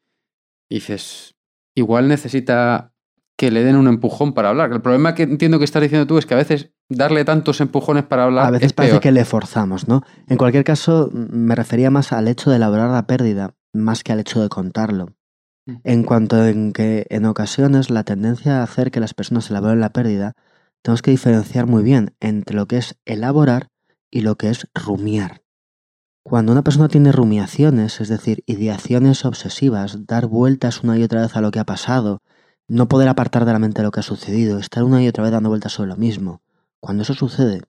Y 0.69 0.75
dices, 0.75 1.35
igual 1.75 2.07
necesita 2.07 2.93
que 3.37 3.51
le 3.51 3.63
den 3.63 3.75
un 3.75 3.87
empujón 3.87 4.33
para 4.33 4.49
hablar. 4.49 4.71
El 4.73 4.81
problema 4.81 5.13
que 5.13 5.23
entiendo 5.23 5.59
que 5.59 5.65
estás 5.65 5.81
diciendo 5.81 6.07
tú 6.07 6.17
es 6.17 6.25
que 6.25 6.33
a 6.33 6.37
veces 6.37 6.71
darle 6.89 7.23
tantos 7.25 7.61
empujones 7.61 8.03
para 8.03 8.23
hablar 8.23 8.47
A 8.47 8.51
veces 8.51 8.67
es 8.67 8.73
parece 8.73 8.93
peor. 8.93 9.01
que 9.01 9.11
le 9.11 9.23
forzamos, 9.23 9.87
¿no? 9.87 10.01
En 10.27 10.37
cualquier 10.37 10.63
caso, 10.63 11.09
me 11.13 11.55
refería 11.55 11.91
más 11.91 12.11
al 12.11 12.27
hecho 12.27 12.49
de 12.49 12.57
elaborar 12.57 12.89
la 12.89 13.05
pérdida, 13.05 13.53
más 13.71 14.03
que 14.03 14.11
al 14.11 14.19
hecho 14.19 14.41
de 14.41 14.49
contarlo. 14.49 15.13
En 15.83 16.03
cuanto 16.03 16.45
en 16.45 16.71
que 16.71 17.05
en 17.09 17.25
ocasiones 17.25 17.89
la 17.89 18.03
tendencia 18.03 18.59
a 18.59 18.63
hacer 18.63 18.91
que 18.91 18.99
las 18.99 19.13
personas 19.13 19.49
elaboren 19.49 19.79
la 19.79 19.91
pérdida, 19.91 20.33
tenemos 20.81 21.01
que 21.01 21.11
diferenciar 21.11 21.65
muy 21.65 21.83
bien 21.83 22.15
entre 22.19 22.55
lo 22.55 22.67
que 22.67 22.77
es 22.77 22.95
elaborar 23.05 23.67
y 24.09 24.21
lo 24.21 24.35
que 24.35 24.49
es 24.49 24.67
rumiar. 24.73 25.41
Cuando 26.23 26.51
una 26.51 26.63
persona 26.63 26.87
tiene 26.87 27.11
rumiaciones, 27.11 28.01
es 28.01 28.09
decir, 28.09 28.43
ideaciones 28.45 29.25
obsesivas, 29.25 30.05
dar 30.05 30.27
vueltas 30.27 30.83
una 30.83 30.97
y 30.97 31.03
otra 31.03 31.21
vez 31.21 31.35
a 31.35 31.41
lo 31.41 31.51
que 31.51 31.59
ha 31.59 31.65
pasado, 31.65 32.19
no 32.67 32.87
poder 32.87 33.07
apartar 33.07 33.45
de 33.45 33.53
la 33.53 33.59
mente 33.59 33.81
lo 33.81 33.91
que 33.91 34.01
ha 34.01 34.03
sucedido, 34.03 34.59
estar 34.59 34.83
una 34.83 35.01
y 35.03 35.07
otra 35.07 35.23
vez 35.23 35.31
dando 35.31 35.49
vueltas 35.49 35.73
sobre 35.73 35.89
lo 35.89 35.97
mismo, 35.97 36.41
cuando 36.79 37.03
eso 37.03 37.13
sucede, 37.13 37.61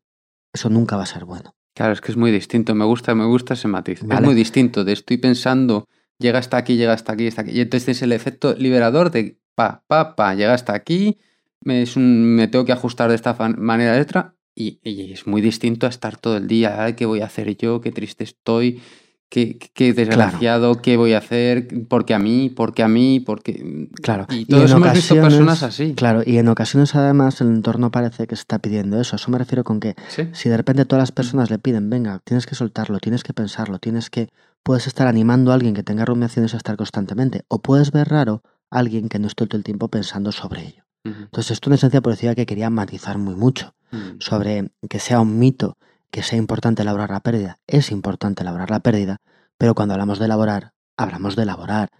eso 0.52 0.68
nunca 0.68 0.96
va 0.96 1.04
a 1.04 1.06
ser 1.06 1.24
bueno. 1.24 1.54
Claro, 1.74 1.92
es 1.92 2.00
que 2.00 2.12
es 2.12 2.18
muy 2.18 2.30
distinto. 2.30 2.74
Me 2.74 2.84
gusta, 2.84 3.14
me 3.14 3.24
gusta 3.24 3.54
ese 3.54 3.68
matiz. 3.68 4.02
Vale. 4.02 4.20
Es 4.20 4.26
muy 4.26 4.34
distinto 4.34 4.84
de 4.84 4.92
estoy 4.92 5.16
pensando, 5.18 5.86
llega 6.20 6.38
hasta 6.38 6.56
aquí, 6.58 6.76
llega 6.76 6.92
hasta 6.92 7.12
aquí, 7.12 7.26
hasta 7.28 7.42
aquí. 7.42 7.52
Y 7.52 7.60
entonces 7.60 7.88
es 7.98 8.02
el 8.02 8.12
efecto 8.12 8.54
liberador 8.54 9.10
de 9.10 9.38
pa, 9.56 9.84
pa, 9.88 10.16
pa, 10.16 10.34
llega 10.34 10.54
hasta 10.54 10.74
aquí, 10.74 11.18
me, 11.62 11.82
es 11.82 11.96
me 11.96 12.48
tengo 12.48 12.64
que 12.64 12.72
ajustar 12.72 13.10
de 13.10 13.16
esta 13.16 13.34
manera 13.58 13.94
de 13.94 14.00
otra. 14.02 14.36
Y, 14.54 14.80
y 14.84 15.12
es 15.12 15.26
muy 15.26 15.40
distinto 15.42 15.86
a 15.86 15.90
estar 15.90 16.16
todo 16.18 16.36
el 16.36 16.46
día, 16.48 16.84
"Ay, 16.84 16.94
¿qué 16.94 17.06
voy 17.06 17.20
a 17.22 17.26
hacer 17.26 17.56
yo? 17.56 17.80
¿Qué 17.80 17.92
triste 17.92 18.24
estoy? 18.24 18.82
¿Qué, 19.30 19.58
qué 19.58 19.92
desgraciado? 19.94 20.82
¿Qué 20.82 20.96
voy 20.96 21.12
a 21.12 21.18
hacer? 21.18 21.68
¿Por 21.86 22.04
qué 22.04 22.14
a 22.14 22.18
mí? 22.18 22.50
¿Por 22.50 22.74
qué 22.74 22.82
a 22.82 22.88
mí? 22.88 23.20
¿Por 23.20 23.44
qué? 23.44 23.88
Claro, 24.02 24.26
Y 24.28 24.44
todos 24.44 24.70
hemos 24.72 24.92
visto 24.92 25.14
personas 25.14 25.62
así. 25.62 25.94
Claro, 25.94 26.22
y 26.26 26.38
en 26.38 26.48
ocasiones 26.48 26.96
además 26.96 27.40
el 27.40 27.46
entorno 27.46 27.92
parece 27.92 28.26
que 28.26 28.34
se 28.34 28.40
está 28.40 28.58
pidiendo 28.58 29.00
eso. 29.00 29.14
A 29.14 29.18
eso 29.18 29.30
me 29.30 29.38
refiero 29.38 29.62
con 29.62 29.78
que 29.78 29.94
Sí. 30.08 30.28
si 30.32 30.48
de 30.48 30.56
repente 30.56 30.84
todas 30.84 31.02
las 31.02 31.12
personas 31.12 31.48
le 31.48 31.60
piden, 31.60 31.88
venga, 31.88 32.20
tienes 32.24 32.44
que 32.44 32.56
soltarlo, 32.56 32.98
tienes 32.98 33.22
que 33.22 33.32
pensarlo, 33.32 33.78
tienes 33.78 34.10
que... 34.10 34.28
Puedes 34.64 34.88
estar 34.88 35.06
animando 35.06 35.52
a 35.52 35.54
alguien 35.54 35.74
que 35.74 35.84
tenga 35.84 36.04
rumiaciones 36.04 36.52
a 36.54 36.56
estar 36.56 36.76
constantemente, 36.76 37.44
o 37.46 37.60
puedes 37.62 37.92
ver 37.92 38.08
raro 38.08 38.42
a 38.70 38.80
alguien 38.80 39.08
que 39.08 39.20
no 39.20 39.28
esté 39.28 39.46
todo 39.46 39.56
el 39.58 39.64
tiempo 39.64 39.86
pensando 39.88 40.32
sobre 40.32 40.62
ello. 40.66 40.82
Entonces 41.04 41.52
esto 41.52 41.70
en 41.70 41.74
esencia 41.74 42.00
parecía 42.02 42.34
que 42.34 42.44
quería 42.46 42.68
matizar 42.68 43.16
muy 43.16 43.36
mucho 43.36 43.74
ujú. 43.92 44.16
sobre 44.18 44.70
que 44.88 44.98
sea 44.98 45.20
un 45.20 45.38
mito, 45.38 45.78
que 46.10 46.22
sea 46.22 46.38
importante 46.38 46.82
elaborar 46.82 47.10
la 47.10 47.20
pérdida. 47.20 47.58
Es 47.66 47.90
importante 47.90 48.42
elaborar 48.42 48.70
la 48.70 48.80
pérdida, 48.80 49.18
pero 49.58 49.74
cuando 49.74 49.94
hablamos 49.94 50.18
de 50.18 50.26
elaborar, 50.26 50.72
hablamos 50.96 51.36
de 51.36 51.42
elaborar. 51.42 51.90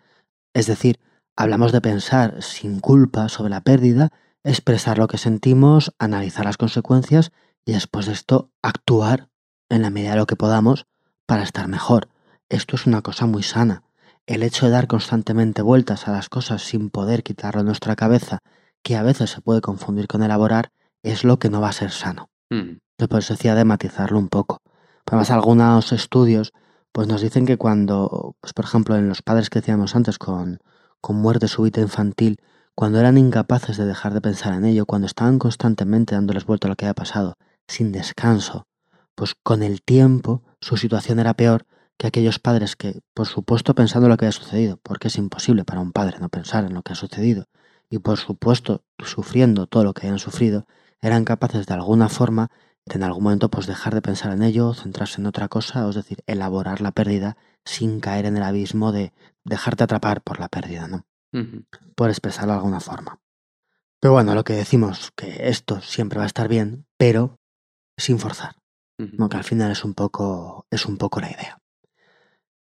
Es 0.55 0.67
decir, 0.67 0.99
hablamos 1.37 1.73
de 1.73 1.81
pensar 1.81 2.43
sin 2.43 2.81
culpa 2.81 3.29
sobre 3.29 3.51
la 3.51 3.61
pérdida, 3.61 4.11
expresar 4.45 4.99
lo 4.99 5.09
que 5.09 5.19
sentimos, 5.19 5.95
analizar 5.99 6.45
las 6.45 6.57
consecuencias 6.57 7.33
y 7.65 7.73
después 7.73 8.07
de 8.07 8.13
esto 8.13 8.51
actuar 8.63 9.29
en 9.69 9.83
la 9.83 9.91
medida 9.91 10.11
de 10.11 10.17
lo 10.17 10.27
que 10.27 10.37
podamos 10.37 10.87
para 11.27 11.43
estar 11.43 11.69
mejor. 11.69 12.09
Esto 12.49 12.77
es 12.77 12.87
una 12.87 13.03
cosa 13.03 13.27
muy 13.27 13.43
sana. 13.43 13.85
El 14.27 14.43
hecho 14.43 14.67
de 14.67 14.73
dar 14.73 14.87
constantemente 14.87 15.63
vueltas 15.63 16.09
a 16.09 16.13
las 16.13 16.29
cosas 16.29 16.63
sin 16.63 16.91
poder 16.91 17.23
quitarlo 17.23 17.61
de 17.61 17.67
nuestra 17.67 17.97
cabeza, 17.97 18.39
que 18.83 18.97
a 18.97 19.03
veces 19.03 19.31
se 19.31 19.41
puede 19.41 19.61
confundir 19.61 20.09
con 20.09 20.23
elaborar, 20.23 20.73
es 21.03 21.25
lo 21.25 21.39
que 21.39 21.51
no 21.51 21.61
va 21.61 21.69
a 21.69 21.73
ser 21.73 21.91
sano. 21.91 22.31
Yo 22.51 23.09
por 23.09 23.21
eso 23.21 23.35
decía 23.35 23.55
de 23.55 23.65
matizarlo 23.65 24.19
un 24.19 24.29
poco. 24.29 24.63
Además, 25.07 25.31
algunos 25.31 25.93
estudios 25.93 26.53
pues 26.93 27.07
nos 27.07 27.21
dicen 27.21 27.47
que 27.47 27.57
cuando, 27.57 28.37
pues 28.41 28.53
por 28.53 28.65
ejemplo, 28.65 28.97
en 28.97 29.09
los 29.09 29.23
padres 29.23 29.49
que 29.49 29.61
decíamos 29.61 29.95
antes 29.95 30.19
con, 30.19 30.59
con 31.01 31.17
muerte 31.17 31.49
súbita 31.49 31.81
infantil, 31.81 32.41
cuando 32.75 32.99
eran 32.99 33.19
incapaces 33.19 33.77
de 33.77 33.87
dejar 33.87 34.15
de 34.15 34.21
pensar 34.21 34.55
en 34.55 34.65
ello, 34.65 34.87
cuando 34.87 35.07
estaban 35.07 35.39
constantemente 35.39 36.15
dándoles 36.15 36.47
vuelta 36.47 36.67
a 36.67 36.71
lo 36.71 36.77
que 36.77 36.87
había 36.87 36.95
pasado, 36.95 37.35
sin 37.69 37.93
descanso, 37.93 38.67
pues 39.15 39.35
con 39.43 39.63
el 39.63 39.83
tiempo 39.83 40.43
su 40.61 40.77
situación 40.77 41.19
era 41.21 41.35
peor 41.35 41.67
que 41.97 42.07
aquellos 42.07 42.39
padres 42.39 42.77
que, 42.77 43.01
por 43.15 43.27
supuesto, 43.27 43.75
pensando 43.75 44.07
en 44.07 44.11
lo 44.11 44.17
que 44.17 44.25
había 44.25 44.33
sucedido, 44.33 44.79
porque 44.83 45.09
es 45.09 45.19
imposible 45.19 45.65
para 45.65 45.81
un 45.81 45.93
padre 45.93 46.19
no 46.21 46.29
pensar 46.29 46.65
en 46.65 46.75
lo 46.75 46.83
que 46.83 46.93
ha 46.93 46.97
sucedido, 46.97 47.47
y 47.91 47.99
por 47.99 48.17
supuesto, 48.17 48.83
sufriendo 49.05 49.67
todo 49.67 49.85
lo 49.85 49.93
que 49.93 50.07
habían 50.07 50.19
sufrido, 50.19 50.67
eran 51.03 51.25
capaces 51.25 51.67
de 51.67 51.75
alguna 51.75 52.09
forma 52.09 52.51
de 52.87 52.97
en 52.97 53.03
algún 53.03 53.25
momento 53.25 53.51
pues 53.51 53.67
dejar 53.67 53.95
de 53.95 54.03
pensar 54.03 54.33
en 54.33 54.43
ello, 54.43 54.75
centrarse 54.75 55.21
en 55.21 55.27
otra 55.27 55.49
cosa, 55.49 55.89
es 55.89 55.95
decir, 55.95 56.23
elaborar 56.27 56.81
la 56.81 56.93
pérdida 56.93 57.37
sin 57.65 58.01
caer 58.01 58.27
en 58.27 58.37
el 58.37 58.43
abismo 58.43 58.93
de 58.93 59.13
dejarte 59.45 59.85
atrapar 59.85 60.23
por 60.23 60.41
la 60.41 60.49
pérdida, 60.49 60.89
¿no? 60.89 61.07
Ujú. 61.33 61.65
Por 61.95 62.11
expresarlo 62.11 62.53
de 62.53 62.59
alguna 62.59 62.81
forma. 62.81 63.21
Pero 64.01 64.15
bueno, 64.15 64.35
lo 64.35 64.45
que 64.45 64.55
decimos, 64.55 65.13
que 65.15 65.49
esto 65.49 65.81
siempre 65.83 66.19
va 66.19 66.25
a 66.25 66.27
estar 66.27 66.49
bien, 66.49 66.87
pero 66.97 67.39
sin 67.97 68.19
forzar, 68.19 68.57
Ujú. 68.99 69.11
¿no? 69.13 69.29
que 69.29 69.37
al 69.37 69.45
final 69.45 69.71
es 69.71 69.85
un 69.85 69.95
poco, 69.95 70.67
es 70.71 70.87
un 70.87 70.97
poco 70.97 71.21
la 71.21 71.31
idea. 71.31 71.59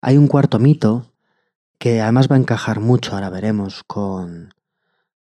Hay 0.01 0.17
un 0.17 0.27
cuarto 0.27 0.59
mito 0.59 1.13
que 1.77 2.01
además 2.01 2.29
va 2.29 2.35
a 2.35 2.39
encajar 2.39 2.81
mucho, 2.81 3.13
ahora 3.13 3.29
veremos, 3.29 3.83
con, 3.87 4.53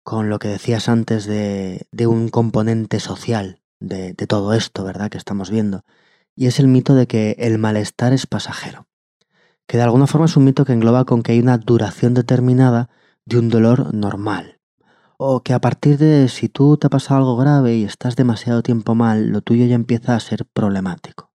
con 0.02 0.28
lo 0.28 0.38
que 0.38 0.48
decías 0.48 0.88
antes 0.88 1.26
de, 1.26 1.86
de 1.92 2.06
un 2.06 2.28
componente 2.28 3.00
social 3.00 3.60
de, 3.80 4.12
de 4.12 4.26
todo 4.26 4.52
esto, 4.54 4.84
¿verdad? 4.84 5.10
Que 5.10 5.18
estamos 5.18 5.50
viendo. 5.50 5.84
Y 6.34 6.46
es 6.46 6.58
el 6.58 6.68
mito 6.68 6.94
de 6.94 7.06
que 7.06 7.36
el 7.38 7.58
malestar 7.58 8.12
es 8.12 8.26
pasajero. 8.26 8.86
Que 9.66 9.76
de 9.76 9.82
alguna 9.82 10.06
forma 10.06 10.26
es 10.26 10.36
un 10.36 10.44
mito 10.44 10.64
que 10.64 10.72
engloba 10.72 11.04
con 11.04 11.22
que 11.22 11.32
hay 11.32 11.40
una 11.40 11.58
duración 11.58 12.14
determinada 12.14 12.88
de 13.24 13.38
un 13.38 13.48
dolor 13.48 13.94
normal. 13.94 14.58
O 15.16 15.42
que 15.42 15.52
a 15.52 15.60
partir 15.60 15.98
de 15.98 16.28
si 16.28 16.48
tú 16.48 16.76
te 16.76 16.86
ha 16.86 16.90
pasado 16.90 17.18
algo 17.18 17.36
grave 17.36 17.76
y 17.76 17.84
estás 17.84 18.16
demasiado 18.16 18.62
tiempo 18.62 18.94
mal, 18.94 19.28
lo 19.28 19.42
tuyo 19.42 19.66
ya 19.66 19.74
empieza 19.74 20.16
a 20.16 20.20
ser 20.20 20.46
problemático. 20.46 21.30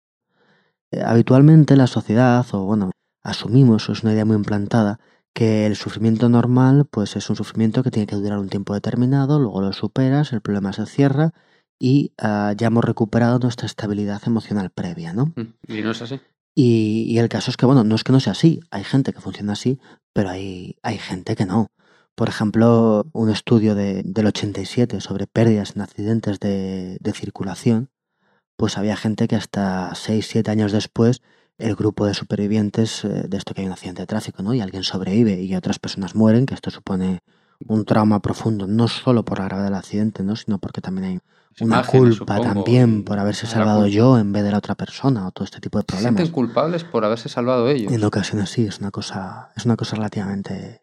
Eh, 0.92 1.04
habitualmente 1.06 1.76
la 1.76 1.88
sociedad, 1.88 2.46
o 2.52 2.66
bueno, 2.66 2.92
asumimos, 3.24 3.90
es 3.90 4.04
una 4.04 4.14
idea 4.14 4.26
muy 4.26 4.36
implantada, 4.36 5.00
que 5.36 5.66
el 5.68 5.76
sufrimiento 5.76 6.30
normal 6.30 6.86
pues 6.90 7.16
es 7.18 7.30
un 7.30 7.36
sufrimiento 7.36 7.84
que 7.84 7.92
tiene 7.92 8.08
que 8.08 8.16
durar 8.16 8.40
un 8.40 8.48
tiempo 8.50 8.74
determinado, 8.74 9.38
luego 9.38 9.60
lo 9.62 9.74
superas, 9.74 10.32
el 10.34 10.40
problema 10.42 10.72
se 10.74 10.86
cierra 10.86 11.34
y 11.78 12.14
ah, 12.18 12.54
ya 12.58 12.68
hemos 12.68 12.86
recuperado 12.86 13.38
nuestra 13.40 13.66
estabilidad 13.66 14.22
emocional 14.26 14.70
previa, 14.72 15.12
¿no? 15.14 15.34
Ujú. 15.36 15.48
Y 15.68 15.82
no 15.82 15.92
es 15.92 16.02
así. 16.02 16.20
Y, 16.56 17.04
y 17.10 17.20
el 17.20 17.28
caso 17.28 17.52
es 17.52 17.58
que, 17.58 17.66
bueno, 17.66 17.84
no 17.84 17.96
es 17.96 18.06
que 18.06 18.14
no 18.14 18.22
sea 18.22 18.32
así, 18.32 18.62
hay 18.72 18.86
gente 18.86 19.12
que 19.12 19.20
funciona 19.20 19.52
así, 19.54 19.78
pero 20.14 20.30
hay, 20.30 20.78
hay 20.84 20.98
gente 20.98 21.36
que 21.36 21.46
no. 21.46 21.68
Por 22.16 22.30
ejemplo, 22.30 23.06
un 23.12 23.30
estudio 23.30 23.76
de- 23.76 24.04
del 24.06 24.28
87 24.28 25.02
sobre 25.02 25.28
pérdidas 25.28 25.76
en 25.76 25.82
accidentes 25.82 26.40
de, 26.40 26.96
de 27.02 27.12
circulación, 27.12 27.90
pues 28.56 28.78
había 28.78 28.96
gente 28.96 29.28
que 29.28 29.36
hasta 29.36 29.94
6, 29.96 30.28
7 30.30 30.50
años 30.50 30.72
después, 30.72 31.22
el 31.58 31.76
grupo 31.76 32.06
de 32.06 32.14
supervivientes 32.14 33.06
eh, 33.06 33.26
de 33.28 33.38
esto 33.38 33.54
que 33.54 33.62
hay 33.62 33.68
un 33.68 33.74
accidente 33.74 34.02
de 34.02 34.08
tráfico, 34.08 34.44
¿no? 34.44 34.54
Y 34.54 34.62
alguien 34.62 34.84
sobrevive 34.84 35.42
y 35.42 35.56
otras 35.56 35.80
personas 35.80 36.16
mueren, 36.16 36.46
que 36.46 36.54
esto 36.54 36.70
supone 36.72 37.22
un 37.68 37.86
trauma 37.86 38.22
profundo, 38.22 38.68
no 38.68 38.88
solo 38.88 39.24
por 39.24 39.40
la 39.40 39.46
gravedad 39.46 39.68
del 39.68 39.76
accidente, 39.76 40.24
¿no? 40.24 40.36
Sino 40.36 40.60
porque 40.60 40.82
también 40.82 41.06
hay 41.06 41.20
una 41.62 41.78
Imágenes, 41.78 42.18
culpa 42.18 42.36
supongo, 42.36 42.54
también 42.54 43.04
por 43.06 43.18
haberse 43.18 43.48
salvado 43.48 43.88
yo 43.88 44.20
en 44.20 44.34
vez 44.34 44.44
de 44.44 44.52
la 44.52 44.58
otra 44.58 44.76
persona 44.76 45.26
o 45.26 45.32
todo 45.32 45.46
este 45.46 45.62
tipo 45.62 45.78
de 45.78 45.84
Se 45.84 45.88
problemas. 45.88 46.16
sienten 46.16 46.34
culpables 46.34 46.84
por 46.84 47.06
haberse 47.06 47.30
salvado 47.30 47.70
ellos. 47.70 47.94
En 47.94 48.04
ocasiones 48.04 48.50
sí, 48.50 48.66
es 48.66 48.80
una 48.80 48.92
cosa, 48.92 49.52
es 49.56 49.66
una 49.66 49.78
cosa 49.78 49.96
relativamente, 49.96 50.82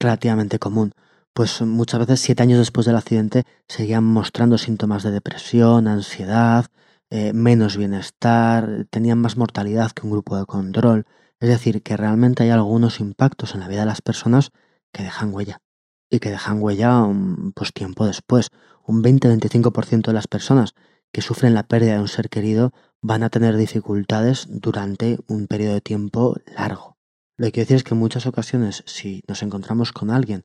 relativamente 0.00 0.58
común. 0.58 0.92
Pues 1.32 1.62
muchas 1.62 2.00
veces, 2.00 2.18
siete 2.18 2.42
años 2.42 2.58
después 2.58 2.84
del 2.84 2.96
accidente, 2.96 3.44
seguían 3.68 4.02
mostrando 4.02 4.58
síntomas 4.58 5.04
de 5.04 5.12
depresión, 5.12 5.86
ansiedad, 5.86 6.66
eh, 7.10 7.32
menos 7.32 7.76
bienestar, 7.76 8.86
tenían 8.90 9.18
más 9.18 9.36
mortalidad 9.36 9.92
que 9.92 10.06
un 10.06 10.12
grupo 10.12 10.36
de 10.36 10.46
control. 10.46 11.06
Es 11.40 11.48
decir, 11.48 11.82
que 11.82 11.96
realmente 11.96 12.42
hay 12.42 12.50
algunos 12.50 13.00
impactos 13.00 13.54
en 13.54 13.60
la 13.60 13.68
vida 13.68 13.80
de 13.80 13.86
las 13.86 14.02
personas 14.02 14.50
que 14.92 15.02
dejan 15.02 15.32
huella. 15.32 15.62
Y 16.10 16.20
que 16.20 16.30
dejan 16.30 16.62
huella 16.62 17.02
um, 17.02 17.52
pues 17.52 17.72
tiempo 17.72 18.06
después. 18.06 18.50
Un 18.86 19.02
20-25% 19.02 20.06
de 20.06 20.12
las 20.12 20.26
personas 20.26 20.74
que 21.12 21.22
sufren 21.22 21.54
la 21.54 21.66
pérdida 21.66 21.94
de 21.94 22.00
un 22.00 22.08
ser 22.08 22.28
querido 22.28 22.72
van 23.00 23.22
a 23.22 23.30
tener 23.30 23.56
dificultades 23.56 24.46
durante 24.50 25.18
un 25.28 25.46
periodo 25.46 25.74
de 25.74 25.80
tiempo 25.80 26.36
largo. 26.56 26.96
Lo 27.36 27.46
que 27.46 27.52
quiero 27.52 27.64
decir 27.64 27.76
es 27.76 27.84
que 27.84 27.94
en 27.94 28.00
muchas 28.00 28.26
ocasiones, 28.26 28.82
si 28.86 29.22
nos 29.28 29.42
encontramos 29.42 29.92
con 29.92 30.10
alguien 30.10 30.44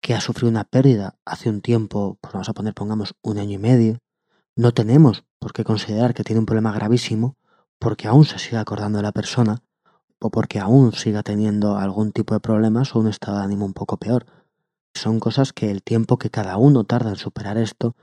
que 0.00 0.14
ha 0.14 0.20
sufrido 0.20 0.48
una 0.48 0.64
pérdida 0.64 1.18
hace 1.26 1.50
un 1.50 1.60
tiempo, 1.60 2.18
pues 2.20 2.32
vamos 2.32 2.48
a 2.48 2.54
poner, 2.54 2.74
pongamos, 2.74 3.14
un 3.22 3.38
año 3.38 3.56
y 3.56 3.58
medio, 3.58 3.98
no 4.60 4.72
tenemos 4.72 5.24
por 5.38 5.54
qué 5.54 5.64
considerar 5.64 6.12
que 6.12 6.22
tiene 6.22 6.38
un 6.38 6.44
problema 6.44 6.70
gravísimo 6.70 7.38
porque 7.78 8.08
aún 8.08 8.26
se 8.26 8.38
sigue 8.38 8.58
acordando 8.58 8.98
de 8.98 9.02
la 9.02 9.12
persona 9.12 9.62
o 10.18 10.30
porque 10.30 10.58
aún 10.58 10.92
siga 10.92 11.22
teniendo 11.22 11.78
algún 11.78 12.12
tipo 12.12 12.34
de 12.34 12.40
problemas 12.40 12.94
o 12.94 12.98
un 12.98 13.08
estado 13.08 13.38
de 13.38 13.44
ánimo 13.44 13.64
un 13.64 13.72
poco 13.72 13.96
peor. 13.96 14.26
Son 14.94 15.18
cosas 15.18 15.54
que 15.54 15.70
el 15.70 15.82
tiempo 15.82 16.18
que 16.18 16.28
cada 16.28 16.58
uno 16.58 16.84
tarda 16.84 17.08
en 17.08 17.16
superar 17.16 17.56
esto, 17.56 17.96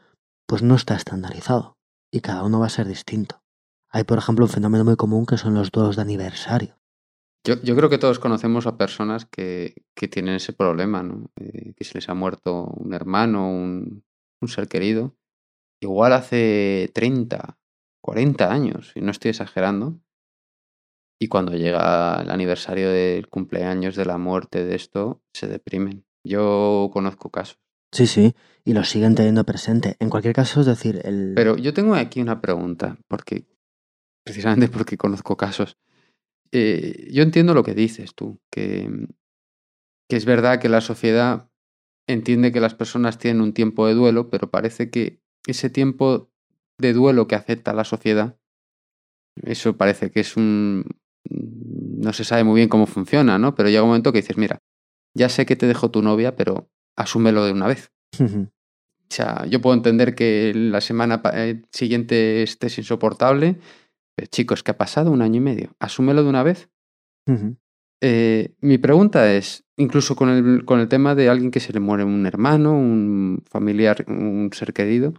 pues 0.47 0.63
no 0.63 0.73
está 0.73 0.95
estandarizado 0.95 1.77
y 2.11 2.21
cada 2.21 2.43
uno 2.43 2.59
va 2.59 2.65
a 2.65 2.69
ser 2.69 2.87
distinto. 2.87 3.43
Hay, 3.89 4.03
por 4.05 4.17
ejemplo, 4.17 4.45
un 4.45 4.49
fenómeno 4.49 4.83
muy 4.83 4.95
común 4.95 5.27
que 5.27 5.37
son 5.37 5.53
los 5.53 5.69
duelos 5.69 5.95
de 5.95 6.01
aniversario. 6.01 6.79
Yo, 7.45 7.61
yo 7.61 7.75
creo 7.75 7.89
que 7.91 7.99
todos 7.99 8.17
conocemos 8.17 8.65
a 8.65 8.77
personas 8.77 9.25
que, 9.25 9.85
que 9.93 10.07
tienen 10.07 10.33
ese 10.33 10.53
problema, 10.53 11.03
¿no? 11.03 11.29
Eh, 11.35 11.75
que 11.75 11.83
se 11.83 11.93
les 11.93 12.09
ha 12.09 12.15
muerto 12.15 12.63
un 12.63 12.95
hermano, 12.95 13.47
un, 13.47 14.03
un 14.41 14.47
ser 14.47 14.67
querido. 14.67 15.15
Igual 15.81 16.13
hace 16.13 16.89
30, 16.93 17.57
40 18.01 18.51
años, 18.51 18.91
y 18.95 19.01
no 19.01 19.11
estoy 19.11 19.29
exagerando. 19.29 19.99
Y 21.19 21.27
cuando 21.27 21.53
llega 21.53 22.21
el 22.21 22.29
aniversario 22.29 22.91
del 22.91 23.27
cumpleaños 23.27 23.95
de 23.95 24.05
la 24.05 24.17
muerte 24.17 24.63
de 24.63 24.75
esto, 24.75 25.21
se 25.33 25.47
deprimen. 25.47 26.05
Yo 26.23 26.89
conozco 26.93 27.31
casos. 27.31 27.59
Sí, 27.91 28.05
sí, 28.05 28.35
y 28.65 28.73
lo 28.73 28.83
siguen 28.83 29.15
teniendo 29.15 29.45
presente. 29.45 29.95
En 29.99 30.09
cualquier 30.09 30.33
caso, 30.33 30.59
es 30.59 30.65
decir, 30.65 31.01
el... 31.05 31.33
Pero 31.35 31.57
yo 31.57 31.73
tengo 31.73 31.95
aquí 31.95 32.21
una 32.21 32.41
pregunta, 32.41 32.97
porque 33.07 33.47
precisamente 34.23 34.67
porque 34.67 34.97
conozco 34.97 35.37
casos. 35.37 35.77
Eh, 36.51 37.09
yo 37.11 37.23
entiendo 37.23 37.53
lo 37.53 37.63
que 37.63 37.73
dices 37.73 38.13
tú, 38.13 38.39
que, 38.51 39.07
que 40.09 40.17
es 40.17 40.25
verdad 40.25 40.59
que 40.59 40.69
la 40.69 40.81
sociedad 40.81 41.49
entiende 42.07 42.51
que 42.51 42.59
las 42.59 42.75
personas 42.75 43.17
tienen 43.17 43.41
un 43.41 43.53
tiempo 43.53 43.87
de 43.87 43.93
duelo, 43.93 44.29
pero 44.29 44.51
parece 44.51 44.89
que 44.89 45.21
ese 45.51 45.69
tiempo 45.69 46.29
de 46.77 46.93
duelo 46.93 47.27
que 47.27 47.35
acepta 47.35 47.73
la 47.73 47.83
sociedad, 47.83 48.37
eso 49.43 49.77
parece 49.77 50.11
que 50.11 50.19
es 50.19 50.37
un... 50.37 50.85
no 51.29 52.13
se 52.13 52.23
sabe 52.23 52.43
muy 52.43 52.55
bien 52.55 52.69
cómo 52.69 52.85
funciona, 52.85 53.37
¿no? 53.37 53.55
Pero 53.55 53.69
llega 53.69 53.83
un 53.83 53.89
momento 53.89 54.11
que 54.11 54.21
dices, 54.21 54.37
mira, 54.37 54.61
ya 55.13 55.29
sé 55.29 55.45
que 55.45 55.55
te 55.55 55.67
dejó 55.67 55.91
tu 55.91 56.01
novia, 56.01 56.35
pero 56.35 56.69
asúmelo 56.95 57.45
de 57.45 57.51
una 57.51 57.67
vez. 57.67 57.91
O 59.09 59.13
sea, 59.13 59.45
yo 59.45 59.61
puedo 59.61 59.75
entender 59.75 60.15
que 60.15 60.53
la 60.53 60.81
semana 60.81 61.21
eh, 61.33 61.61
siguiente 61.71 62.43
estés 62.43 62.77
insoportable, 62.77 63.57
pero 64.15 64.27
chicos, 64.29 64.63
¿qué 64.63 64.71
ha 64.71 64.77
pasado? 64.77 65.11
Un 65.11 65.21
año 65.21 65.37
y 65.37 65.41
medio. 65.41 65.75
Asúmelo 65.79 66.23
de 66.23 66.29
una 66.29 66.43
vez. 66.43 66.69
Eh, 68.01 68.55
mi 68.61 68.77
pregunta 68.77 69.33
es, 69.33 69.65
incluso 69.77 70.15
con 70.15 70.29
el, 70.29 70.65
con 70.65 70.79
el 70.79 70.87
tema 70.87 71.15
de 71.15 71.29
alguien 71.29 71.51
que 71.51 71.59
se 71.59 71.73
le 71.73 71.79
muere 71.79 72.03
un 72.03 72.25
hermano, 72.25 72.77
un 72.77 73.43
familiar, 73.49 74.05
un 74.07 74.49
ser 74.53 74.73
querido, 74.73 75.13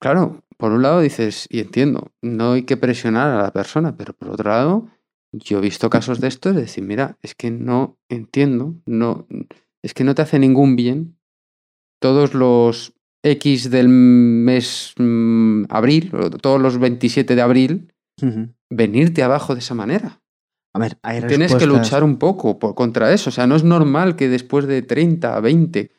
claro, 0.00 0.42
por 0.56 0.72
un 0.72 0.82
lado 0.82 1.00
dices, 1.00 1.46
y 1.48 1.60
entiendo, 1.60 2.10
no 2.20 2.52
hay 2.52 2.64
que 2.64 2.76
presionar 2.76 3.30
a 3.30 3.42
la 3.42 3.52
persona, 3.52 3.96
pero 3.96 4.12
por 4.12 4.30
otro 4.30 4.50
lado, 4.50 4.88
yo 5.32 5.58
he 5.58 5.60
visto 5.60 5.88
casos 5.88 6.20
de 6.20 6.28
estos 6.28 6.54
de 6.54 6.62
decir, 6.62 6.84
mira, 6.84 7.16
es 7.22 7.34
que 7.34 7.50
no 7.50 7.98
entiendo, 8.08 8.74
no, 8.86 9.26
es 9.82 9.94
que 9.94 10.04
no 10.04 10.14
te 10.14 10.22
hace 10.22 10.38
ningún 10.38 10.76
bien 10.76 11.16
todos 12.00 12.34
los 12.34 12.94
X 13.22 13.70
del 13.70 13.88
mes 13.88 14.94
mm, 14.96 15.64
abril, 15.68 16.10
todos 16.40 16.60
los 16.60 16.78
27 16.78 17.36
de 17.36 17.42
abril, 17.42 17.92
venirte 18.68 19.22
abajo 19.22 19.54
de 19.54 19.60
esa 19.60 19.74
manera. 19.74 20.20
A 20.72 20.78
ver, 20.78 20.98
hay 21.02 21.22
Tienes 21.22 21.54
que 21.54 21.66
luchar 21.66 22.04
un 22.04 22.18
poco 22.18 22.58
por, 22.58 22.74
contra 22.74 23.12
eso. 23.12 23.30
O 23.30 23.32
sea, 23.32 23.46
no 23.46 23.56
es 23.56 23.64
normal 23.64 24.16
que 24.16 24.28
después 24.28 24.66
de 24.66 24.82
30, 24.82 25.40
20, 25.40 25.90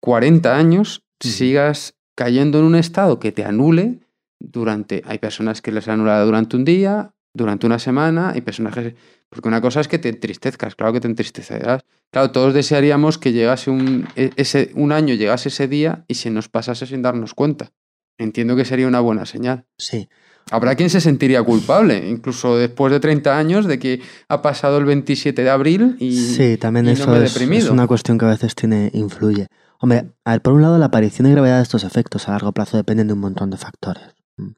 40 0.00 0.56
años 0.56 1.04
sigas 1.20 1.95
cayendo 2.16 2.58
en 2.58 2.64
un 2.64 2.74
estado 2.74 3.20
que 3.20 3.30
te 3.30 3.44
anule 3.44 4.00
durante... 4.40 5.02
Hay 5.06 5.18
personas 5.18 5.62
que 5.62 5.70
les 5.70 5.86
anula 5.86 6.20
durante 6.24 6.56
un 6.56 6.64
día, 6.64 7.12
durante 7.32 7.66
una 7.66 7.78
semana, 7.78 8.30
hay 8.30 8.40
personas 8.40 8.74
que... 8.74 8.96
Porque 9.28 9.48
una 9.48 9.60
cosa 9.60 9.80
es 9.80 9.86
que 9.88 9.98
te 9.98 10.08
entristezcas, 10.08 10.74
claro 10.74 10.92
que 10.92 11.00
te 11.00 11.06
entristecerás. 11.08 11.82
Claro, 12.10 12.30
todos 12.32 12.54
desearíamos 12.54 13.18
que 13.18 13.32
llegase 13.32 13.70
un, 13.70 14.08
e- 14.16 14.30
ese, 14.36 14.70
un 14.74 14.90
año, 14.92 15.14
llegase 15.14 15.48
ese 15.50 15.68
día 15.68 16.04
y 16.08 16.14
se 16.14 16.30
nos 16.30 16.48
pasase 16.48 16.86
sin 16.86 17.02
darnos 17.02 17.34
cuenta. 17.34 17.70
Entiendo 18.18 18.56
que 18.56 18.64
sería 18.64 18.88
una 18.88 19.00
buena 19.00 19.26
señal. 19.26 19.66
Sí, 19.78 20.08
Habrá 20.52 20.76
quien 20.76 20.90
se 20.90 21.00
sentiría 21.00 21.42
culpable, 21.42 22.08
incluso 22.08 22.56
después 22.56 22.92
de 22.92 23.00
30 23.00 23.36
años, 23.36 23.66
de 23.66 23.80
que 23.80 24.00
ha 24.28 24.42
pasado 24.42 24.78
el 24.78 24.84
27 24.84 25.42
de 25.42 25.50
abril 25.50 25.96
y... 25.98 26.16
sí, 26.16 26.56
también 26.56 26.86
y 26.86 26.90
no 26.90 26.94
eso 26.94 27.10
me 27.10 27.18
he 27.18 27.24
es, 27.24 27.34
deprimido. 27.34 27.64
es 27.64 27.70
una 27.70 27.88
cuestión 27.88 28.16
que 28.16 28.26
a 28.26 28.28
veces 28.28 28.54
tiene, 28.54 28.90
influye. 28.94 29.48
Hombre, 29.78 30.14
a 30.24 30.32
ver, 30.32 30.42
por 30.42 30.54
un 30.54 30.62
lado, 30.62 30.78
la 30.78 30.86
aparición 30.86 31.26
y 31.26 31.32
gravedad 31.32 31.56
de 31.56 31.62
estos 31.62 31.84
efectos 31.84 32.28
a 32.28 32.32
largo 32.32 32.52
plazo 32.52 32.76
dependen 32.76 33.08
de 33.08 33.12
un 33.12 33.20
montón 33.20 33.50
de 33.50 33.56
factores. 33.56 34.14
Mm. 34.36 34.52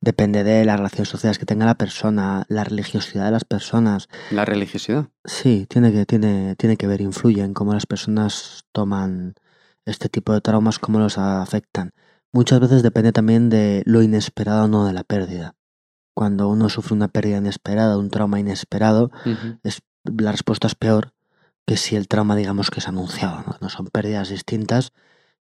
Depende 0.00 0.44
de 0.44 0.64
las 0.64 0.76
relaciones 0.76 1.08
sociales 1.08 1.38
que 1.38 1.46
tenga 1.46 1.66
la 1.66 1.76
persona, 1.76 2.44
la 2.48 2.64
religiosidad 2.64 3.26
de 3.26 3.30
las 3.30 3.44
personas. 3.44 4.08
La 4.30 4.44
religiosidad. 4.44 5.08
Sí, 5.24 5.66
tiene 5.68 5.92
que, 5.92 6.06
tiene, 6.06 6.56
tiene 6.56 6.76
que 6.76 6.86
ver, 6.86 7.00
influye 7.00 7.42
en 7.42 7.54
cómo 7.54 7.74
las 7.74 7.86
personas 7.86 8.64
toman 8.72 9.34
este 9.84 10.08
tipo 10.08 10.32
de 10.32 10.40
traumas, 10.40 10.78
cómo 10.78 10.98
los 10.98 11.18
afectan. 11.18 11.92
Muchas 12.32 12.58
veces 12.60 12.82
depende 12.82 13.12
también 13.12 13.50
de 13.50 13.82
lo 13.86 14.02
inesperado 14.02 14.64
o 14.64 14.68
no 14.68 14.86
de 14.86 14.92
la 14.92 15.04
pérdida. 15.04 15.54
Cuando 16.14 16.48
uno 16.48 16.68
sufre 16.68 16.94
una 16.94 17.08
pérdida 17.08 17.38
inesperada, 17.38 17.98
un 17.98 18.10
trauma 18.10 18.40
inesperado, 18.40 19.10
es, 19.62 19.82
la 20.04 20.32
respuesta 20.32 20.66
es 20.66 20.74
peor 20.74 21.13
que 21.66 21.76
si 21.76 21.96
el 21.96 22.08
trauma, 22.08 22.36
digamos, 22.36 22.70
que 22.70 22.80
es 22.80 22.88
anunciado. 22.88 23.44
¿no? 23.60 23.68
Son 23.68 23.86
pérdidas 23.86 24.28
distintas 24.28 24.92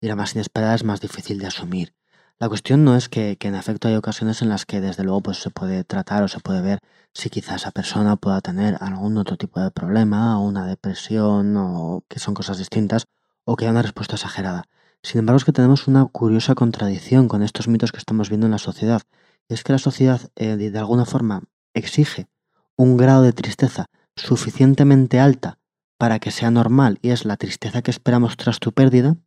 y 0.01 0.09
la 0.09 0.16
más 0.16 0.35
inesperada 0.35 0.75
es 0.75 0.85
más 0.85 1.01
difícil 1.01 1.39
de 1.39 1.47
asumir. 1.47 1.95
La 2.39 2.49
cuestión 2.49 2.85
no 2.85 2.97
es 2.97 3.09
que, 3.09 3.37
que 3.37 3.49
en 3.49 3.55
efecto 3.55 3.89
hay 3.89 3.97
ocasiones 3.97 4.41
en 4.41 4.49
las 4.49 4.64
que 4.64 4.81
desde 4.81 5.05
luego 5.05 5.21
pues, 5.21 5.39
se 5.39 5.51
puede 5.51 5.85
tratar 5.85 6.23
o 6.23 6.29
se 6.29 6.41
puede 6.41 6.62
ver 6.62 6.79
si 7.12 7.29
quizá 7.29 7.57
esa 7.57 7.71
persona 7.71 8.16
pueda 8.16 8.41
tener 8.41 8.79
algún 8.81 9.18
otro 9.18 9.37
tipo 9.37 9.61
de 9.61 9.71
problema 9.71 10.39
una 10.39 10.66
depresión 10.66 11.57
o 11.57 12.03
que 12.09 12.18
son 12.18 12.35
cosas 12.35 12.57
distintas 12.57 13.07
o 13.45 13.57
que 13.57 13.64
haya 13.64 13.73
una 13.73 13.83
respuesta 13.83 14.16
exagerada. 14.16 14.64
Sin 15.03 15.18
embargo, 15.18 15.39
es 15.39 15.45
que 15.45 15.53
tenemos 15.53 15.87
una 15.89 16.07
curiosa 16.07 16.55
contradicción 16.55 17.29
con 17.29 17.43
estos 17.43 17.68
mitos 17.68 17.93
que 17.93 17.99
estamos 17.99 18.29
viendo 18.29 18.47
en 18.47 18.53
la 18.53 18.59
sociedad. 18.59 19.03
Y 19.49 19.55
es 19.55 19.64
que 19.64 19.73
la 19.73 19.79
sociedad, 19.79 20.21
eh, 20.37 20.57
de 20.57 20.79
alguna 20.79 21.05
forma, 21.05 21.43
exige 21.75 22.29
un 22.77 22.97
grado 22.97 23.23
de 23.23 23.33
tristeza 23.33 23.87
suficientemente 24.16 25.18
alta 25.21 25.60
para 26.01 26.18
que 26.18 26.30
sea 26.30 26.51
normal 26.51 26.98
y 27.03 27.11
es 27.11 27.26
la 27.26 27.36
tristeza 27.36 27.82
que 27.82 27.90
esperamos 27.90 28.38
tras 28.38 28.59
tu 28.59 28.72
pérdida, 28.72 29.18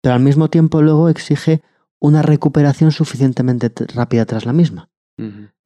pero 0.00 0.14
al 0.14 0.20
mismo 0.20 0.48
tiempo 0.48 0.80
luego 0.80 1.10
exige 1.10 1.60
una 1.98 2.22
recuperación 2.22 2.90
suficientemente 2.90 3.70
rápida 3.94 4.24
tras 4.24 4.46
la 4.46 4.54
misma. 4.54 4.88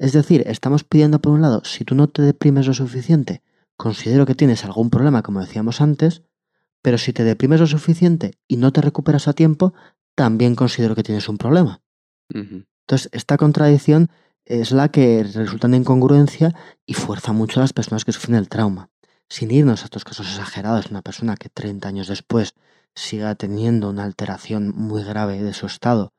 Es 0.00 0.12
decir, 0.12 0.42
estamos 0.48 0.82
pidiendo 0.82 1.20
por 1.20 1.30
un 1.30 1.40
lado, 1.40 1.62
si 1.64 1.84
tú 1.84 1.94
no 1.94 2.08
te 2.08 2.22
deprimes 2.22 2.66
lo 2.66 2.74
suficiente, 2.74 3.42
considero 3.76 4.26
que 4.26 4.34
tienes 4.34 4.64
algún 4.64 4.90
problema, 4.90 5.22
como 5.22 5.38
decíamos 5.38 5.80
antes, 5.80 6.24
pero 6.82 6.98
si 6.98 7.12
te 7.12 7.22
deprimes 7.22 7.60
lo 7.60 7.68
suficiente 7.68 8.32
y 8.48 8.56
no 8.56 8.72
te 8.72 8.80
recuperas 8.80 9.28
a 9.28 9.34
tiempo, 9.34 9.72
también 10.16 10.56
considero 10.56 10.96
que 10.96 11.04
tienes 11.04 11.28
un 11.28 11.38
problema. 11.38 11.80
Entonces, 12.32 13.08
esta 13.12 13.36
contradicción 13.36 14.10
es 14.46 14.72
la 14.72 14.88
que 14.88 15.22
resulta 15.22 15.68
en 15.68 15.74
incongruencia 15.74 16.56
y 16.86 16.94
fuerza 16.94 17.32
mucho 17.32 17.60
a 17.60 17.62
las 17.62 17.72
personas 17.72 18.04
que 18.04 18.10
sufren 18.10 18.34
el 18.34 18.48
trauma. 18.48 18.90
Sin 19.28 19.50
irnos 19.50 19.82
a 19.82 19.84
estos 19.84 20.04
casos 20.04 20.28
exagerados, 20.28 20.86
una 20.90 21.02
persona 21.02 21.36
que 21.36 21.48
30 21.48 21.88
años 21.88 22.08
después 22.08 22.54
siga 22.94 23.34
teniendo 23.34 23.90
una 23.90 24.04
alteración 24.04 24.72
muy 24.76 25.02
grave 25.02 25.42
de 25.42 25.52
su 25.54 25.66
estado. 25.66 26.12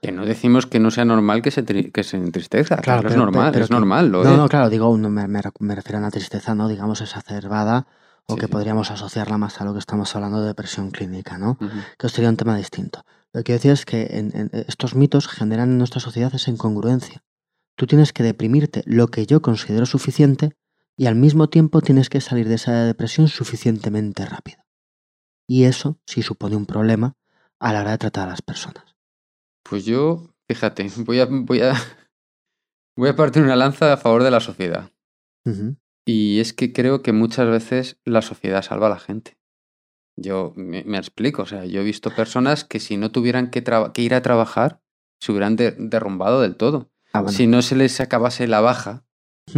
Que 0.00 0.12
no 0.12 0.24
decimos 0.24 0.66
que 0.66 0.78
no 0.78 0.90
sea 0.90 1.04
normal 1.04 1.42
que 1.42 1.50
se, 1.50 1.64
tri- 1.64 1.90
que 1.92 2.04
se 2.04 2.16
entristezca. 2.16 2.76
Claro, 2.76 3.00
es 3.08 3.14
pero- 3.14 3.24
normal, 3.24 3.50
pero 3.52 3.64
es 3.64 3.68
que- 3.68 3.74
normal. 3.74 4.08
Lo 4.08 4.22
no, 4.24 4.30
es. 4.30 4.36
no, 4.36 4.48
claro, 4.48 4.70
digo, 4.70 4.96
no, 4.96 5.10
me, 5.10 5.26
refiero 5.42 5.98
a 5.98 6.00
una 6.00 6.10
tristeza, 6.10 6.54
¿no? 6.54 6.68
Digamos, 6.68 7.00
exacerbada 7.00 7.86
o 8.26 8.34
Sí, 8.34 8.40
que 8.40 8.46
sí. 8.46 8.52
podríamos 8.52 8.90
asociarla 8.92 9.36
más 9.38 9.60
a 9.60 9.64
lo 9.64 9.72
que 9.72 9.80
estamos 9.80 10.14
hablando 10.14 10.40
de 10.40 10.46
depresión 10.46 10.90
clínica, 10.92 11.36
¿no? 11.36 11.58
Que 11.98 12.08
sería 12.08 12.30
un 12.30 12.36
tema 12.36 12.56
distinto. 12.56 13.02
Lo 13.32 13.40
que 13.40 13.44
quiero 13.44 13.58
decir 13.58 13.72
es 13.72 13.84
que 13.84 14.06
en- 14.18 14.30
en- 14.36 14.50
estos 14.68 14.94
mitos 14.94 15.26
generan 15.28 15.70
en 15.70 15.78
nuestra 15.78 16.00
sociedad 16.00 16.32
esa 16.34 16.50
incongruencia. 16.50 17.22
Tú 17.74 17.86
tienes 17.86 18.12
que 18.12 18.22
deprimirte 18.22 18.82
lo 18.86 19.08
que 19.08 19.26
yo 19.26 19.42
considero 19.42 19.84
suficiente 19.84 20.52
y 20.98 21.06
al 21.06 21.14
mismo 21.14 21.48
tiempo 21.48 21.80
tienes 21.80 22.10
que 22.10 22.20
salir 22.20 22.48
de 22.48 22.56
esa 22.56 22.84
depresión 22.84 23.28
suficientemente 23.28 24.26
rápido. 24.26 24.58
Y 25.46 25.64
eso 25.64 25.98
sí 26.04 26.22
supone 26.22 26.56
un 26.56 26.66
problema 26.66 27.16
a 27.60 27.72
la 27.72 27.80
hora 27.80 27.92
de 27.92 27.98
tratar 27.98 28.26
a 28.26 28.32
las 28.32 28.42
personas. 28.42 28.96
Pues 29.62 29.84
yo, 29.84 30.34
fíjate, 30.48 30.90
voy 30.98 31.20
a, 31.20 31.26
voy 31.30 31.62
a, 31.62 31.74
voy 32.96 33.08
a 33.08 33.16
partir 33.16 33.42
una 33.42 33.56
lanza 33.56 33.92
a 33.92 33.96
favor 33.96 34.24
de 34.24 34.30
la 34.32 34.40
sociedad. 34.40 34.90
Y 36.04 36.40
es 36.40 36.52
que 36.52 36.72
creo 36.72 37.02
que 37.02 37.12
muchas 37.12 37.48
veces 37.48 37.98
la 38.04 38.20
sociedad 38.20 38.62
salva 38.62 38.88
a 38.88 38.90
la 38.90 38.98
gente. 38.98 39.38
Yo 40.16 40.52
me, 40.56 40.82
me 40.84 40.98
explico, 40.98 41.42
o 41.42 41.46
sea, 41.46 41.64
yo 41.64 41.80
he 41.80 41.84
visto 41.84 42.10
personas 42.10 42.64
que 42.64 42.80
si 42.80 42.96
no 42.96 43.12
tuvieran 43.12 43.50
que, 43.50 43.62
ir 44.02 44.14
a 44.14 44.22
trabajar, 44.22 44.82
se 45.20 45.30
hubieran 45.32 45.54
de- 45.56 45.76
derrumbado 45.78 46.40
del 46.40 46.56
todo. 46.56 46.90
Ah, 47.12 47.20
bueno. 47.20 47.36
Si 47.36 47.46
no 47.46 47.62
se 47.62 47.76
les 47.76 48.00
acabase 48.00 48.48
la 48.48 48.60
baja, 48.60 49.04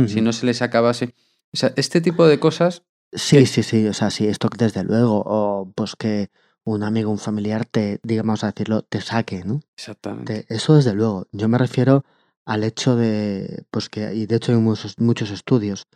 si 0.07 0.21
no 0.21 0.33
se 0.33 0.45
les 0.45 0.61
acabase... 0.61 1.15
O 1.53 1.57
sea, 1.57 1.73
este 1.77 2.01
tipo 2.01 2.27
de 2.27 2.39
cosas... 2.39 2.83
Sí, 3.13 3.39
que- 3.39 3.47
sí, 3.47 3.63
sí, 3.63 3.87
o 3.89 3.93
sea, 3.95 4.11
sí, 4.11 4.27
esto 4.29 4.49
desde 4.57 4.85
luego, 4.85 5.23
o 5.27 5.73
pues 5.75 5.97
que 5.97 6.31
un 6.65 6.83
amigo, 6.85 7.11
un 7.11 7.19
familiar 7.19 7.65
te, 7.65 7.99
digamos 8.05 8.45
a 8.45 8.49
decirlo, 8.53 8.83
te 8.83 9.01
saque, 9.01 9.43
¿no? 9.45 9.63
Exactamente. 9.77 10.45
Te- 10.45 10.55
eso 10.55 10.77
desde 10.77 10.95
luego. 10.95 11.27
Yo 11.33 11.49
me 11.49 11.59
refiero 11.59 12.05
al 12.45 12.63
hecho 12.63 12.95
de, 12.97 13.65
pues 13.71 13.89
que, 13.89 14.15
y 14.15 14.27
de 14.27 14.37
hecho 14.37 14.53
hay 14.53 14.59
muchos, 14.59 14.99
muchos 14.99 15.31
estudios 15.31 15.87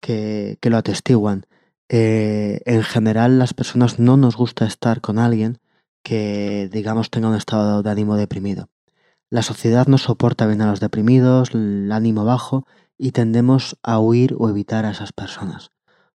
que, 0.00 0.56
que 0.60 0.70
lo 0.70 0.78
atestiguan. 0.78 1.44
Eh, 1.90 2.60
en 2.64 2.82
general, 2.82 3.38
las 3.38 3.52
personas 3.52 3.98
no 3.98 4.16
nos 4.16 4.36
gusta 4.36 4.64
estar 4.64 5.02
con 5.02 5.18
alguien 5.18 5.58
que, 6.02 6.70
digamos, 6.72 7.10
tenga 7.10 7.28
un 7.28 7.36
estado 7.36 7.82
de 7.82 7.90
ánimo 7.90 8.16
deprimido. 8.16 8.70
La 9.30 9.42
sociedad 9.42 9.86
no 9.86 9.98
soporta 9.98 10.46
bien 10.46 10.62
a 10.62 10.70
los 10.70 10.80
deprimidos, 10.80 11.50
el 11.54 11.90
ánimo 11.92 12.24
bajo, 12.24 12.66
y 13.02 13.10
tendemos 13.10 13.76
a 13.82 13.98
huir 13.98 14.34
o 14.38 14.48
evitar 14.48 14.86
a 14.86 14.92
esas 14.92 15.12
personas 15.12 15.72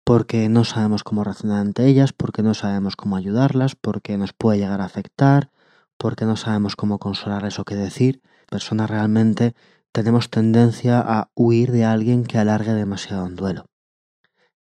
porque 0.04 0.50
no 0.50 0.66
sabemos 0.66 1.04
cómo 1.04 1.24
reaccionar 1.24 1.60
ante 1.62 1.86
ellas, 1.88 2.12
porque 2.14 2.44
no 2.44 2.54
sabemos 2.54 2.96
cómo 2.96 3.16
ayudarlas, 3.16 3.76
porque 3.76 4.18
nos 4.18 4.34
puede 4.34 4.60
llegar 4.60 4.82
a 4.82 4.86
afectar, 4.86 5.50
porque 5.98 6.26
no 6.26 6.36
sabemos 6.36 6.76
cómo 6.76 7.00
consolarles 7.00 7.60
o 7.60 7.64
qué 7.64 7.76
decir. 7.76 8.22
Personas 8.50 8.90
realmente 8.90 9.56
tenemos 9.92 10.30
tendencia 10.30 11.00
a 11.00 11.30
huir 11.36 11.72
de 11.72 11.86
alguien 11.86 12.26
que 12.26 12.38
alargue 12.38 12.74
demasiado 12.74 13.24
un 13.24 13.36
duelo. 13.36 13.66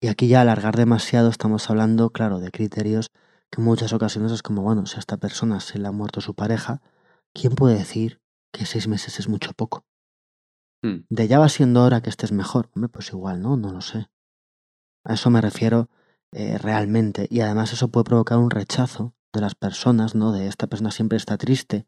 Y 0.00 0.08
aquí 0.08 0.28
ya 0.28 0.40
alargar 0.40 0.76
demasiado 0.76 1.28
estamos 1.28 1.68
hablando, 1.68 2.10
claro, 2.10 2.38
de 2.38 2.50
criterios 2.50 3.10
que 3.50 3.60
en 3.60 3.64
muchas 3.64 3.92
ocasiones 3.92 4.32
es 4.32 4.42
como, 4.42 4.62
bueno, 4.62 4.86
si 4.86 4.96
a 4.96 5.00
esta 5.00 5.18
persona 5.18 5.60
se 5.60 5.78
le 5.78 5.88
ha 5.88 5.92
muerto 5.92 6.20
su 6.20 6.34
pareja, 6.34 6.80
¿quién 7.34 7.54
puede 7.54 7.76
decir 7.76 8.20
que 8.52 8.66
seis 8.66 8.88
meses 8.88 9.18
es 9.18 9.28
mucho 9.28 9.52
poco? 9.52 9.84
Mm. 10.82 11.06
De 11.08 11.28
ya 11.28 11.38
va 11.38 11.48
siendo 11.48 11.82
hora 11.84 12.00
que 12.00 12.10
estés 12.10 12.32
mejor. 12.32 12.70
Hombre, 12.74 12.88
pues 12.88 13.12
igual, 13.12 13.42
¿no? 13.42 13.56
No 13.56 13.72
lo 13.72 13.80
sé. 13.80 14.08
A 15.04 15.14
eso 15.14 15.30
me 15.30 15.40
refiero 15.40 15.88
eh, 16.32 16.58
realmente. 16.58 17.26
Y 17.30 17.40
además 17.40 17.72
eso 17.72 17.88
puede 17.88 18.04
provocar 18.04 18.38
un 18.38 18.50
rechazo 18.50 19.14
de 19.32 19.40
las 19.40 19.54
personas, 19.54 20.14
¿no? 20.14 20.32
De 20.32 20.48
esta 20.48 20.66
persona 20.66 20.90
siempre 20.90 21.16
está 21.16 21.36
triste, 21.36 21.86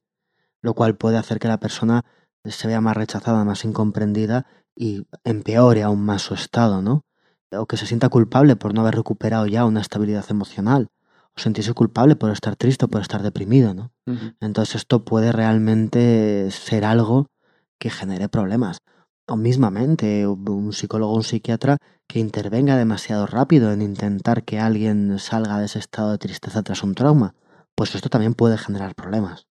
lo 0.62 0.74
cual 0.74 0.96
puede 0.96 1.16
hacer 1.16 1.38
que 1.38 1.48
la 1.48 1.60
persona 1.60 2.04
se 2.44 2.68
vea 2.68 2.80
más 2.80 2.96
rechazada, 2.96 3.44
más 3.44 3.64
incomprendida 3.64 4.46
y 4.74 5.06
empeore 5.24 5.82
aún 5.82 6.04
más 6.04 6.22
su 6.22 6.34
estado, 6.34 6.82
¿no? 6.82 7.04
O 7.50 7.66
que 7.66 7.76
se 7.76 7.86
sienta 7.86 8.08
culpable 8.08 8.56
por 8.56 8.74
no 8.74 8.82
haber 8.82 8.94
recuperado 8.94 9.46
ya 9.46 9.64
una 9.64 9.80
estabilidad 9.80 10.24
emocional, 10.30 10.88
o 11.36 11.40
sentirse 11.40 11.72
culpable 11.72 12.16
por 12.16 12.30
estar 12.30 12.56
triste 12.56 12.84
o 12.84 12.88
por 12.88 13.00
estar 13.00 13.22
deprimido, 13.22 13.74
¿no? 13.74 13.92
Entonces 14.40 14.76
esto 14.76 15.04
puede 15.04 15.32
realmente 15.32 16.50
ser 16.50 16.84
algo 16.84 17.30
que 17.78 17.90
genere 17.90 18.28
problemas. 18.28 18.78
O 19.26 19.36
mismamente 19.36 20.26
un 20.26 20.72
psicólogo 20.72 21.12
o 21.12 21.16
un 21.16 21.22
psiquiatra 21.22 21.76
que 22.08 22.18
intervenga 22.18 22.76
demasiado 22.76 23.26
rápido 23.26 23.72
en 23.72 23.82
intentar 23.82 24.44
que 24.44 24.58
alguien 24.58 25.18
salga 25.18 25.58
de 25.58 25.66
ese 25.66 25.78
estado 25.78 26.12
de 26.12 26.18
tristeza 26.18 26.62
tras 26.62 26.82
un 26.82 26.94
trauma, 26.94 27.34
pues 27.74 27.94
esto 27.94 28.08
también 28.08 28.34
puede 28.34 28.56
generar 28.56 28.94
problemas. 28.94 29.46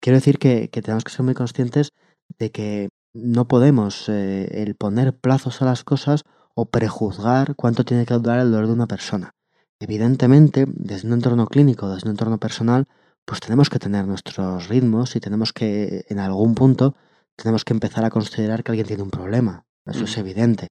Quiero 0.00 0.16
decir 0.16 0.38
que, 0.38 0.70
que 0.70 0.80
tenemos 0.80 1.02
que 1.04 1.10
ser 1.10 1.24
muy 1.24 1.34
conscientes 1.34 1.90
de 2.38 2.52
que 2.52 2.88
no 3.12 3.48
podemos 3.48 4.08
eh, 4.08 4.62
el 4.62 4.76
poner 4.76 5.16
plazos 5.16 5.60
a 5.62 5.64
las 5.64 5.82
cosas 5.82 6.22
o 6.54 6.66
prejuzgar 6.66 7.56
cuánto 7.56 7.84
tiene 7.84 8.06
que 8.06 8.14
durar 8.14 8.38
el 8.40 8.50
dolor 8.52 8.68
de 8.68 8.72
una 8.72 8.86
persona. 8.86 9.34
Evidentemente, 9.80 10.66
desde 10.68 11.08
un 11.08 11.14
entorno 11.14 11.46
clínico, 11.46 11.88
desde 11.88 12.06
un 12.06 12.12
entorno 12.12 12.38
personal, 12.38 12.86
pues 13.24 13.40
tenemos 13.40 13.70
que 13.70 13.78
tener 13.78 14.06
nuestros 14.06 14.68
ritmos 14.68 15.16
y 15.16 15.20
tenemos 15.20 15.52
que, 15.52 16.04
en 16.08 16.18
algún 16.18 16.54
punto, 16.54 16.94
tenemos 17.42 17.64
que 17.64 17.72
empezar 17.72 18.04
a 18.04 18.10
considerar 18.10 18.62
que 18.62 18.72
alguien 18.72 18.86
tiene 18.86 19.02
un 19.02 19.10
problema. 19.10 19.64
Eso 19.86 20.04
es 20.04 20.12
Ujú. 20.12 20.20
evidente. 20.20 20.68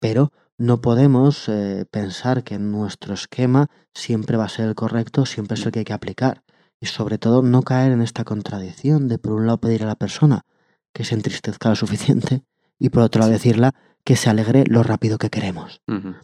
Pero 0.00 0.32
no 0.58 0.80
podemos 0.80 1.48
eh, 1.48 1.84
pensar 1.90 2.44
que 2.44 2.58
nuestro 2.58 3.14
esquema 3.14 3.68
siempre 3.94 4.36
va 4.36 4.44
a 4.44 4.48
ser 4.48 4.68
el 4.68 4.74
correcto, 4.74 5.26
siempre 5.26 5.54
es 5.54 5.66
el 5.66 5.72
que 5.72 5.80
hay 5.80 5.84
que 5.84 5.92
aplicar. 5.92 6.42
Y 6.80 6.86
sobre 6.86 7.18
todo 7.18 7.42
no 7.42 7.62
caer 7.62 7.92
en 7.92 8.02
esta 8.02 8.24
contradicción 8.24 9.08
de 9.08 9.18
por 9.18 9.32
un 9.32 9.46
lado 9.46 9.58
pedir 9.58 9.84
a 9.84 9.86
la 9.86 9.94
persona 9.94 10.42
que 10.92 11.04
se 11.04 11.14
entristezca 11.14 11.70
lo 11.70 11.76
suficiente 11.76 12.42
y 12.78 12.90
por 12.90 13.02
otro 13.02 13.20
lado 13.20 13.32
decirla 13.32 13.74
que 14.04 14.16
se 14.16 14.28
alegre 14.28 14.64
lo 14.66 14.82
rápido 14.82 15.16
que 15.18 15.30
queremos. 15.30 15.80
Ujú. 15.88 16.14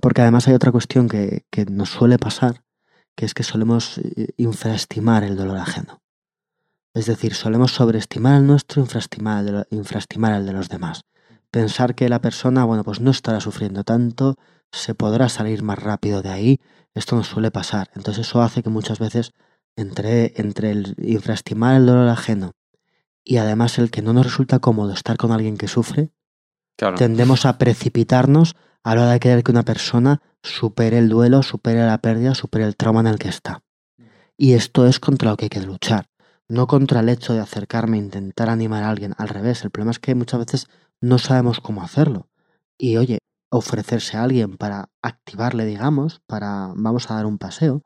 Porque 0.00 0.22
además 0.22 0.48
hay 0.48 0.54
otra 0.54 0.72
cuestión 0.72 1.08
que, 1.08 1.44
que 1.50 1.64
nos 1.66 1.90
suele 1.90 2.18
pasar, 2.18 2.62
que 3.16 3.24
es 3.24 3.34
que 3.34 3.42
solemos 3.44 3.98
eh, 3.98 4.28
infraestimar 4.36 5.22
el 5.22 5.36
dolor 5.36 5.58
ajeno. 5.58 6.00
Es 6.94 7.06
decir, 7.06 7.34
solemos 7.34 7.72
sobreestimar 7.72 8.36
el 8.36 8.46
nuestro, 8.46 8.80
infraestimar 8.82 9.40
el, 9.40 9.46
de 9.46 9.52
lo- 9.52 9.66
infraestimar 9.70 10.32
el 10.34 10.46
de 10.46 10.52
los 10.52 10.68
demás. 10.68 11.02
Pensar 11.50 11.94
que 11.94 12.08
la 12.08 12.20
persona, 12.20 12.64
bueno, 12.64 12.84
pues 12.84 13.00
no 13.00 13.10
estará 13.10 13.40
sufriendo 13.40 13.84
tanto, 13.84 14.36
se 14.72 14.94
podrá 14.94 15.28
salir 15.28 15.62
más 15.62 15.78
rápido 15.78 16.22
de 16.22 16.30
ahí, 16.30 16.60
esto 16.94 17.16
nos 17.16 17.28
suele 17.28 17.50
pasar. 17.50 17.90
Entonces 17.94 18.26
eso 18.26 18.42
hace 18.42 18.62
que 18.62 18.70
muchas 18.70 18.98
veces 18.98 19.32
entre, 19.76 20.32
entre 20.40 20.70
el 20.72 20.94
infraestimar 20.98 21.76
el 21.76 21.86
dolor 21.86 22.08
ajeno 22.08 22.52
y 23.24 23.36
además 23.36 23.78
el 23.78 23.90
que 23.90 24.02
no 24.02 24.12
nos 24.12 24.26
resulta 24.26 24.58
cómodo 24.58 24.92
estar 24.92 25.16
con 25.16 25.32
alguien 25.32 25.56
que 25.56 25.68
sufre, 25.68 26.10
Claro. 26.76 26.96
tendemos 26.96 27.44
a 27.46 27.58
precipitarnos 27.58 28.54
a 28.84 28.94
la 28.94 29.02
hora 29.02 29.12
de 29.12 29.20
querer 29.20 29.42
que 29.42 29.50
una 29.50 29.64
persona 29.64 30.20
supere 30.42 30.98
el 30.98 31.08
duelo, 31.08 31.42
supere 31.42 31.84
la 31.84 31.98
pérdida, 31.98 32.34
supere 32.34 32.64
el 32.64 32.76
trauma 32.76 33.00
en 33.00 33.08
el 33.08 33.18
que 33.18 33.28
está. 33.28 33.62
Y 34.36 34.52
esto 34.52 34.86
es 34.86 35.00
contra 35.00 35.30
lo 35.30 35.36
que 35.36 35.46
hay 35.46 35.48
que 35.48 35.60
luchar, 35.60 36.07
no 36.48 36.66
contra 36.66 37.00
el 37.00 37.08
hecho 37.08 37.34
de 37.34 37.40
acercarme 37.40 37.98
e 37.98 38.00
intentar 38.00 38.48
animar 38.48 38.82
a 38.82 38.90
alguien. 38.90 39.14
Al 39.18 39.28
revés, 39.28 39.64
el 39.64 39.70
problema 39.70 39.90
es 39.90 39.98
que 39.98 40.14
muchas 40.14 40.40
veces 40.40 40.68
no 41.00 41.18
sabemos 41.18 41.60
cómo 41.60 41.82
hacerlo. 41.82 42.28
Y 42.78 42.96
oye, 42.96 43.18
ofrecerse 43.50 44.16
a 44.16 44.24
alguien 44.24 44.56
para 44.56 44.90
activarle, 45.02 45.64
digamos, 45.64 46.20
para 46.26 46.72
vamos 46.74 47.10
a 47.10 47.14
dar 47.14 47.26
un 47.26 47.38
paseo, 47.38 47.82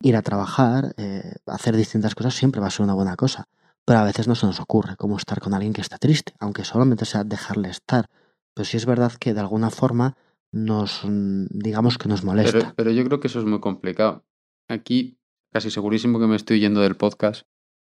ir 0.00 0.16
a 0.16 0.22
trabajar, 0.22 0.94
eh, 0.96 1.34
hacer 1.46 1.76
distintas 1.76 2.14
cosas, 2.14 2.34
siempre 2.34 2.60
va 2.60 2.68
a 2.68 2.70
ser 2.70 2.84
una 2.84 2.94
buena 2.94 3.16
cosa. 3.16 3.48
Pero 3.84 4.00
a 4.00 4.04
veces 4.04 4.28
no 4.28 4.34
se 4.34 4.46
nos 4.46 4.60
ocurre 4.60 4.96
cómo 4.96 5.16
estar 5.16 5.40
con 5.40 5.54
alguien 5.54 5.72
que 5.72 5.80
está 5.80 5.98
triste, 5.98 6.34
aunque 6.38 6.64
solamente 6.64 7.04
sea 7.04 7.24
dejarle 7.24 7.70
estar. 7.70 8.08
Pero 8.54 8.64
sí 8.64 8.76
es 8.76 8.86
verdad 8.86 9.12
que 9.12 9.34
de 9.34 9.40
alguna 9.40 9.70
forma 9.70 10.16
nos, 10.52 11.00
mm, 11.04 11.46
digamos 11.50 11.96
que 11.96 12.08
nos 12.08 12.24
molesta. 12.24 12.58
Pero, 12.58 12.72
pero 12.76 12.90
yo 12.90 13.04
creo 13.04 13.20
que 13.20 13.28
eso 13.28 13.38
es 13.38 13.46
muy 13.46 13.60
complicado. 13.60 14.24
Aquí, 14.68 15.18
casi 15.52 15.70
segurísimo 15.70 16.18
que 16.20 16.26
me 16.26 16.36
estoy 16.36 16.60
yendo 16.60 16.80
del 16.80 16.96
podcast. 16.96 17.46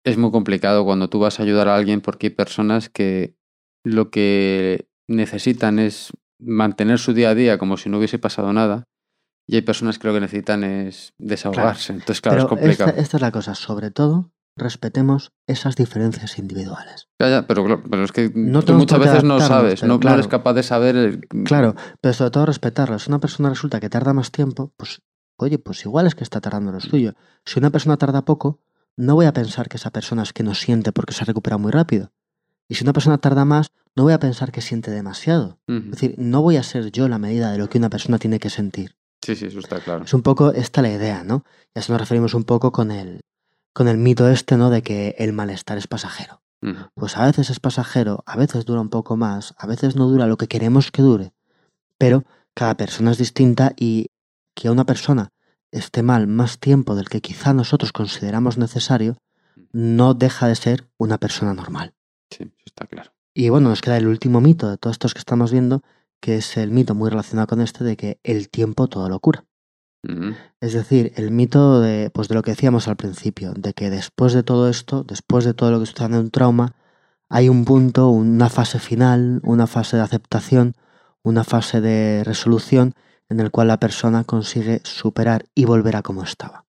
Es 0.08 0.18
muy 0.18 0.32
complicado 0.32 0.86
cuando 0.86 1.10
tú 1.10 1.20
vas 1.20 1.40
a 1.40 1.44
ayudar 1.44 1.68
a 1.68 1.76
alguien 1.76 2.02
porque 2.02 2.28
hay 2.28 2.32
personas 2.32 2.90
que 2.90 3.36
lo 3.84 4.10
que 4.10 4.88
necesitan 5.08 5.80
es 5.80 6.12
mantener 6.40 7.00
su 7.00 7.14
día 7.14 7.32
a 7.32 7.36
día 7.36 7.58
como 7.58 7.76
si 7.78 7.90
no 7.90 7.98
hubiese 7.98 8.20
pasado 8.20 8.54
nada. 8.54 8.86
Y 9.48 9.56
hay 9.56 9.62
personas 9.62 10.00
que 10.00 10.08
lo 10.08 10.14
que 10.14 10.20
necesitan 10.22 10.64
es 10.64 11.14
desahogarse. 11.18 11.94
Entonces, 11.94 12.22
claro, 12.22 12.40
es 12.44 12.46
complicado. 12.46 12.90
esta, 12.92 13.02
esta 13.02 13.18
es 13.18 13.22
la 13.22 13.32
cosa, 13.32 13.56
sobre 13.56 13.92
todo 13.92 14.32
respetemos 14.58 15.32
esas 15.46 15.76
diferencias 15.76 16.40
individuales. 16.40 17.08
Ya, 17.22 17.30
ya, 17.30 17.48
pero, 17.48 17.64
claro, 17.66 17.84
pero 17.90 18.04
es 18.04 18.12
que 18.12 18.32
No 18.34 18.62
tú 18.64 18.74
muchas 18.74 19.00
veces 19.00 19.24
no 19.24 19.40
sabes, 19.40 19.84
no, 19.84 19.90
no 19.96 20.00
claro. 20.00 20.16
eres 20.16 20.28
capaz 20.28 20.54
de 20.54 20.64
saber. 20.64 20.96
el- 20.96 21.20
Claro, 21.46 21.76
pero 22.02 22.14
sobre 22.14 22.32
todo 22.32 22.46
respetarlo. 22.46 22.98
Si 23.00 23.10
una 23.10 23.20
persona 23.20 23.50
resulta 23.50 23.80
que 23.80 23.90
tarda 23.90 24.14
más 24.14 24.32
tiempo, 24.32 24.74
pues 24.78 25.02
oye, 25.38 25.60
pues 25.60 25.86
igual 25.86 26.08
es 26.08 26.16
que 26.16 26.24
está 26.24 26.42
tardando 26.42 26.72
lo 26.72 26.80
suyo. 26.80 27.14
Si 27.46 27.60
una 27.60 27.70
persona 27.70 27.98
tarda 27.98 28.24
poco, 28.26 28.60
no 28.98 29.16
voy 29.16 29.28
a 29.28 29.34
pensar 29.34 29.70
que 29.70 29.78
esa 29.78 29.92
persona 29.92 30.24
es 30.24 30.34
que 30.34 30.44
no 30.44 30.56
siente 30.56 30.92
porque 30.92 31.14
se 31.14 31.24
recupera 31.24 31.58
muy 31.58 31.72
rápido. 31.72 32.12
Y 32.68 32.76
si 32.76 32.84
una 32.84 32.94
persona 32.94 33.20
tarda 33.20 33.46
más, 33.46 33.72
no 33.96 34.04
voy 34.04 34.14
a 34.14 34.20
pensar 34.20 34.52
que 34.52 34.62
siente 34.62 34.92
demasiado. 34.92 35.60
Es 35.68 35.92
decir, 35.92 36.16
no 36.18 36.42
voy 36.42 36.58
a 36.58 36.64
ser 36.64 36.92
yo 36.92 37.08
la 37.08 37.18
medida 37.18 37.52
de 37.52 37.58
lo 37.58 37.70
que 37.70 37.78
una 37.78 37.90
persona 37.90 38.20
tiene 38.20 38.40
que 38.40 38.50
sentir. 38.50 38.98
Sí, 39.24 39.36
sí, 39.36 39.46
eso 39.46 39.60
está 39.60 39.80
claro. 39.80 40.04
Es 40.04 40.14
un 40.14 40.22
poco 40.22 40.52
esta 40.52 40.82
la 40.82 40.92
idea, 40.92 41.24
¿no? 41.24 41.46
Y 41.74 41.80
a 41.80 41.82
eso 41.82 41.94
nos 41.94 42.02
referimos 42.02 42.34
un 42.34 42.44
poco 42.44 42.72
con 42.72 42.92
el, 42.92 43.22
con 43.74 43.88
el 43.88 43.98
mito 43.98 44.28
este, 44.28 44.58
¿no? 44.58 44.70
De 44.70 44.84
que 44.84 45.16
el 45.18 45.32
malestar 45.32 45.78
es 45.78 45.88
pasajero. 45.88 46.42
Pues 46.96 47.16
a 47.16 47.26
veces 47.26 47.50
es 47.50 47.60
pasajero, 47.60 48.24
a 48.26 48.36
veces 48.36 48.66
dura 48.66 48.82
un 48.82 48.90
poco 48.90 49.16
más, 49.16 49.54
a 49.58 49.68
veces 49.68 49.96
no 49.96 50.08
dura 50.08 50.28
lo 50.28 50.38
que 50.38 50.48
queremos 50.48 50.92
que 50.92 51.02
dure. 51.02 51.34
Pero 51.98 52.26
cada 52.54 52.76
persona 52.76 53.12
es 53.12 53.18
distinta 53.18 53.74
y 53.78 54.08
que 54.54 54.70
una 54.70 54.86
persona 54.86 55.30
esté 55.72 56.04
mal 56.04 56.28
más 56.28 56.60
tiempo 56.60 56.96
del 56.96 57.10
que 57.10 57.22
quizá 57.22 57.54
nosotros 57.54 57.92
consideramos 57.92 58.58
necesario, 58.58 59.18
no 59.72 60.14
deja 60.14 60.48
de 60.48 60.56
ser 60.56 60.88
una 60.98 61.18
persona 61.18 61.54
normal. 61.54 61.94
Sí, 62.30 62.52
está 62.66 62.86
claro. 62.86 63.12
Y 63.34 63.50
bueno, 63.50 63.70
nos 63.70 63.82
queda 63.82 63.98
el 63.98 64.08
último 64.08 64.42
mito 64.42 64.70
de 64.70 64.78
todos 64.78 64.96
estos 64.96 65.14
que 65.14 65.20
estamos 65.20 65.52
viendo, 65.52 65.84
que 66.20 66.38
es 66.38 66.58
el 66.58 66.72
mito 66.72 66.96
muy 66.96 67.10
relacionado 67.10 67.48
con 67.48 67.62
este 67.62 67.84
de 67.84 67.96
que 67.96 68.20
el 68.24 68.50
tiempo 68.50 68.88
todo 68.88 69.10
lo 69.10 69.20
cura. 69.20 69.46
Ujú. 70.04 70.36
Es 70.62 70.74
decir, 70.74 71.14
el 71.16 71.32
mito 71.32 71.82
de, 71.82 72.10
pues 72.10 72.28
de 72.28 72.36
lo 72.36 72.42
que 72.42 72.52
decíamos 72.52 72.88
al 72.88 72.96
principio, 72.96 73.54
de 73.54 73.74
que 73.74 73.90
después 73.90 74.34
de 74.34 74.44
todo 74.44 74.70
esto, 74.70 75.04
después 75.04 75.46
de 75.46 75.54
todo 75.54 75.72
lo 75.72 75.80
que 75.80 75.86
sucede 75.86 76.08
en 76.08 76.16
un 76.16 76.32
trauma, 76.32 76.76
hay 77.30 77.50
un 77.50 77.66
punto, 77.66 78.10
una 78.10 78.50
fase 78.50 78.80
final, 78.80 79.42
una 79.44 79.68
fase 79.68 79.98
de 79.98 80.04
aceptación, 80.04 80.76
una 81.24 81.44
fase 81.44 81.82
de 81.82 82.24
resolución 82.24 82.94
en 83.30 83.40
el 83.40 83.52
cual 83.52 83.68
la 83.68 83.80
persona 83.80 84.24
consigue 84.24 84.82
superar 84.84 85.46
y 85.56 85.66
volver 85.66 85.96
a 85.96 86.02
como 86.02 86.24
estaba. 86.24 86.66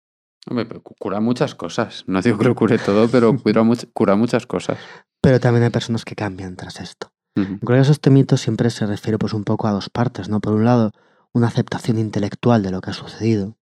Hombre, 0.48 0.64
pero 0.66 0.82
cu- 0.82 0.94
cura 0.98 1.20
muchas 1.20 1.54
cosas. 1.54 2.04
No 2.06 2.22
digo 2.22 2.38
que 2.38 2.44
lo 2.44 2.54
cure 2.54 2.78
todo, 2.78 3.08
pero 3.08 3.36
cura, 3.42 3.62
cura 3.92 4.16
muchas 4.16 4.46
cosas. 4.46 4.78
Pero 5.20 5.40
también 5.40 5.64
hay 5.64 5.70
personas 5.70 6.04
que 6.04 6.14
cambian 6.14 6.56
tras 6.56 6.80
esto. 6.80 7.10
Ujú. 7.36 7.46
En 7.54 7.58
cualquier 7.58 7.80
caso, 7.80 7.92
este 7.92 8.10
mito 8.10 8.36
siempre 8.36 8.70
se 8.70 8.86
refiere 8.86 9.18
pues 9.18 9.32
un 9.34 9.44
poco 9.44 9.66
a 9.66 9.72
dos 9.72 9.90
partes, 9.90 10.28
¿no? 10.28 10.40
Por 10.40 10.52
un 10.54 10.64
lado, 10.64 10.92
una 11.32 11.48
aceptación 11.48 11.98
intelectual 11.98 12.62
de 12.62 12.70
lo 12.70 12.80
que 12.80 12.90
ha 12.90 12.94
sucedido 12.94 13.56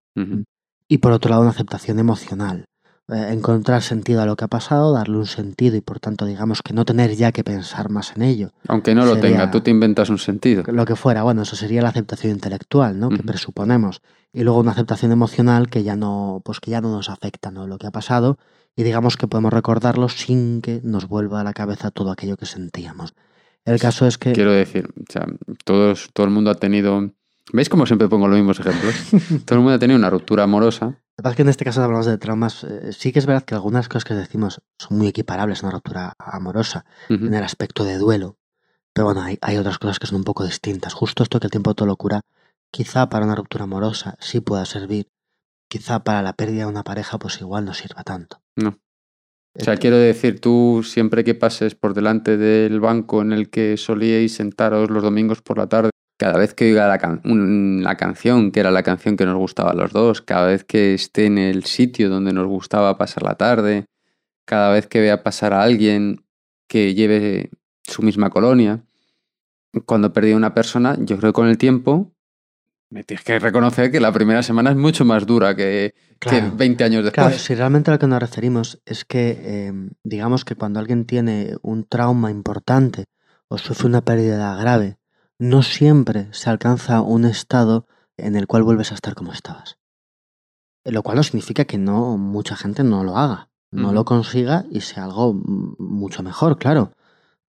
y 0.87 0.99
por 0.99 1.11
otro 1.13 1.31
lado 1.31 1.43
una 1.43 1.51
aceptación 1.51 1.99
emocional. 1.99 2.67
Eh, 3.09 3.33
encontrar 3.33 3.83
sentido 3.83 4.23
a 4.23 4.27
lo 4.27 4.35
que 4.35 4.47
ha 4.47 4.49
pasado, 4.49 4.93
darle 4.93 5.19
un 5.19 5.27
sentido 5.27 5.77
y 5.77 5.83
por 5.83 6.01
tanto 6.01 6.25
digamos 6.25 6.63
que 6.63 6.73
no 6.73 6.87
tener 6.87 7.15
ya 7.15 7.33
que 7.33 7.45
pensar 7.45 7.91
más 7.91 8.17
en 8.17 8.23
ello. 8.23 8.53
Aunque 8.67 8.95
no 8.95 9.05
lo 9.05 9.19
tenga, 9.19 9.51
tú 9.51 9.61
te 9.61 9.71
inventas 9.71 10.09
un 10.09 10.19
sentido. 10.19 10.63
Lo 10.67 10.87
que 10.87 10.97
fuera, 10.97 11.23
bueno, 11.23 11.43
eso 11.43 11.55
sería 11.55 11.83
la 11.83 11.91
aceptación 11.91 12.33
intelectual, 12.33 12.99
¿no? 12.99 13.11
Que 13.11 13.23
presuponemos. 13.23 14.01
Y 14.33 14.43
luego 14.43 14.61
una 14.61 14.73
aceptación 14.73 15.13
emocional 15.13 15.69
que 15.69 15.83
ya 15.83 15.97
no, 15.97 16.41
pues 16.45 16.61
que 16.61 16.71
ya 16.71 16.81
no 16.81 16.91
nos 16.91 17.11
afecta, 17.11 17.51
¿no? 17.51 17.67
Lo 17.67 17.77
que 17.77 17.87
ha 17.87 17.91
pasado 17.91 18.39
y 18.75 18.83
digamos 18.83 19.17
que 19.17 19.29
podemos 19.29 19.53
recordarlo 19.53 20.09
sin 20.09 20.63
que 20.63 20.81
nos 20.83 21.07
vuelva 21.07 21.43
a 21.43 21.45
la 21.45 21.53
cabeza 21.53 21.91
todo 21.91 22.11
aquello 22.11 22.37
que 22.37 22.47
sentíamos. 22.47 23.15
El 23.65 23.79
caso 23.79 24.07
es 24.07 24.19
que... 24.19 24.33
Quiero 24.33 24.53
decir, 24.53 24.89
o 24.99 25.13
sea, 25.13 25.27
todos, 25.65 26.09
todo 26.13 26.27
el 26.27 26.33
mundo 26.33 26.51
ha 26.51 26.55
tenido... 26.55 27.11
¿Veis 27.53 27.69
cómo 27.69 27.87
siempre 27.87 28.09
pongo 28.09 28.29
los 28.29 28.37
mismos 28.37 28.59
ejemplos? 28.61 28.95
todo 29.45 29.59
el 29.59 29.61
mundo 29.61 29.75
ha 29.75 29.79
tenido 29.79 29.99
una 29.99 30.11
ruptura 30.11 30.45
amorosa. 30.45 30.99
Pasa 31.25 31.31
es 31.33 31.37
que 31.37 31.43
en 31.43 31.49
este 31.49 31.65
caso 31.65 31.83
hablamos 31.83 32.05
de 32.05 32.19
traumas. 32.19 32.65
eh, 32.65 32.93
sí 32.93 33.11
que 33.11 33.19
es 33.19 33.25
verdad 33.25 33.45
que 33.45 33.55
algunas 33.55 33.89
cosas 33.89 34.05
que 34.05 34.13
decimos 34.13 34.61
son 34.79 34.99
muy 34.99 35.07
equiparables 35.07 35.63
a 35.63 35.67
una 35.69 35.77
ruptura 35.77 36.13
amorosa 36.19 36.85
en 37.09 37.33
el 37.33 37.43
aspecto 37.43 37.83
de 37.83 37.97
duelo. 37.97 38.37
Pero 38.93 39.07
bueno, 39.07 39.23
hay, 39.23 39.39
hay 39.41 39.57
otras 39.57 39.79
cosas 39.79 39.99
que 39.99 40.07
son 40.07 40.17
un 40.17 40.25
poco 40.25 40.45
distintas. 40.45 40.93
Justo 40.93 41.23
esto 41.23 41.41
que 41.41 41.47
el 41.47 41.51
tiempo 41.51 41.75
todo 41.75 41.87
lo 41.87 41.97
cura, 41.97 42.21
quizá 42.71 43.09
para 43.09 43.25
una 43.25 43.37
ruptura 43.37 43.65
amorosa 43.65 44.19
sí 44.21 44.41
pueda 44.41 44.67
servir. 44.67 45.09
Quizá 45.67 46.05
para 46.05 46.21
la 46.21 46.35
pérdida 46.35 46.65
de 46.65 46.71
una 46.71 46.85
pareja, 46.85 47.19
pues 47.19 47.41
igual 47.41 47.65
no 47.65 47.73
sirva 47.73 48.05
tanto. 48.05 48.43
No. 48.57 48.79
O 49.59 49.65
sea, 49.65 49.79
quiero 49.79 49.97
decir, 49.97 50.41
tú 50.41 50.83
siempre 50.85 51.25
que 51.25 51.35
pases 51.35 51.75
por 51.75 51.95
delante 51.95 52.37
del 52.37 52.81
banco 52.81 53.23
en 53.23 53.33
el 53.33 53.49
que 53.49 53.79
solíais 53.79 54.35
sentaros 54.35 54.91
los 54.91 55.03
domingos 55.03 55.41
por 55.41 55.57
la 55.57 55.69
tarde, 55.69 55.89
cada 56.17 56.39
vez 56.39 56.55
que 56.55 56.67
oiga 56.67 56.87
la, 56.89 56.99
can- 56.99 57.21
un- 57.25 57.83
la 57.83 57.97
canción, 57.97 58.51
que 58.53 58.61
era 58.61 58.71
la 58.71 58.83
canción 58.83 59.17
que 59.17 59.27
nos 59.27 59.37
gustaba 59.37 59.73
a 59.73 59.75
los 59.75 59.93
dos, 59.93 60.23
cada 60.23 60.47
vez 60.47 60.65
que 60.65 60.95
esté 60.95 61.27
en 61.27 61.39
el 61.39 61.65
sitio 61.65 62.09
donde 62.09 62.33
nos 62.33 62.47
gustaba 62.47 62.97
pasar 62.99 63.23
la 63.25 63.35
tarde, 63.35 63.87
cada 64.47 64.71
vez 64.73 64.87
que 64.87 65.01
vea 65.01 65.23
pasar 65.23 65.53
a 65.53 65.63
alguien 65.63 66.25
que 66.69 66.95
lleve 66.95 67.51
su 67.83 68.03
misma 68.03 68.31
colonia, 68.31 68.85
cuando 69.87 70.13
perdí 70.13 70.33
a 70.33 70.37
una 70.37 70.55
persona, 70.55 70.97
yo 71.01 71.19
creo 71.19 71.33
que 71.33 71.37
con 71.37 71.49
el 71.49 71.59
tiempo 71.59 72.13
me 72.91 73.03
tienes 73.03 73.25
que 73.25 73.39
reconocer 73.41 73.91
que 73.91 73.99
la 73.99 74.13
primera 74.13 74.43
semana 74.43 74.71
es 74.71 74.77
mucho 74.77 75.05
más 75.05 75.27
dura 75.27 75.57
que, 75.57 75.95
que 76.21 76.29
Claro. 76.29 76.53
20 76.57 76.85
años 76.85 77.03
después. 77.05 77.27
Claro, 77.27 77.39
si 77.39 77.55
realmente 77.57 77.91
a 77.91 77.95
lo 77.95 77.99
que 77.99 78.07
nos 78.07 78.21
referimos 78.21 78.81
es 78.87 79.05
que, 79.05 79.37
eh, 79.43 79.73
digamos 80.05 80.45
que 80.45 80.55
cuando 80.55 80.79
alguien 80.79 81.05
tiene 81.07 81.57
un 81.63 81.85
trauma 81.89 82.31
importante 82.31 83.07
o 83.49 83.59
sufre 83.59 83.89
una 83.89 84.03
pérdida 84.05 84.55
grave, 84.57 84.97
no 85.45 85.63
siempre 85.63 86.29
se 86.33 86.49
alcanza 86.49 87.03
un 87.03 87.27
estado 87.27 87.87
en 88.17 88.35
el 88.35 88.47
cual 88.47 88.63
vuelves 88.63 88.93
a 88.93 88.95
estar 88.95 89.15
como 89.15 89.33
estabas. 89.33 89.77
Lo 90.85 91.03
cual 91.03 91.19
no 91.19 91.23
significa 91.23 91.67
que 91.67 91.77
no 91.77 92.17
mucha 92.17 92.57
gente 92.57 92.83
no 92.83 93.05
lo 93.05 93.19
haga, 93.19 93.51
no 93.71 93.93
lo 93.93 94.07
consiga 94.07 94.65
y 94.71 94.81
sea 94.81 95.05
algo 95.05 95.35
mucho 95.35 96.23
mejor, 96.23 96.59
claro. 96.59 96.93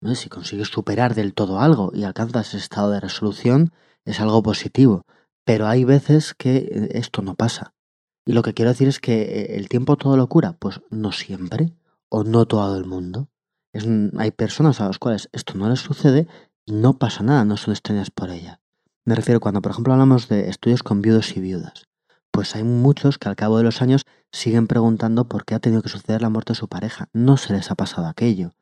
¿No? 0.02 0.14
Si 0.14 0.28
consigues 0.28 0.68
superar 0.68 1.16
del 1.16 1.34
todo 1.34 1.62
algo 1.62 1.92
y 1.94 2.04
alcanzas 2.04 2.50
ese 2.50 2.58
estado 2.58 2.92
de 2.92 3.00
resolución, 3.00 3.72
es 4.04 4.20
algo 4.20 4.44
positivo. 4.44 5.04
Pero 5.46 5.68
hay 5.68 5.86
veces 5.86 6.34
que 6.34 6.58
eh, 6.58 6.90
esto 6.96 7.22
no 7.22 7.36
pasa. 7.36 7.74
Y 8.26 8.34
lo 8.34 8.42
que 8.44 8.54
quiero 8.54 8.72
decir 8.72 8.90
es 8.90 9.00
que 9.00 9.22
eh, 9.22 9.56
el 9.56 9.70
tiempo 9.70 9.96
todo 9.96 10.18
lo 10.18 10.28
cura, 10.28 10.54
pues 10.60 10.82
no 10.90 11.14
siempre, 11.14 11.74
o 12.10 12.26
no 12.26 12.46
todo 12.46 12.78
el 12.78 12.86
mundo. 12.86 13.30
Es 13.72 13.88
hay 14.18 14.32
personas 14.32 14.82
a 14.82 14.88
las 14.88 15.00
cuales 15.00 15.30
esto 15.32 15.54
no 15.56 15.70
les 15.70 15.80
sucede 15.80 16.28
no 16.68 16.98
pasa 16.98 17.24
nada, 17.24 17.46
no 17.46 17.58
son 17.58 17.74
extrañas 17.74 18.10
por 18.12 18.30
ella. 18.30 18.60
Me 19.06 19.16
refiero 19.16 19.40
cuando, 19.40 19.62
por 19.62 19.72
ejemplo, 19.72 19.94
hablamos 19.94 20.28
de 20.28 20.50
estudios 20.50 20.84
con 20.84 21.02
viudos 21.02 21.36
y 21.38 21.40
viudas. 21.42 21.86
Pues 22.32 22.56
hay 22.56 22.64
muchos 22.64 23.18
que 23.18 23.30
al 23.30 23.36
cabo 23.36 23.58
de 23.58 23.64
los 23.64 23.82
años 23.82 24.02
siguen 24.32 24.68
preguntando 24.68 25.28
por 25.30 25.46
qué 25.46 25.56
ha 25.56 25.60
tenido 25.60 25.82
que 25.82 25.90
suceder 25.90 26.22
la 26.22 26.30
muerte 26.30 26.54
de 26.54 26.58
su 26.60 26.68
pareja. 26.68 27.08
No 27.14 27.38
se 27.38 27.54
les 27.54 27.70
ha 27.72 27.76
pasado 27.76 28.08
aquello. 28.08 28.54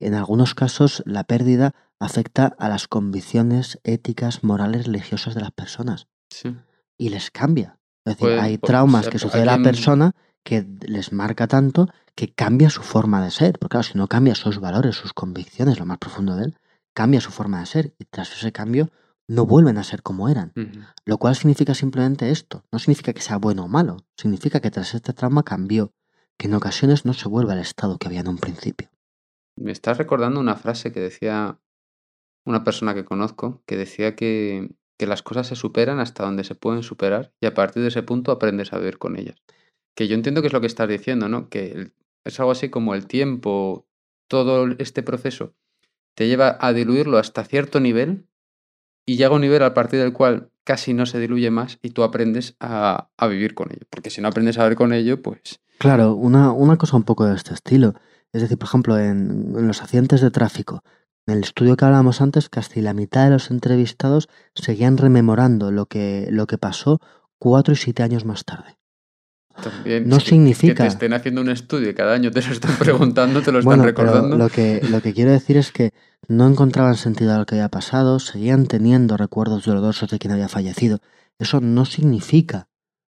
En 0.00 0.14
algunos 0.14 0.54
casos, 0.54 1.02
la 1.06 1.24
pérdida 1.24 1.72
afecta 2.00 2.54
a 2.58 2.68
las 2.68 2.88
convicciones 2.88 3.78
éticas, 3.84 4.42
morales, 4.42 4.86
religiosas 4.86 5.34
de 5.34 5.40
las 5.40 5.52
personas 5.52 6.08
Sí. 6.30 6.56
y 6.98 7.10
les 7.10 7.30
cambia. 7.30 7.78
Es 8.04 8.16
decir, 8.16 8.26
Puede- 8.28 8.40
hay 8.40 8.58
traumas 8.58 9.04
ser, 9.04 9.12
que 9.12 9.18
sucede 9.20 9.42
a 9.42 9.56
la 9.56 9.62
persona 9.62 10.12
que 10.42 10.66
les 10.80 11.12
marca 11.12 11.46
tanto 11.46 11.88
que 12.16 12.34
cambia 12.34 12.68
su 12.68 12.82
forma 12.82 13.22
de 13.22 13.30
ser. 13.30 13.58
Porque 13.60 13.74
claro, 13.74 13.84
si 13.84 13.96
no 13.96 14.08
cambia 14.08 14.34
sus 14.34 14.58
valores, 14.58 14.96
sus 14.96 15.12
convicciones, 15.12 15.78
lo 15.78 15.86
más 15.86 15.98
profundo 15.98 16.34
de 16.34 16.46
él, 16.46 16.56
cambia 16.94 17.20
su 17.20 17.30
forma 17.30 17.60
de 17.60 17.66
ser. 17.66 17.94
Y 17.98 18.04
tras 18.04 18.32
ese 18.32 18.52
cambio 18.52 18.90
no 19.28 19.46
vuelven 19.46 19.78
a 19.78 19.84
ser 19.84 20.02
como 20.02 20.28
eran. 20.28 20.52
Lo 21.04 21.18
cual 21.18 21.34
significa 21.36 21.74
simplemente 21.74 22.30
esto. 22.30 22.64
No 22.72 22.78
significa 22.78 23.12
que 23.12 23.20
sea 23.20 23.38
bueno 23.38 23.64
o 23.64 23.68
malo. 23.68 23.98
Significa 24.16 24.60
que 24.60 24.70
tras 24.70 24.94
este 24.94 25.12
trauma 25.12 25.42
cambió. 25.42 25.92
Que 26.38 26.48
en 26.48 26.54
ocasiones 26.54 27.04
no 27.04 27.12
se 27.12 27.28
vuelve 27.28 27.52
al 27.52 27.60
estado 27.60 27.98
que 27.98 28.08
había 28.08 28.20
en 28.20 28.28
un 28.28 28.38
principio. 28.38 28.88
Me 29.56 29.72
estás 29.72 29.98
recordando 29.98 30.40
una 30.40 30.56
frase 30.56 30.92
que 30.92 31.00
decía 31.00 31.60
una 32.44 32.64
persona 32.64 32.94
que 32.94 33.04
conozco, 33.04 33.62
que 33.66 33.76
decía 33.76 34.16
que, 34.16 34.74
que 34.98 35.06
las 35.06 35.22
cosas 35.22 35.46
se 35.46 35.56
superan 35.56 36.00
hasta 36.00 36.24
donde 36.24 36.42
se 36.42 36.54
pueden 36.54 36.82
superar 36.82 37.32
y 37.40 37.46
a 37.46 37.54
partir 37.54 37.82
de 37.82 37.88
ese 37.88 38.02
punto 38.02 38.32
aprendes 38.32 38.72
a 38.72 38.78
vivir 38.78 38.98
con 38.98 39.16
ellas. 39.16 39.36
Que 39.94 40.08
yo 40.08 40.14
entiendo 40.14 40.40
que 40.40 40.48
es 40.48 40.52
lo 40.52 40.60
que 40.60 40.66
estás 40.66 40.88
diciendo, 40.88 41.28
¿no? 41.28 41.48
Que 41.48 41.92
es 42.24 42.40
algo 42.40 42.50
así 42.50 42.70
como 42.70 42.94
el 42.94 43.06
tiempo, 43.06 43.86
todo 44.28 44.66
este 44.78 45.02
proceso 45.02 45.54
te 46.14 46.28
lleva 46.28 46.56
a 46.60 46.72
diluirlo 46.72 47.18
hasta 47.18 47.44
cierto 47.44 47.80
nivel 47.80 48.26
y 49.06 49.16
llega 49.16 49.34
un 49.34 49.40
nivel 49.40 49.62
a 49.62 49.74
partir 49.74 50.00
del 50.00 50.12
cual 50.12 50.50
casi 50.64 50.94
no 50.94 51.06
se 51.06 51.18
diluye 51.18 51.50
más 51.50 51.78
y 51.82 51.90
tú 51.90 52.02
aprendes 52.02 52.56
a, 52.60 53.08
vivir 53.28 53.54
con 53.54 53.70
ello. 53.70 53.86
Porque 53.90 54.10
si 54.10 54.20
no 54.20 54.28
aprendes 54.28 54.58
a 54.58 54.64
vivir 54.64 54.78
con 54.78 54.92
ello, 54.92 55.22
pues... 55.22 55.60
Claro, 55.78 56.14
una, 56.14 56.52
una 56.52 56.76
cosa 56.76 56.96
un 56.96 57.02
poco 57.02 57.26
de 57.26 57.34
este 57.34 57.54
estilo. 57.54 57.94
Es 58.32 58.42
decir, 58.42 58.58
por 58.58 58.68
ejemplo, 58.68 58.98
en, 58.98 59.54
en 59.56 59.66
los 59.66 59.82
accidentes 59.82 60.20
de 60.20 60.30
tráfico, 60.30 60.82
en 61.26 61.34
el 61.34 61.44
estudio 61.44 61.76
que 61.76 61.84
hablábamos 61.84 62.20
antes, 62.20 62.48
casi 62.48 62.80
la 62.80 62.94
mitad 62.94 63.24
de 63.24 63.30
los 63.30 63.50
entrevistados 63.50 64.28
seguían 64.54 64.96
rememorando 64.96 65.70
lo 65.70 65.86
que, 65.86 66.28
lo 66.30 66.46
que 66.46 66.58
pasó 66.58 67.00
cuatro 67.38 67.74
y 67.74 67.76
siete 67.76 68.02
años 68.02 68.24
más 68.24 68.44
tarde. 68.44 68.78
También 69.62 70.08
No 70.08 70.18
que- 70.18 70.24
Que 70.24 70.28
significa- 70.30 70.82
te 70.84 70.88
estén 70.88 71.12
haciendo 71.12 71.40
un 71.40 71.48
estudio 71.50 71.90
y 71.90 71.94
cada 71.94 72.14
año 72.14 72.30
te 72.30 72.40
lo 72.42 72.52
están 72.52 72.76
preguntando, 72.78 73.42
te 73.42 73.52
lo 73.52 73.58
están 73.58 73.64
Bueno, 73.64 73.84
recordando. 73.84 74.36
lo 74.36 74.48
que, 74.48 74.80
lo 74.90 75.00
que 75.02 75.12
quiero 75.12 75.30
decir 75.32 75.56
es 75.56 75.72
que 75.72 75.92
no 76.28 76.46
encontraban 76.46 76.96
sentido 76.96 77.34
a 77.34 77.38
lo 77.38 77.46
que 77.46 77.56
había 77.56 77.68
pasado, 77.68 78.18
seguían 78.18 78.66
teniendo 78.66 79.16
recuerdos 79.16 79.64
dolorosos 79.64 80.08
de 80.10 80.18
quien 80.18 80.32
había 80.32 80.48
fallecido. 80.48 81.00
Eso 81.38 81.60
no 81.60 81.84
significa 81.84 82.68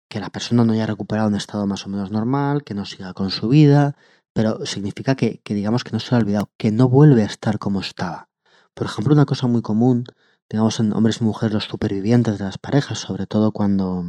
que 0.08 0.20
la 0.20 0.30
persona 0.30 0.64
no 0.64 0.72
haya 0.72 0.86
recuperado 0.86 1.28
un 1.28 1.34
estado 1.36 1.66
más 1.66 1.86
o 1.86 1.88
menos 1.88 2.10
normal, 2.10 2.64
que 2.64 2.74
no 2.74 2.84
siga 2.84 3.12
con 3.14 3.30
su 3.30 3.48
vida, 3.48 3.96
pero 4.32 4.64
significa 4.66 5.14
que, 5.16 5.40
que 5.44 5.54
digamos 5.54 5.84
que 5.84 5.90
no 5.92 6.00
se 6.00 6.10
lo 6.12 6.16
ha 6.16 6.20
olvidado, 6.20 6.50
que 6.56 6.70
no 6.72 6.88
vuelve 6.88 7.22
a 7.22 7.26
estar 7.26 7.58
como 7.58 7.80
estaba. 7.80 8.28
Por 8.74 8.86
ejemplo, 8.86 9.12
una 9.14 9.26
cosa 9.26 9.46
muy 9.48 9.62
común, 9.62 10.04
digamos 10.48 10.78
en 10.80 10.92
hombres 10.92 11.20
y 11.20 11.24
mujeres, 11.24 11.52
los 11.54 11.64
supervivientes 11.64 12.38
de 12.38 12.44
las 12.44 12.58
parejas, 12.58 12.98
sobre 12.98 13.26
todo 13.26 13.52
cuando 13.52 14.04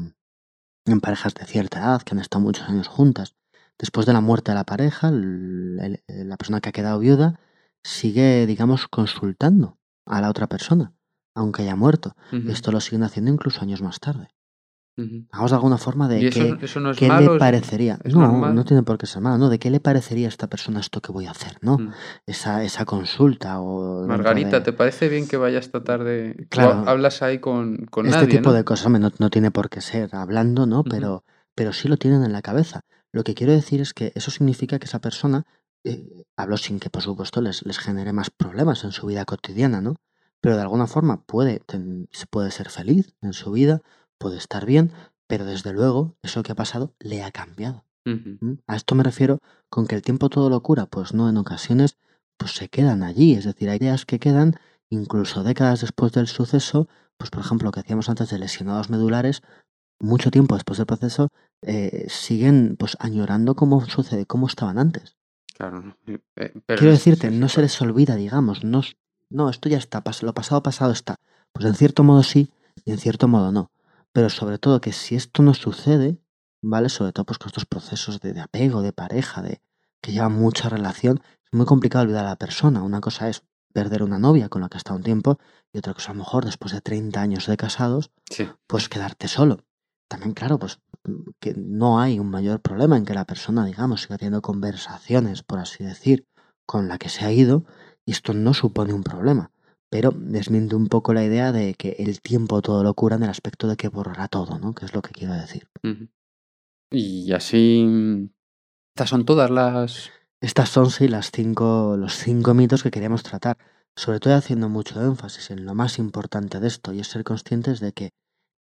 en 0.86 1.00
parejas 1.02 1.34
de 1.34 1.46
cierta 1.46 1.80
edad, 1.80 2.02
que 2.02 2.14
han 2.16 2.20
estado 2.20 2.44
muchos 2.44 2.68
años 2.68 2.88
juntas, 2.88 3.36
después 3.78 4.06
de 4.06 4.14
la 4.14 4.22
muerte 4.22 4.52
de 4.52 4.56
la 4.56 4.64
pareja, 4.66 5.10
el- 5.10 6.02
el- 6.08 6.30
la 6.30 6.38
persona 6.38 6.62
que 6.62 6.70
ha 6.70 6.74
quedado 6.74 7.00
viuda 7.00 7.40
sigue, 7.84 8.46
digamos, 8.46 8.88
consultando 8.88 9.78
a 10.06 10.22
la 10.22 10.30
otra 10.30 10.48
persona, 10.48 10.94
aunque 11.36 11.64
haya 11.64 11.76
muerto. 11.76 12.16
Esto 12.50 12.72
lo 12.72 12.80
siguen 12.82 13.04
haciendo 13.04 13.32
incluso 13.32 13.62
años 13.62 13.82
más 13.82 14.00
tarde. 14.00 14.30
Hagamos 15.32 15.52
de 15.52 15.56
alguna 15.56 15.78
forma 15.78 16.08
de 16.08 16.22
¿Y 16.22 16.26
eso, 16.28 16.58
qué, 16.58 16.66
eso 16.66 16.80
no 16.80 16.92
es 16.92 16.98
qué 16.98 17.08
malo? 17.08 17.34
le 17.34 17.40
parecería. 17.40 17.98
es 18.04 18.14
no, 18.14 18.22
normal? 18.22 18.54
no 18.54 18.66
tiene 18.66 18.84
por 18.84 18.98
qué 18.98 19.06
ser 19.08 19.22
malo, 19.22 19.38
¿no? 19.38 19.50
¿De 19.50 19.58
qué 19.58 19.70
le 19.72 19.80
parecería 19.80 20.28
a 20.28 20.30
esta 20.30 20.48
persona 20.48 20.80
esto 20.80 21.02
que 21.02 21.12
voy 21.12 21.26
a 21.26 21.32
hacer, 21.32 21.58
no? 21.62 21.78
Mm. 21.78 21.92
Esa, 22.28 22.64
esa 22.64 22.86
consulta 22.86 23.60
o... 23.62 24.06
Margarita, 24.06 24.60
de- 24.60 24.66
¿te 24.66 24.74
parece 24.74 25.10
bien 25.10 25.28
que 25.28 25.38
vaya 25.38 25.60
esta 25.60 25.84
tarde? 25.84 26.46
Claro. 26.50 26.84
hablas 26.88 27.22
ahí 27.22 27.40
con, 27.40 27.86
con 27.90 28.06
este 28.06 28.18
nadie, 28.18 28.38
tipo 28.38 28.50
¿no? 28.50 28.56
de 28.56 28.64
cosas, 28.64 28.86
hombre, 28.86 29.00
no, 29.02 29.12
no 29.18 29.30
tiene 29.30 29.50
por 29.50 29.70
qué 29.70 29.82
ser 29.82 30.14
hablando, 30.16 30.66
¿no? 30.66 30.84
Pero, 30.84 31.24
pero 31.56 31.74
sí 31.74 31.88
lo 31.88 31.98
tienen 31.98 32.24
en 32.24 32.34
la 32.34 32.42
cabeza. 32.42 32.82
Lo 33.12 33.24
que 33.24 33.34
quiero 33.34 33.54
decir 33.54 33.82
es 33.82 33.94
que 33.94 34.12
eso 34.16 34.30
significa 34.30 34.78
que 34.78 34.86
esa 34.86 35.00
persona, 35.00 35.46
eh, 35.84 36.26
hablo 36.38 36.58
sin 36.58 36.80
que 36.80 36.90
por 36.90 37.02
supuesto 37.02 37.42
les, 37.42 37.66
les 37.66 37.80
genere 37.80 38.14
más 38.14 38.30
problemas 38.30 38.84
en 38.84 38.92
su 38.92 39.08
vida 39.08 39.26
cotidiana, 39.26 39.82
¿no? 39.82 39.96
Pero 40.42 40.56
de 40.56 40.62
alguna 40.62 40.88
forma 40.88 41.22
puede, 41.24 41.60
ten- 41.66 42.08
puede 42.30 42.52
ser 42.52 42.70
feliz 42.70 43.14
en 43.22 43.34
su 43.34 43.52
vida, 43.52 43.82
puede 44.22 44.38
estar 44.38 44.66
bien, 44.66 44.92
pero 45.28 45.46
desde 45.46 45.74
luego 45.74 46.16
eso 46.22 46.44
que 46.44 46.52
ha 46.52 46.56
pasado 46.56 46.94
le 47.00 47.24
ha 47.24 47.32
cambiado. 47.32 47.84
Ujú. 48.06 48.38
¿m? 48.42 48.58
A 48.68 48.76
esto 48.76 48.96
me 48.96 49.04
refiero 49.04 49.40
con 49.70 49.88
que 49.88 49.96
el 49.96 50.02
tiempo 50.02 50.30
todo 50.30 50.50
lo 50.50 50.62
cura, 50.62 50.86
pues 50.86 51.14
no, 51.14 51.28
en 51.28 51.38
ocasiones 51.38 51.98
pues 52.38 52.56
se 52.56 52.70
quedan 52.70 53.04
allí, 53.04 53.34
es 53.34 53.46
decir, 53.46 53.70
hay 53.70 53.78
ideas 53.78 54.06
que 54.06 54.20
quedan 54.20 54.56
incluso 54.90 55.44
décadas 55.44 55.82
después 55.82 56.12
del 56.12 56.28
suceso, 56.28 56.88
pues 57.18 57.30
por 57.30 57.42
ejemplo 57.42 57.66
lo 57.68 57.72
que 57.72 57.82
decíamos 57.82 58.10
antes 58.10 58.30
de 58.30 58.40
lesionados 58.40 58.90
medulares, 58.90 59.42
mucho 60.00 60.32
tiempo 60.32 60.56
después 60.56 60.78
del 60.78 60.88
proceso 60.88 61.30
eh, 61.62 62.06
siguen 62.10 62.76
pues 62.78 62.98
añorando 63.00 63.56
cómo 63.56 63.86
sucede, 63.86 64.26
cómo 64.26 64.48
estaban 64.48 64.80
antes. 64.80 65.16
Claro. 65.56 65.96
Eh, 66.08 66.20
pero 66.66 66.80
Quiero 66.80 66.92
decirte, 66.92 67.30
no 67.30 67.48
se 67.50 67.62
les 67.62 67.80
olvida, 67.82 68.16
digamos, 68.16 68.64
no, 68.64 68.82
no, 69.30 69.50
esto 69.50 69.70
ya 69.70 69.78
está, 69.78 70.04
lo 70.22 70.34
pasado 70.34 70.64
pasado 70.64 70.92
está. 70.92 71.16
Pues 71.54 71.66
en 71.66 71.76
cierto 71.76 72.04
modo 72.04 72.24
sí 72.24 72.52
y 72.86 72.92
en 72.92 72.98
cierto 72.98 73.28
modo 73.28 73.52
no. 73.52 73.72
Pero 74.14 74.30
sobre 74.30 74.58
todo 74.58 74.82
que 74.82 74.92
si 74.94 75.16
esto 75.16 75.42
no 75.44 75.54
sucede, 75.54 76.18
¿vale? 76.62 76.90
Sobre 76.90 77.14
todo 77.14 77.26
pues 77.26 77.38
con 77.40 77.48
estos 77.48 77.66
procesos 77.66 78.20
de, 78.20 78.34
de 78.34 78.42
apego, 78.42 78.82
de 78.82 78.94
pareja, 78.94 79.42
de 79.42 79.62
que 80.02 80.12
llevan 80.12 80.34
mucha 80.34 80.70
relación, 80.70 81.22
es 81.46 81.54
muy 81.54 81.66
complicado 81.66 82.04
olvidar 82.04 82.26
a 82.26 82.30
la 82.30 82.36
persona. 82.38 82.82
Una 82.84 83.02
cosa 83.02 83.30
es 83.30 83.44
perder 83.74 84.04
una 84.04 84.20
novia 84.20 84.50
con 84.50 84.62
la 84.62 84.68
que 84.70 84.78
has 84.78 84.82
estado 84.82 84.98
un 84.98 85.04
tiempo 85.04 85.40
y 85.72 85.78
otra 85.78 85.94
cosa 85.94 86.12
a 86.12 86.14
lo 86.14 86.20
mejor 86.20 86.44
después 86.44 86.74
de 86.74 86.82
30 86.82 87.22
años 87.22 87.46
de 87.48 87.56
casados, 87.56 88.12
Sí. 88.30 88.50
pues 88.68 88.90
quedarte 88.90 89.28
solo. 89.28 89.64
También, 90.10 90.34
claro, 90.34 90.60
pues 90.60 90.80
que 91.40 91.54
no 91.56 92.02
hay 92.02 92.20
un 92.20 92.30
mayor 92.30 92.60
problema 92.62 92.98
en 92.98 93.06
que 93.06 93.14
la 93.14 93.26
persona, 93.26 93.66
digamos, 93.66 94.02
siga 94.02 94.18
teniendo 94.18 94.42
conversaciones, 94.42 95.42
por 95.42 95.60
así 95.60 95.84
decir, 95.86 96.28
con 96.66 96.90
la 96.90 96.98
que 96.98 97.08
se 97.10 97.24
ha 97.26 97.32
ido, 97.32 97.66
y 98.06 98.12
esto 98.12 98.34
no 98.34 98.54
supone 98.54 98.94
un 98.94 99.04
problema. 99.04 99.52
Pero 99.92 100.12
desmiente 100.16 100.78
un 100.78 100.88
poco 100.88 101.14
la 101.14 101.26
idea 101.26 101.52
de 101.52 101.74
que 101.74 101.98
el 102.00 102.22
tiempo 102.22 102.62
todo 102.62 102.82
lo 102.82 102.94
cura 102.94 103.18
en 103.18 103.24
el 103.24 103.30
aspecto 103.30 103.68
de 103.68 103.76
que 103.76 103.90
borrará 103.90 104.30
todo, 104.30 104.58
¿no? 104.58 104.74
Que 104.74 104.86
es 104.86 104.94
lo 104.94 105.02
que 105.02 105.12
quiero 105.12 105.34
decir. 105.34 105.68
Y 106.90 107.34
así. 107.34 108.32
Estas 108.96 109.10
son 109.10 109.26
todas 109.26 109.52
las. 109.52 110.10
Estas 110.40 110.70
son 110.70 110.90
sí 110.92 111.10
las 111.10 111.32
cinco, 111.32 111.98
los 111.98 112.16
cinco 112.16 112.54
mitos 112.54 112.84
que 112.84 112.90
queríamos 112.90 113.22
tratar, 113.22 113.58
sobre 113.98 114.22
todo 114.22 114.34
haciendo 114.34 114.70
mucho 114.70 115.02
énfasis 115.02 115.52
en 115.52 115.66
lo 115.66 115.76
más 115.76 116.00
importante 116.00 116.62
de 116.62 116.68
esto 116.68 116.94
y 116.94 117.02
es 117.02 117.08
ser 117.08 117.26
conscientes 117.26 117.82
de 117.82 117.92
que 117.92 118.12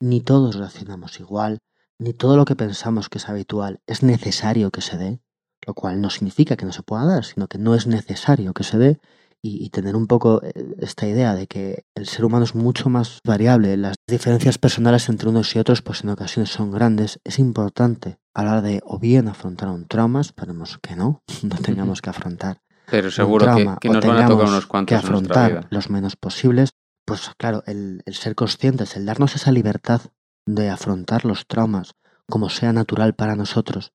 ni 0.02 0.22
todos 0.22 0.56
reaccionamos 0.56 1.20
igual, 1.20 1.60
ni 2.00 2.14
todo 2.14 2.38
lo 2.38 2.46
que 2.46 2.56
pensamos 2.56 3.08
que 3.08 3.20
es 3.20 3.30
habitual 3.30 3.82
es 3.86 4.02
necesario 4.02 4.72
que 4.72 4.82
se 4.82 4.98
dé, 4.98 5.22
lo 5.66 5.76
cual 5.76 6.02
no 6.02 6.10
significa 6.10 6.58
que 6.58 6.66
no 6.66 6.74
se 6.74 6.82
pueda 6.82 7.06
dar, 7.06 7.24
sino 7.24 7.48
que 7.48 7.60
no 7.60 7.76
es 7.76 7.86
necesario 7.86 8.54
que 8.54 8.64
se 8.64 8.80
dé 8.80 9.00
y, 9.42 9.64
y 9.64 9.70
tener 9.70 9.96
un 9.96 10.08
poco 10.08 10.42
eh, 10.44 10.76
esta 10.80 11.08
idea 11.08 11.36
de 11.36 11.48
que 11.48 11.86
el 11.96 12.08
ser 12.08 12.26
humano 12.26 12.44
es 12.44 12.56
mucho 12.56 12.90
más 12.90 13.20
variable, 13.24 13.78
las 13.78 13.96
diferencias 14.08 14.58
personales 14.58 15.10
entre 15.10 15.30
unos 15.30 15.56
y 15.56 15.60
otros 15.60 15.82
pues 15.82 16.04
en 16.04 16.10
ocasiones 16.10 16.50
son 16.50 16.72
grandes, 16.72 17.20
es 17.24 17.40
importante 17.40 18.20
hora 18.34 18.62
de 18.62 18.82
o 18.84 19.00
bien 19.00 19.28
afrontar 19.28 19.70
un 19.70 19.88
trauma, 19.88 20.22
esperemos 20.22 20.80
que 20.82 20.96
no, 20.96 21.22
no 21.44 21.56
tengamos 21.58 22.02
que 22.02 22.10
afrontar 22.10 22.62
Pero 22.90 23.08
un 23.08 23.12
seguro 23.12 23.46
que, 23.46 23.52
trauma 23.52 23.78
que 23.80 23.90
o 23.90 23.94
nos 23.94 24.06
van 24.06 24.18
a 24.18 24.28
tocar 24.28 24.28
tengamos 24.28 24.50
unos 24.50 24.66
que 24.66 24.70
cuantos 24.70 24.92
en 24.92 25.12
nuestra 25.12 25.18
afrontar 25.18 25.52
vida. 25.52 25.68
los 25.70 25.90
menos 25.90 26.16
posibles, 26.16 26.72
pues 27.06 27.32
claro, 27.38 27.64
el, 27.66 28.02
el 28.06 28.14
ser 28.16 28.36
conscientes, 28.36 28.96
el 28.96 29.06
darnos 29.06 29.36
esa 29.36 29.52
libertad 29.52 30.02
de 30.46 30.70
afrontar 30.70 31.26
los 31.26 31.46
traumas 31.48 31.96
como 32.30 32.50
sea 32.50 32.74
natural 32.74 33.16
para 33.16 33.36
nosotros 33.36 33.92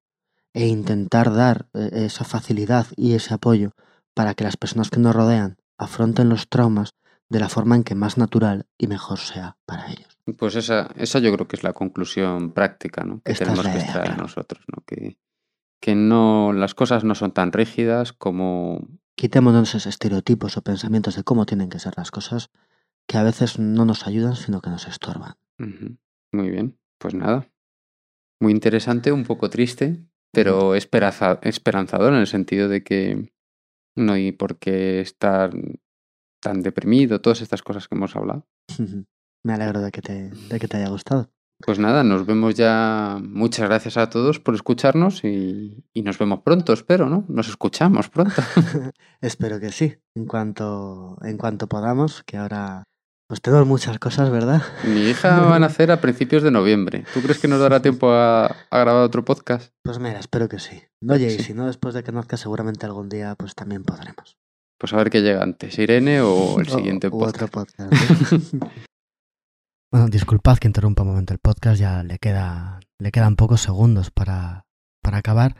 e 0.53 0.67
intentar 0.67 1.33
dar 1.33 1.67
eh, 1.75 1.91
esa 2.07 2.25
facilidad 2.25 2.87
y 2.97 3.15
ese 3.15 3.35
apoyo 3.35 3.73
para 4.15 4.35
que 4.35 4.45
las 4.45 4.57
personas 4.57 4.91
que 4.91 5.01
nos 5.01 5.15
rodean 5.15 5.57
afronten 5.77 6.29
los 6.29 6.49
traumas 6.49 6.95
de 7.29 7.41
la 7.41 7.49
forma 7.49 7.75
en 7.77 7.85
que 7.85 7.95
más 7.95 8.17
natural 8.19 8.67
y 8.79 8.87
mejor 8.87 9.19
sea 9.19 9.57
para 9.67 9.91
ellos. 9.91 10.19
Pues 10.39 10.55
esa, 10.57 10.89
esa 10.97 11.19
yo 11.19 11.33
creo 11.35 11.49
que 11.49 11.57
es 11.57 11.63
la 11.65 11.73
conclusión 11.73 12.53
práctica, 12.53 13.05
¿no? 13.05 13.21
Que 13.23 13.33
Esta 13.33 13.45
tenemos 13.47 13.67
que 13.67 13.79
extraer 13.79 14.07
claro. 14.09 14.23
nosotros, 14.23 14.65
¿no? 14.75 14.83
Que, 14.87 15.19
que 15.81 15.95
no, 15.95 16.53
las 16.53 16.75
cosas 16.75 17.03
no 17.05 17.15
son 17.15 17.33
tan 17.33 17.53
rígidas 17.53 18.13
como 18.13 18.87
Quitémonos 19.17 19.69
esos 19.69 19.87
estereotipos 19.87 20.57
o 20.57 20.63
pensamientos 20.63 21.15
de 21.17 21.23
cómo 21.25 21.47
tienen 21.47 21.69
que 21.69 21.79
ser 21.79 21.95
las 21.97 22.11
cosas 22.11 22.51
que 23.07 23.17
a 23.19 23.23
veces 23.23 23.59
no 23.59 23.85
nos 23.85 24.07
ayudan 24.07 24.35
sino 24.37 24.61
que 24.61 24.71
nos 24.71 24.87
estorban. 24.89 25.35
Muy 26.33 26.51
bien, 26.51 26.79
pues 26.99 27.15
nada. 27.15 27.47
Muy 28.41 28.53
interesante, 28.53 29.13
un 29.13 29.25
poco 29.25 29.49
triste, 29.51 30.05
pero 30.33 30.75
esperanza- 30.75 31.39
esperanzador 31.43 32.13
en 32.13 32.21
el 32.21 32.27
sentido 32.27 32.69
de 32.69 32.83
que 32.83 33.33
no 33.97 34.13
hay 34.13 34.33
por 34.33 34.59
qué 34.59 35.01
estar 35.01 35.53
tan 36.41 36.63
deprimido, 36.63 37.21
todas 37.21 37.41
estas 37.41 37.63
cosas 37.63 37.89
que 37.89 37.95
hemos 37.95 38.15
hablado. 38.17 38.47
Me 39.45 39.55
alegro 39.55 39.81
de 39.81 39.91
que 39.91 40.03
te, 40.03 40.31
de 40.31 40.61
que 40.61 40.69
te 40.69 40.77
haya 40.77 40.89
gustado. 40.89 41.31
Pues 41.65 41.79
nada, 41.79 42.03
nos 42.03 42.27
vemos 42.27 42.55
ya. 42.55 43.19
Muchas 43.23 43.69
gracias 43.69 43.97
a 43.97 44.11
todos 44.11 44.41
por 44.41 44.55
escucharnos 44.55 45.25
y, 45.25 45.85
y 45.93 46.03
nos 46.03 46.19
vemos 46.19 46.41
pronto, 46.41 46.73
espero, 46.73 47.09
¿no? 47.09 47.25
Nos 47.29 47.49
escuchamos 47.49 48.11
pronto. 48.11 48.35
Espero 49.21 49.61
que 49.61 49.71
sí, 49.71 49.95
en 50.15 50.27
cuanto, 50.27 51.17
en 51.23 51.39
cuanto 51.39 51.69
podamos, 51.69 52.23
que 52.25 52.37
ahora 52.37 52.85
pues 53.35 53.43
tenemos 53.43 53.67
muchas 53.67 53.99
cosas, 53.99 54.31
¿verdad? 54.31 54.63
Mi 54.85 55.01
hija 55.11 55.41
va 55.41 55.57
a 55.57 55.59
nacer 55.59 55.91
a 55.91 56.01
principios 56.01 56.45
de 56.45 56.53
noviembre. 56.53 57.05
¿Tú 57.13 57.21
crees 57.21 57.41
que 57.41 57.49
nos 57.49 57.59
dará 57.59 57.83
tiempo 57.83 58.13
a, 58.13 58.47
a 58.47 58.79
grabar 58.79 59.03
otro 59.03 59.25
podcast? 59.25 59.73
Pues 59.83 59.99
mira, 59.99 60.21
espero 60.21 60.49
que 60.49 60.61
sí. 60.61 60.81
Oye, 61.09 61.27
y 61.27 61.39
Sí. 61.39 61.43
si 61.43 61.53
no, 61.55 61.67
después 61.67 61.95
de 61.95 62.05
que 62.05 62.13
nazca, 62.13 62.37
seguramente 62.37 62.87
algún 62.87 63.09
día 63.09 63.35
pues 63.35 63.57
también 63.57 63.83
podremos. 63.83 64.39
Pues 64.79 64.93
a 64.93 64.99
ver 64.99 65.11
qué 65.11 65.21
llega 65.21 65.43
antes, 65.43 65.77
Irene 65.81 66.21
o 66.21 66.61
el 66.61 66.69
O- 66.71 66.77
siguiente 66.77 67.09
otro 67.09 67.49
podcast. 67.49 67.53
podcast. 67.53 68.53
¿no? 68.55 68.71
bueno, 69.91 70.07
disculpad 70.09 70.59
que 70.59 70.69
interrumpa 70.69 71.03
un 71.03 71.09
momento 71.09 71.33
el 71.33 71.41
podcast, 71.41 71.81
ya 71.81 72.05
le, 72.05 72.19
queda, 72.21 72.79
le 73.01 73.11
quedan 73.11 73.35
pocos 73.35 73.61
segundos 73.63 74.13
para, 74.13 74.65
para 75.03 75.19
acabar. 75.19 75.57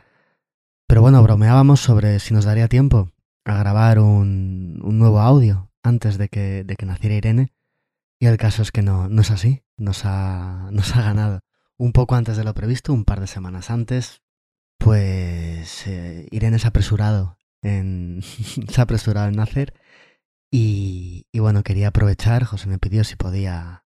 Pero 0.87 1.01
bueno, 1.01 1.21
bromeábamos 1.23 1.81
sobre 1.81 2.19
si 2.19 2.33
nos 2.33 2.45
daría 2.45 2.69
tiempo 2.69 3.11
a 3.45 3.57
grabar 3.57 3.99
un, 3.99 4.79
un 4.81 4.97
nuevo 4.97 5.19
audio 5.19 5.69
antes 5.83 6.17
de 6.17 6.29
que, 6.29 6.63
de 6.63 6.75
que 6.77 6.85
naciera 6.85 7.15
Irene. 7.15 7.51
Y 8.19 8.27
el 8.27 8.37
caso 8.37 8.61
es 8.61 8.71
que 8.71 8.81
no, 8.81 9.09
no 9.09 9.21
es 9.21 9.31
así. 9.31 9.63
Nos 9.77 10.05
ha, 10.05 10.69
nos 10.71 10.95
ha 10.95 11.01
ganado 11.01 11.41
un 11.77 11.91
poco 11.91 12.15
antes 12.15 12.37
de 12.37 12.43
lo 12.43 12.53
previsto, 12.53 12.93
un 12.93 13.05
par 13.05 13.19
de 13.19 13.27
semanas 13.27 13.69
antes. 13.69 14.21
Pues 14.77 15.87
eh, 15.87 16.27
Irene 16.31 16.59
se 16.59 16.67
ha 16.67 16.69
apresurado 16.69 17.37
en, 17.61 18.21
se 18.69 18.81
apresurado 18.81 19.27
en 19.27 19.35
nacer. 19.35 19.73
Y, 20.51 21.27
y 21.31 21.39
bueno, 21.39 21.63
quería 21.63 21.89
aprovechar, 21.89 22.45
José 22.45 22.67
me 22.67 22.79
pidió 22.79 23.03
si 23.03 23.15
podía, 23.15 23.85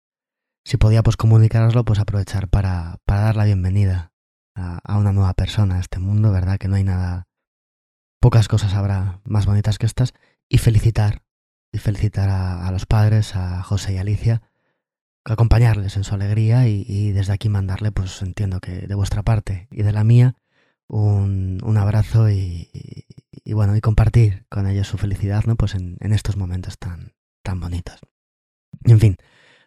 si 0.64 0.78
podía 0.78 1.04
pues 1.04 1.18
comunicároslo, 1.18 1.86
pues 1.86 2.00
aprovechar 2.00 2.48
para, 2.50 2.98
para 3.06 3.22
dar 3.22 3.36
la 3.36 3.46
bienvenida 3.46 4.14
a, 4.56 4.80
a 4.84 4.98
una 4.98 5.12
nueva 5.12 5.34
persona 5.34 5.76
a 5.76 5.80
este 5.80 6.00
mundo, 6.00 6.32
¿verdad? 6.32 6.58
Que 6.58 6.68
no 6.68 6.76
hay 6.76 6.84
nada, 6.84 7.28
pocas 8.20 8.48
cosas 8.48 8.74
habrá 8.74 9.22
más 9.26 9.46
bonitas 9.46 9.78
que 9.78 9.86
estas. 9.86 10.14
Y 10.50 10.58
felicitar, 10.58 11.24
y 11.76 11.78
felicitar 11.78 12.30
a, 12.30 12.68
a 12.68 12.72
los 12.72 12.86
padres, 12.86 13.36
a 13.36 13.62
José 13.64 13.94
y 13.94 13.98
Alicia, 13.98 14.42
acompañarles 15.26 15.98
en 15.98 16.04
su 16.04 16.16
alegría 16.16 16.68
y, 16.68 16.86
y 16.88 17.12
desde 17.12 17.34
aquí 17.34 17.50
mandarle, 17.50 17.92
pues 17.92 18.22
entiendo 18.22 18.60
que 18.60 18.88
de 18.88 18.96
vuestra 18.96 19.24
parte 19.24 19.68
y 19.72 19.84
de 19.84 19.92
la 19.92 20.04
mía, 20.04 20.36
un, 20.88 21.60
un 21.64 21.78
abrazo 21.78 22.30
y, 22.30 22.70
y- 22.74 23.06
y 23.48 23.54
bueno, 23.54 23.76
y 23.76 23.82
compartir 23.82 24.46
con 24.50 24.66
ellos 24.68 24.88
su 24.88 24.98
felicidad, 24.98 25.44
¿no? 25.46 25.56
Pues 25.56 25.76
en, 25.76 25.98
en 26.00 26.14
estos 26.14 26.36
momentos 26.38 26.80
tan, 26.80 27.14
tan 27.44 27.60
bonitos. 27.60 28.00
Y 28.84 28.92
en 28.92 29.00
fin, 29.00 29.18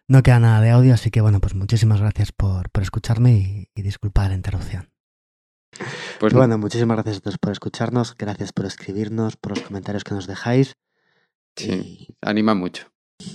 no 0.07 0.21
queda 0.23 0.39
nada 0.39 0.59
de 0.61 0.69
audio, 0.71 0.93
así 0.93 1.11
que 1.11 1.21
bueno, 1.21 1.39
pues 1.39 1.55
muchísimas 1.55 2.01
gracias 2.01 2.31
por, 2.33 2.69
por 2.71 2.83
escucharme 2.83 3.33
y, 3.33 3.69
y 3.75 3.81
disculpad 3.83 4.29
la 4.29 4.35
interrupción. 4.35 4.89
Pues 6.19 6.33
bueno, 6.33 6.57
muchísimas 6.57 6.97
gracias 6.97 7.17
a 7.17 7.21
todos 7.21 7.37
por 7.37 7.51
escucharnos, 7.51 8.15
gracias 8.17 8.51
por 8.51 8.65
escribirnos, 8.65 9.37
por 9.37 9.51
los 9.57 9.61
comentarios 9.65 10.03
que 10.03 10.13
nos 10.15 10.27
dejáis. 10.27 10.75
Sí, 11.55 12.07
anima 12.21 12.53
mucho. 12.53 12.91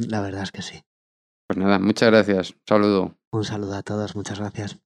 La 0.09 0.21
verdad 0.21 0.43
es 0.43 0.53
que 0.53 0.63
sí. 0.63 0.83
Pues 1.47 1.59
nada, 1.59 1.79
muchas 1.79 2.11
gracias. 2.11 2.55
Saludo. 2.67 3.17
Un 3.33 3.45
saludo 3.45 3.75
a 3.75 3.83
todos, 3.83 4.17
muchas 4.17 4.39
gracias. 4.39 4.79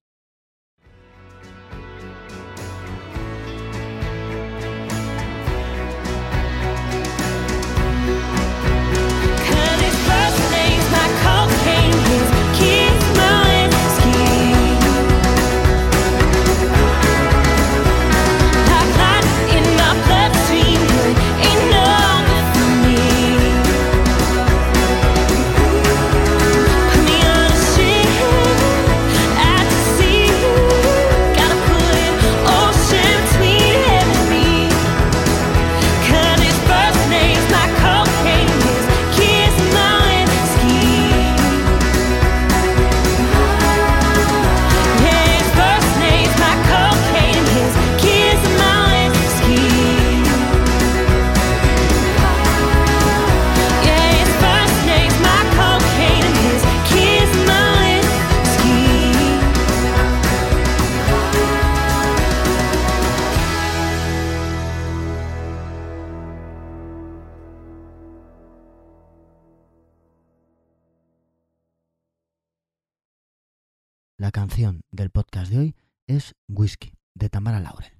La 74.28 74.32
canción 74.32 74.82
del 74.90 75.08
podcast 75.08 75.50
de 75.50 75.58
hoy 75.58 75.76
es 76.06 76.34
Whisky, 76.48 76.92
de 77.14 77.30
Tamara 77.30 77.60
Laurel. 77.60 77.97